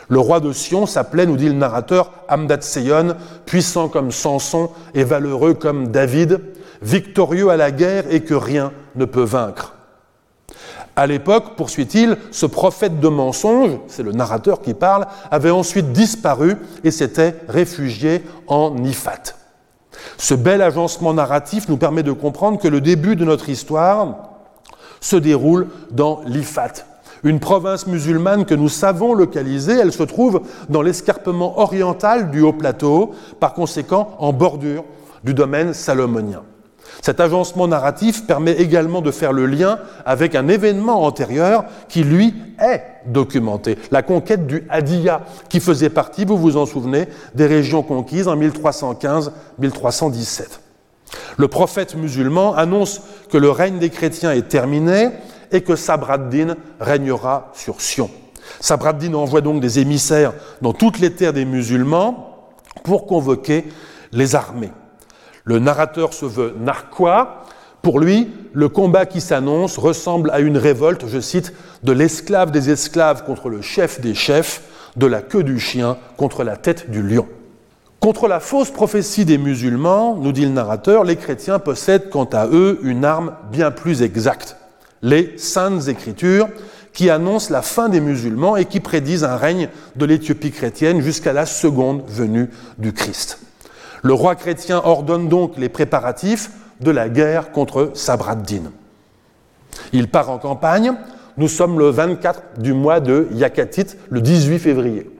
[0.09, 3.16] Le roi de Sion s'appelait, nous dit le narrateur, Amdad Seyon,
[3.47, 6.40] puissant comme Samson et valeureux comme David,
[6.82, 9.74] victorieux à la guerre et que rien ne peut vaincre.
[10.97, 16.56] À l'époque, poursuit-il, ce prophète de mensonge, c'est le narrateur qui parle, avait ensuite disparu
[16.85, 19.35] et s'était réfugié en Ifat.
[20.18, 24.31] Ce bel agencement narratif nous permet de comprendre que le début de notre histoire
[25.01, 26.72] se déroule dans l'Ifat,
[27.25, 29.73] une province musulmane que nous savons localiser.
[29.73, 34.85] Elle se trouve dans l'escarpement oriental du haut plateau, par conséquent en bordure
[35.25, 36.43] du domaine salomonien.
[37.03, 42.35] Cet agencement narratif permet également de faire le lien avec un événement antérieur qui, lui,
[42.61, 47.83] est documenté, la conquête du Hadiya, qui faisait partie, vous vous en souvenez, des régions
[47.83, 50.61] conquises en 1315-1317.
[51.37, 55.11] Le prophète musulman annonce que le règne des chrétiens est terminé
[55.55, 58.10] et que Sabraddin régnera sur Sion.
[58.60, 62.52] Sabraddin envoie donc des émissaires dans toutes les terres des musulmans
[62.82, 63.64] pour convoquer
[64.12, 64.72] les armées.
[65.44, 67.44] Le narrateur se veut narquois.
[67.82, 71.52] Pour lui, le combat qui s'annonce ressemble à une révolte, je cite,
[71.82, 74.62] de l'esclave des esclaves contre le chef des chefs,
[74.97, 77.26] de la queue du chien contre la tête du lion.
[78.01, 82.47] Contre la fausse prophétie des musulmans, nous dit le narrateur, les chrétiens possèdent quant à
[82.47, 84.56] eux une arme bien plus exacte,
[85.05, 86.48] les saintes écritures,
[86.94, 91.32] qui annoncent la fin des musulmans et qui prédisent un règne de l'Éthiopie chrétienne jusqu'à
[91.32, 92.48] la seconde venue
[92.78, 93.39] du Christ.
[94.02, 96.51] Le roi chrétien ordonne donc les préparatifs
[96.81, 98.72] de la guerre contre Sabraddin.
[99.93, 100.94] Il part en campagne.
[101.36, 105.10] Nous sommes le 24 du mois de Yakatit, le 18 février.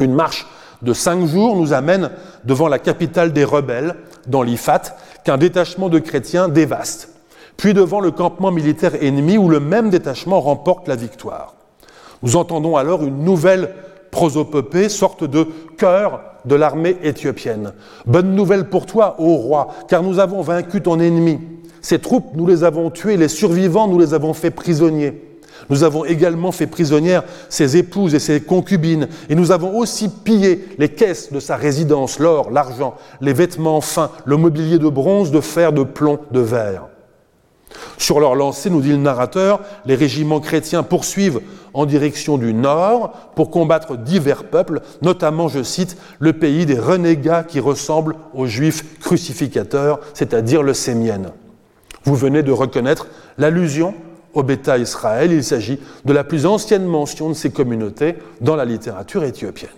[0.00, 0.46] Une marche
[0.82, 2.10] de cinq jours nous amène
[2.44, 3.94] devant la capitale des rebelles,
[4.26, 7.13] dans l'Ifat, qu'un détachement de chrétiens dévaste,
[7.56, 11.54] puis devant le campement militaire ennemi où le même détachement remporte la victoire.
[12.22, 13.74] Nous entendons alors une nouvelle
[14.10, 17.72] prosopopée, sorte de chœur de l'armée éthiopienne.
[18.06, 21.40] Bonne nouvelle pour toi, ô roi, car nous avons vaincu ton ennemi.
[21.82, 25.20] Ces troupes, nous les avons tuées, les survivants, nous les avons fait prisonniers.
[25.70, 30.66] Nous avons également fait prisonnières ses épouses et ses concubines, et nous avons aussi pillé
[30.78, 35.40] les caisses de sa résidence, l'or, l'argent, les vêtements fins, le mobilier de bronze, de
[35.40, 36.88] fer, de plomb, de verre.
[37.98, 41.40] Sur leur lancée, nous dit le narrateur, les régiments chrétiens poursuivent
[41.72, 47.42] en direction du nord pour combattre divers peuples, notamment, je cite, le pays des renégats
[47.42, 51.30] qui ressemblent aux juifs crucificateurs, c'est-à-dire le sémienne.
[52.04, 53.94] Vous venez de reconnaître l'allusion
[54.34, 58.64] au Bêta Israël, il s'agit de la plus ancienne mention de ces communautés dans la
[58.64, 59.70] littérature éthiopienne.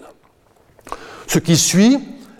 [1.27, 1.99] Ce qui suit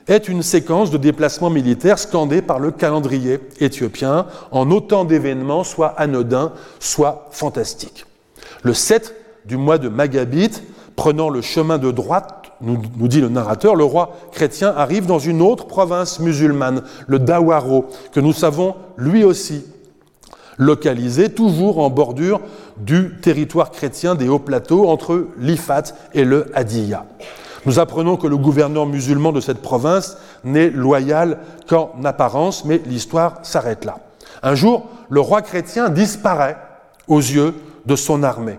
[0.09, 5.95] est une séquence de déplacements militaires scandés par le calendrier éthiopien en autant d'événements soit
[5.99, 8.07] anodins, soit fantastiques.
[8.63, 9.15] Le 7
[9.47, 10.63] du mois de Magabit,
[10.95, 12.79] prenant le chemin de droite, nous,
[13.09, 18.21] dit le narrateur, le roi chrétien arrive dans une autre province musulmane, le Dawaro, que
[18.21, 19.65] nous savons lui aussi
[20.59, 22.41] localisé toujours en bordure
[22.79, 25.83] du territoire chrétien des hauts plateaux entre l'Ifat
[26.15, 27.05] et le Hadiya.
[27.67, 31.39] Nous apprenons que le gouverneur musulman de cette province n'est loyal
[31.69, 33.99] qu'en apparence, mais l'histoire s'arrête là.
[34.43, 36.57] Un jour, le roi chrétien disparaît
[37.09, 38.59] aux yeux de son armée.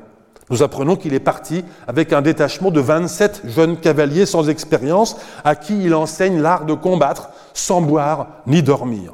[0.50, 5.56] Nous apprenons qu'il est parti avec un détachement de 27 jeunes cavaliers sans expérience à
[5.56, 9.14] qui il enseigne l'art de combattre sans boire ni dormir.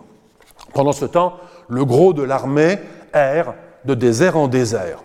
[0.74, 1.34] Pendant ce temps,
[1.70, 2.80] le gros de l'armée
[3.14, 3.53] erre
[3.86, 5.03] de désert en désert.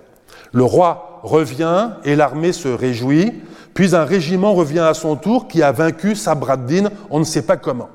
[0.53, 3.43] Le roi revient et l'armée se réjouit,
[3.79, 7.57] puis un régiment revient à son tour qui a vaincu Sabraddin, on ne sait pas
[7.57, 7.91] comment.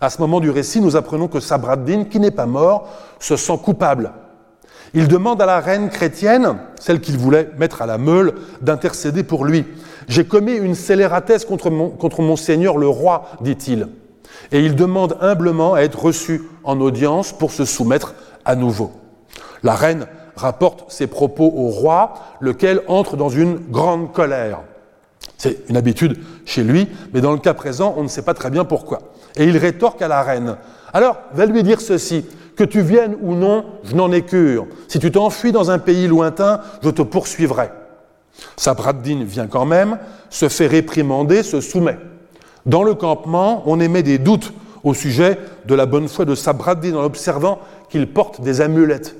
[0.00, 2.88] À ce moment du récit, nous apprenons que Sabraddin, qui n'est pas mort,
[3.20, 4.10] se sent coupable.
[4.92, 9.44] Il demande à la reine chrétienne, celle qu'il voulait mettre à la meule, d'intercéder pour
[9.44, 9.64] lui.
[10.08, 13.86] J'ai commis une scélératesse contre mon, contre mon Seigneur le roi, dit-il.
[14.50, 18.90] Et il demande humblement à être reçu en audience pour se soumettre à nouveau.
[19.62, 24.58] La reine rapporte ses propos au roi, lequel entre dans une grande colère.
[25.36, 28.50] C'est une habitude chez lui, mais dans le cas présent, on ne sait pas très
[28.50, 29.00] bien pourquoi.
[29.36, 30.56] Et il rétorque à la reine.
[30.92, 32.24] Alors, va lui dire ceci,
[32.56, 34.66] que tu viennes ou non, je n'en ai cure.
[34.88, 37.70] Si tu t'enfuis dans un pays lointain, je te poursuivrai.
[38.56, 39.98] Sabraddin vient quand même,
[40.30, 41.98] se fait réprimander, se soumet.
[42.66, 44.52] Dans le campement, on émet des doutes
[44.82, 49.16] au sujet de la bonne foi de Sabraddin en observant qu'il porte des amulettes.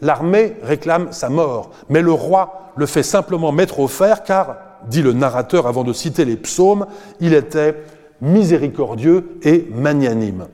[0.00, 4.56] L'armée réclame sa mort, mais le roi le fait simplement mettre au fer car,
[4.88, 6.86] dit le narrateur avant de citer les psaumes,
[7.20, 7.76] il était
[8.20, 10.46] miséricordieux et magnanime.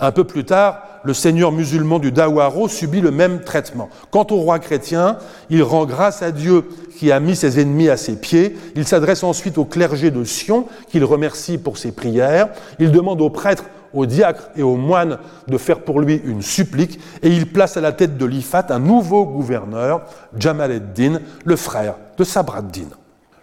[0.00, 3.90] Un peu plus tard, le seigneur musulman du Dawaro subit le même traitement.
[4.10, 5.18] Quant au roi chrétien,
[5.50, 6.64] il rend grâce à Dieu
[6.96, 8.56] qui a mis ses ennemis à ses pieds.
[8.74, 12.48] Il s'adresse ensuite au clergé de Sion, qu'il remercie pour ses prières.
[12.78, 16.98] Il demande aux prêtres, aux diacres et aux moines de faire pour lui une supplique.
[17.22, 20.02] Et il place à la tête de l'Ifat un nouveau gouverneur,
[20.38, 22.88] Jamal ed-Din, le frère de Sabraddin.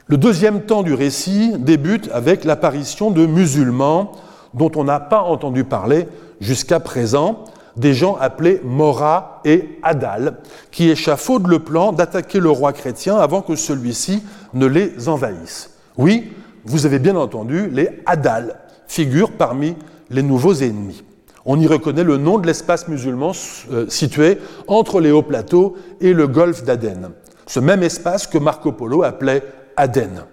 [0.07, 4.11] Le deuxième temps du récit débute avec l'apparition de musulmans
[4.53, 6.07] dont on n'a pas entendu parler
[6.39, 7.45] jusqu'à présent,
[7.77, 10.37] des gens appelés Mora et Adal,
[10.71, 14.23] qui échafaudent le plan d'attaquer le roi chrétien avant que celui-ci
[14.53, 15.77] ne les envahisse.
[15.97, 16.31] Oui,
[16.65, 18.55] vous avez bien entendu, les Adal
[18.87, 19.75] figurent parmi
[20.09, 21.03] les nouveaux ennemis.
[21.45, 23.31] On y reconnaît le nom de l'espace musulman
[23.71, 24.37] euh, situé
[24.67, 27.11] entre les hauts plateaux et le golfe d'Aden,
[27.47, 29.43] ce même espace que Marco Polo appelait
[29.77, 30.25] Aden.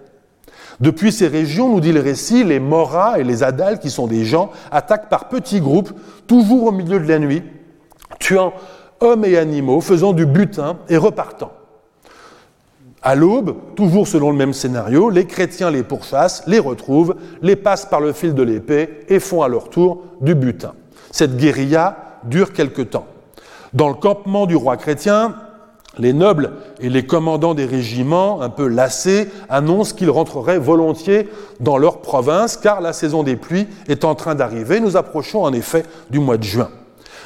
[0.80, 4.24] Depuis ces régions, nous dit le récit, les Moras et les Adals, qui sont des
[4.24, 5.92] gens, attaquent par petits groupes,
[6.26, 7.42] toujours au milieu de la nuit,
[8.20, 8.52] tuant
[9.00, 11.52] hommes et animaux, faisant du butin et repartant.
[13.02, 17.86] À l'aube, toujours selon le même scénario, les chrétiens les pourchassent, les retrouvent, les passent
[17.86, 20.74] par le fil de l'épée et font à leur tour du butin.
[21.10, 23.06] Cette guérilla dure quelque temps.
[23.72, 25.36] Dans le campement du roi chrétien,
[25.98, 31.28] les nobles et les commandants des régiments, un peu lassés, annoncent qu'ils rentreraient volontiers
[31.60, 34.80] dans leur province, car la saison des pluies est en train d'arriver.
[34.80, 36.68] Nous approchons en effet du mois de juin.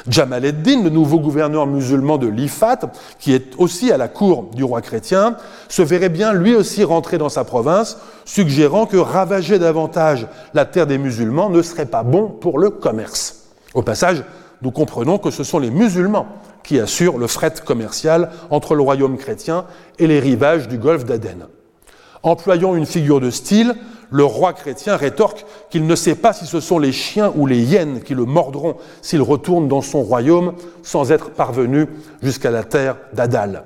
[0.09, 2.81] Jamal ed-Din, le nouveau gouverneur musulman de l'Ifat,
[3.21, 5.37] qui est aussi à la cour du roi chrétien,
[5.69, 10.89] se verrait bien lui aussi rentrer dans sa province, suggérant que ravager davantage la terre
[10.89, 13.45] des musulmans ne serait pas bon pour le commerce.
[13.75, 14.25] Au passage,
[14.61, 16.27] nous comprenons que ce sont les musulmans
[16.65, 19.67] qui assurent le fret commercial entre le royaume chrétien
[19.99, 21.47] et les rivages du golfe d'Aden.
[22.23, 23.75] Employant une figure de style,
[24.11, 27.61] le roi chrétien rétorque qu'il ne sait pas si ce sont les chiens ou les
[27.61, 31.89] hyènes qui le mordront s'il retourne dans son royaume sans être parvenu
[32.23, 33.65] jusqu'à la terre d'Adal.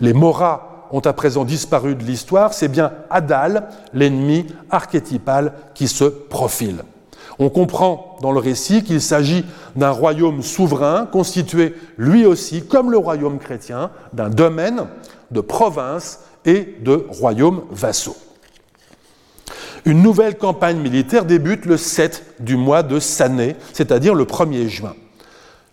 [0.00, 6.04] Les Moras ont à présent disparu de l'histoire, c'est bien Adal, l'ennemi archétypal, qui se
[6.04, 6.82] profile.
[7.42, 9.44] On comprend dans le récit qu'il s'agit
[9.74, 14.86] d'un royaume souverain constitué lui aussi, comme le royaume chrétien, d'un domaine,
[15.32, 18.16] de provinces et de royaumes vassaux.
[19.84, 24.94] Une nouvelle campagne militaire débute le 7 du mois de Sané, c'est-à-dire le 1er juin.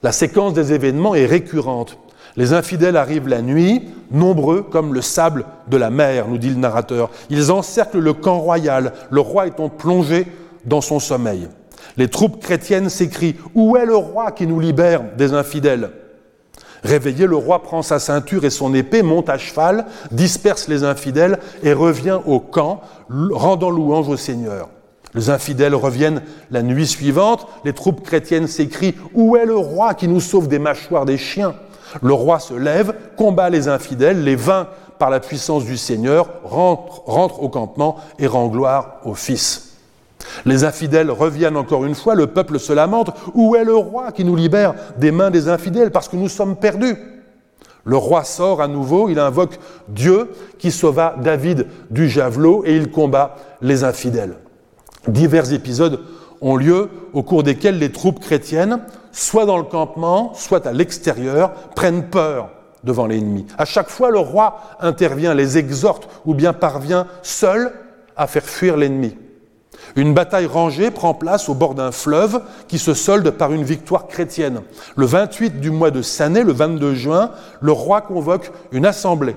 [0.01, 1.99] La séquence des événements est récurrente.
[2.35, 6.55] Les infidèles arrivent la nuit, nombreux comme le sable de la mer, nous dit le
[6.55, 7.11] narrateur.
[7.29, 10.25] Ils encerclent le camp royal, le roi étant plongé
[10.65, 11.47] dans son sommeil.
[11.99, 15.91] Les troupes chrétiennes s'écrient Où est le roi qui nous libère des infidèles?
[16.81, 21.39] Réveillé, le roi prend sa ceinture et son épée, monte à cheval, disperse les infidèles
[21.61, 24.69] et revient au camp, rendant louange au Seigneur.
[25.13, 26.21] Les infidèles reviennent
[26.51, 30.59] la nuit suivante, les troupes chrétiennes s'écrient Où est le roi qui nous sauve des
[30.59, 31.53] mâchoires des chiens?
[32.01, 34.67] Le roi se lève, combat les infidèles, les vainc
[34.99, 39.68] par la puissance du Seigneur, rentre, rentre au campement et rend gloire au Fils.
[40.45, 43.11] Les infidèles reviennent encore une fois, le peuple se lamente.
[43.33, 46.55] Où est le roi qui nous libère des mains des infidèles parce que nous sommes
[46.55, 46.97] perdus?
[47.85, 52.91] Le roi sort à nouveau, il invoque Dieu qui sauva David du javelot et il
[52.91, 54.35] combat les infidèles.
[55.07, 55.99] Divers épisodes
[56.41, 58.79] ont lieu au cours desquels les troupes chrétiennes,
[59.11, 62.49] soit dans le campement, soit à l'extérieur, prennent peur
[62.83, 63.45] devant l'ennemi.
[63.57, 67.71] À chaque fois, le roi intervient, les exhorte ou bien parvient seul
[68.15, 69.17] à faire fuir l'ennemi.
[69.99, 74.07] Une bataille rangée prend place au bord d'un fleuve qui se solde par une victoire
[74.07, 74.61] chrétienne.
[74.95, 79.35] Le 28 du mois de Sané, le 22 juin, le roi convoque une assemblée.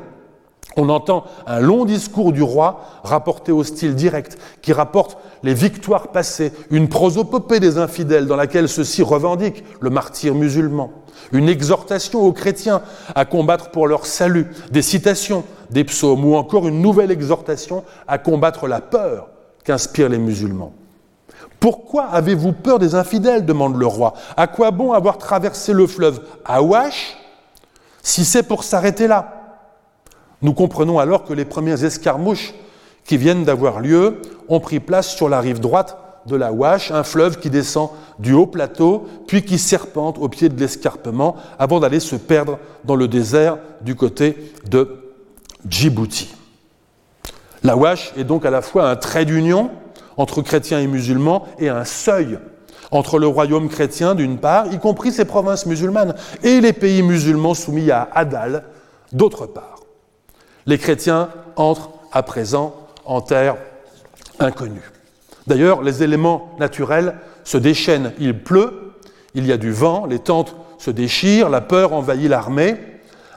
[0.76, 6.12] On entend un long discours du roi rapporté au style direct, qui rapporte les victoires
[6.12, 10.92] passées, une prosopopée des infidèles dans laquelle ceux-ci revendiquent le martyr musulman,
[11.32, 12.82] une exhortation aux chrétiens
[13.16, 18.18] à combattre pour leur salut, des citations des psaumes, ou encore une nouvelle exhortation à
[18.18, 19.31] combattre la peur
[19.64, 20.72] qu'inspirent les musulmans.
[21.60, 23.46] Pourquoi avez-vous peur des infidèles?
[23.46, 24.14] demande le roi.
[24.36, 27.16] À quoi bon avoir traversé le fleuve Awash
[28.02, 29.42] si c'est pour s'arrêter là?
[30.42, 32.52] Nous comprenons alors que les premières escarmouches
[33.04, 37.02] qui viennent d'avoir lieu ont pris place sur la rive droite de la Wash, un
[37.02, 42.00] fleuve qui descend du haut plateau, puis qui serpente au pied de l'escarpement avant d'aller
[42.00, 45.12] se perdre dans le désert du côté de
[45.68, 46.34] Djibouti.
[47.62, 49.70] La Wash est donc à la fois un trait d'union
[50.16, 52.38] entre chrétiens et musulmans et un seuil
[52.90, 57.54] entre le royaume chrétien d'une part, y compris ses provinces musulmanes, et les pays musulmans
[57.54, 58.64] soumis à Adal
[59.12, 59.80] d'autre part.
[60.66, 62.74] Les chrétiens entrent à présent
[63.04, 63.56] en terre
[64.38, 64.90] inconnue.
[65.46, 67.14] D'ailleurs, les éléments naturels
[67.44, 68.12] se déchaînent.
[68.18, 68.92] Il pleut,
[69.34, 72.76] il y a du vent, les tentes se déchirent, la peur envahit l'armée.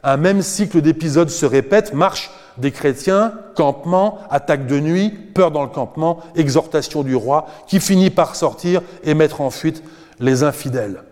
[0.04, 5.64] Un même cycle d'épisodes se répète, marche des chrétiens, campement, attaque de nuit, peur dans
[5.64, 9.84] le campement, exhortation du roi, qui finit par sortir et mettre en fuite
[10.20, 11.04] les infidèles.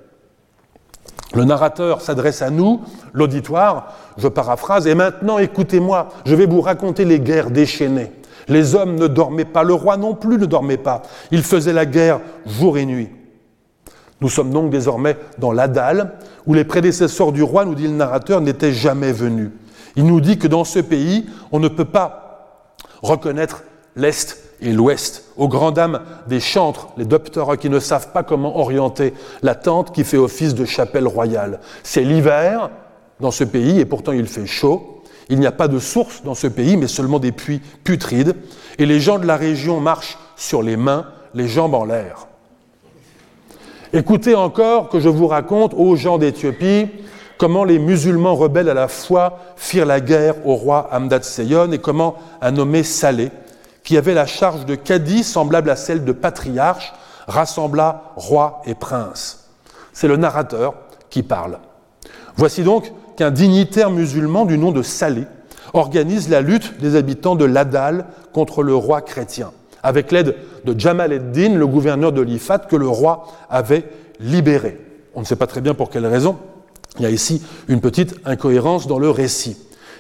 [1.33, 7.05] Le narrateur s'adresse à nous, l'auditoire, je paraphrase, et maintenant écoutez-moi, je vais vous raconter
[7.05, 8.11] les guerres déchaînées.
[8.47, 11.01] Les hommes ne dormaient pas, le roi non plus ne dormait pas.
[11.31, 13.09] Il faisait la guerre jour et nuit.
[14.21, 16.13] Nous sommes donc désormais dans l'Adal,
[16.45, 19.49] où les prédécesseurs du roi, nous dit le narrateur, n'étaient jamais venus.
[19.95, 22.69] Il nous dit que dans ce pays, on ne peut pas
[23.01, 23.63] reconnaître
[23.95, 28.57] l'Est et l'Ouest, aux grandes dames des chantres, les docteurs qui ne savent pas comment
[28.57, 31.59] orienter la tente qui fait office de chapelle royale.
[31.83, 32.69] C'est l'hiver
[33.19, 35.01] dans ce pays et pourtant il fait chaud.
[35.29, 38.35] Il n'y a pas de source dans ce pays, mais seulement des puits putrides.
[38.77, 42.27] Et les gens de la région marchent sur les mains, les jambes en l'air.
[43.93, 46.87] Écoutez encore que je vous raconte, aux gens d'Éthiopie,
[47.43, 51.77] comment les musulmans rebelles à la foi firent la guerre au roi Hamdad Seyon et
[51.77, 53.31] comment un nommé Saleh,
[53.83, 56.93] qui avait la charge de cadi semblable à celle de patriarche,
[57.27, 59.49] rassembla rois et princes.
[59.91, 60.75] C'est le narrateur
[61.09, 61.59] qui parle.
[62.37, 65.27] Voici donc qu'un dignitaire musulman du nom de Saleh
[65.73, 69.51] organise la lutte des habitants de l'Adal contre le roi chrétien,
[69.83, 73.83] avec l'aide de Jamal ed-Din, le gouverneur de l'Ifat, que le roi avait
[74.21, 74.79] libéré.
[75.13, 76.37] On ne sait pas très bien pour quelle raison.
[76.97, 79.57] Il y a ici une petite incohérence dans le récit.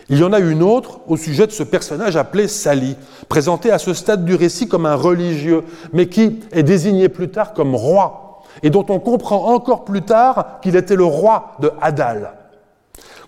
[0.09, 2.95] Il y en a une autre au sujet de ce personnage appelé Sali,
[3.29, 5.63] présenté à ce stade du récit comme un religieux,
[5.93, 10.59] mais qui est désigné plus tard comme roi, et dont on comprend encore plus tard
[10.61, 12.33] qu'il était le roi de Hadal.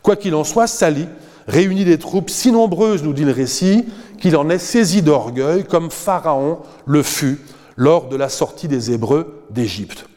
[0.04, 1.08] Quoi qu'il en soit, Sali
[1.48, 3.86] réunit des troupes si nombreuses, nous dit le récit,
[4.20, 7.40] qu'il en est saisi d'orgueil, comme Pharaon le fut
[7.78, 10.08] lors de la sortie des Hébreux d'Égypte.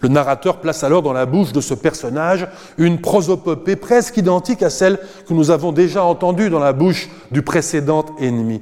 [0.00, 2.48] Le narrateur place alors dans la bouche de ce personnage
[2.78, 7.42] une prosopopée presque identique à celle que nous avons déjà entendue dans la bouche du
[7.42, 8.60] précédent ennemi.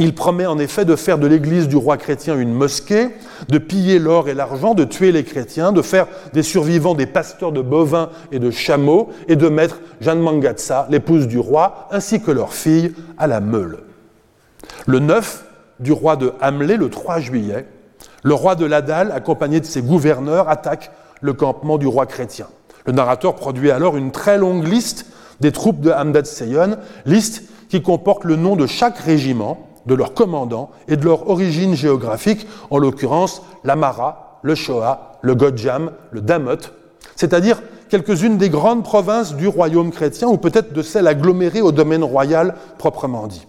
[0.00, 3.08] Il promet en effet de faire de l'église du roi chrétien une mosquée,
[3.48, 7.50] de piller l'or et l'argent, de tuer les chrétiens, de faire des survivants des pasteurs
[7.50, 12.30] de bovins et de chameaux, et de mettre Jeanne Mangatsa, l'épouse du roi, ainsi que
[12.30, 13.78] leur fille, à la meule.
[14.86, 15.44] Le 9
[15.80, 17.66] du roi de Hamlé, le 3 juillet,
[18.22, 20.90] le roi de Ladal, accompagné de ses gouverneurs, attaque
[21.20, 22.46] le campement du roi chrétien.
[22.86, 25.06] Le narrateur produit alors une très longue liste
[25.40, 30.14] des troupes de Hamdad Seyon, liste qui comporte le nom de chaque régiment, de leur
[30.14, 36.56] commandant et de leur origine géographique, en l'occurrence l'Amara, le Shoah, le Godjam, le Damot,
[37.16, 42.04] c'est-à-dire quelques-unes des grandes provinces du royaume chrétien ou peut-être de celles agglomérées au domaine
[42.04, 43.46] royal proprement dit.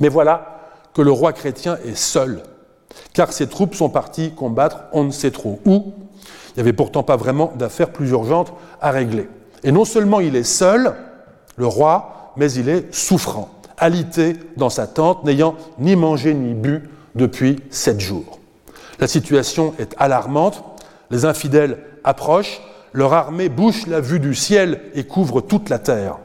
[0.00, 0.60] Mais voilà
[0.94, 2.42] que le roi chrétien est seul,
[3.12, 5.92] car ses troupes sont parties combattre on ne sait trop où.
[6.50, 9.28] Il n'y avait pourtant pas vraiment d'affaires plus urgentes à régler.
[9.62, 10.94] Et non seulement il est seul,
[11.56, 16.88] le roi, mais il est souffrant alité dans sa tente, n'ayant ni mangé ni bu
[17.14, 18.38] depuis sept jours.
[19.00, 20.62] La situation est alarmante,
[21.10, 22.60] les infidèles approchent,
[22.92, 26.18] leur armée bouche la vue du ciel et couvre toute la terre.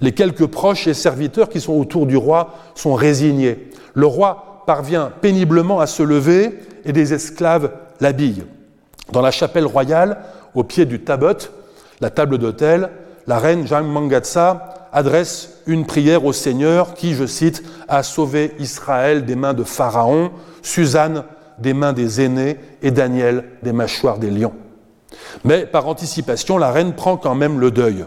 [0.00, 3.70] Les quelques proches et serviteurs qui sont autour du roi sont résignés.
[3.94, 7.70] Le roi parvient péniblement à se lever et des esclaves
[8.00, 8.44] l'habillent.
[9.12, 10.18] Dans la chapelle royale,
[10.54, 11.38] au pied du tabot,
[12.02, 12.90] la table d'autel,
[13.26, 19.24] la reine Jeanne Mangatsa adresse une prière au Seigneur qui, je cite, a sauvé Israël
[19.24, 21.24] des mains de Pharaon, Suzanne
[21.58, 24.54] des mains des aînés et Daniel des mâchoires des lions.
[25.44, 28.04] Mais par anticipation, la reine prend quand même le deuil.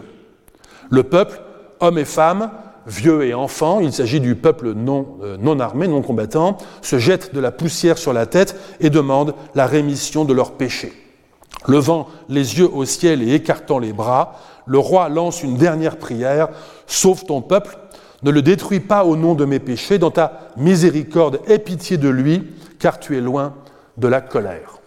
[0.90, 1.40] Le peuple,
[1.80, 2.52] hommes et femmes,
[2.86, 7.40] vieux et enfants, il s'agit du peuple non, euh, armé, non combattant, se jettent de
[7.40, 10.92] la poussière sur la tête et demandent la rémission de leurs péchés.
[11.68, 16.48] Levant les yeux au ciel et écartant les bras, le roi lance une dernière prière,
[16.86, 17.78] Sauve ton peuple,
[18.22, 22.08] ne le détruis pas au nom de mes péchés, dans ta miséricorde, aie pitié de
[22.08, 23.54] lui, car tu es loin
[23.96, 24.78] de la colère.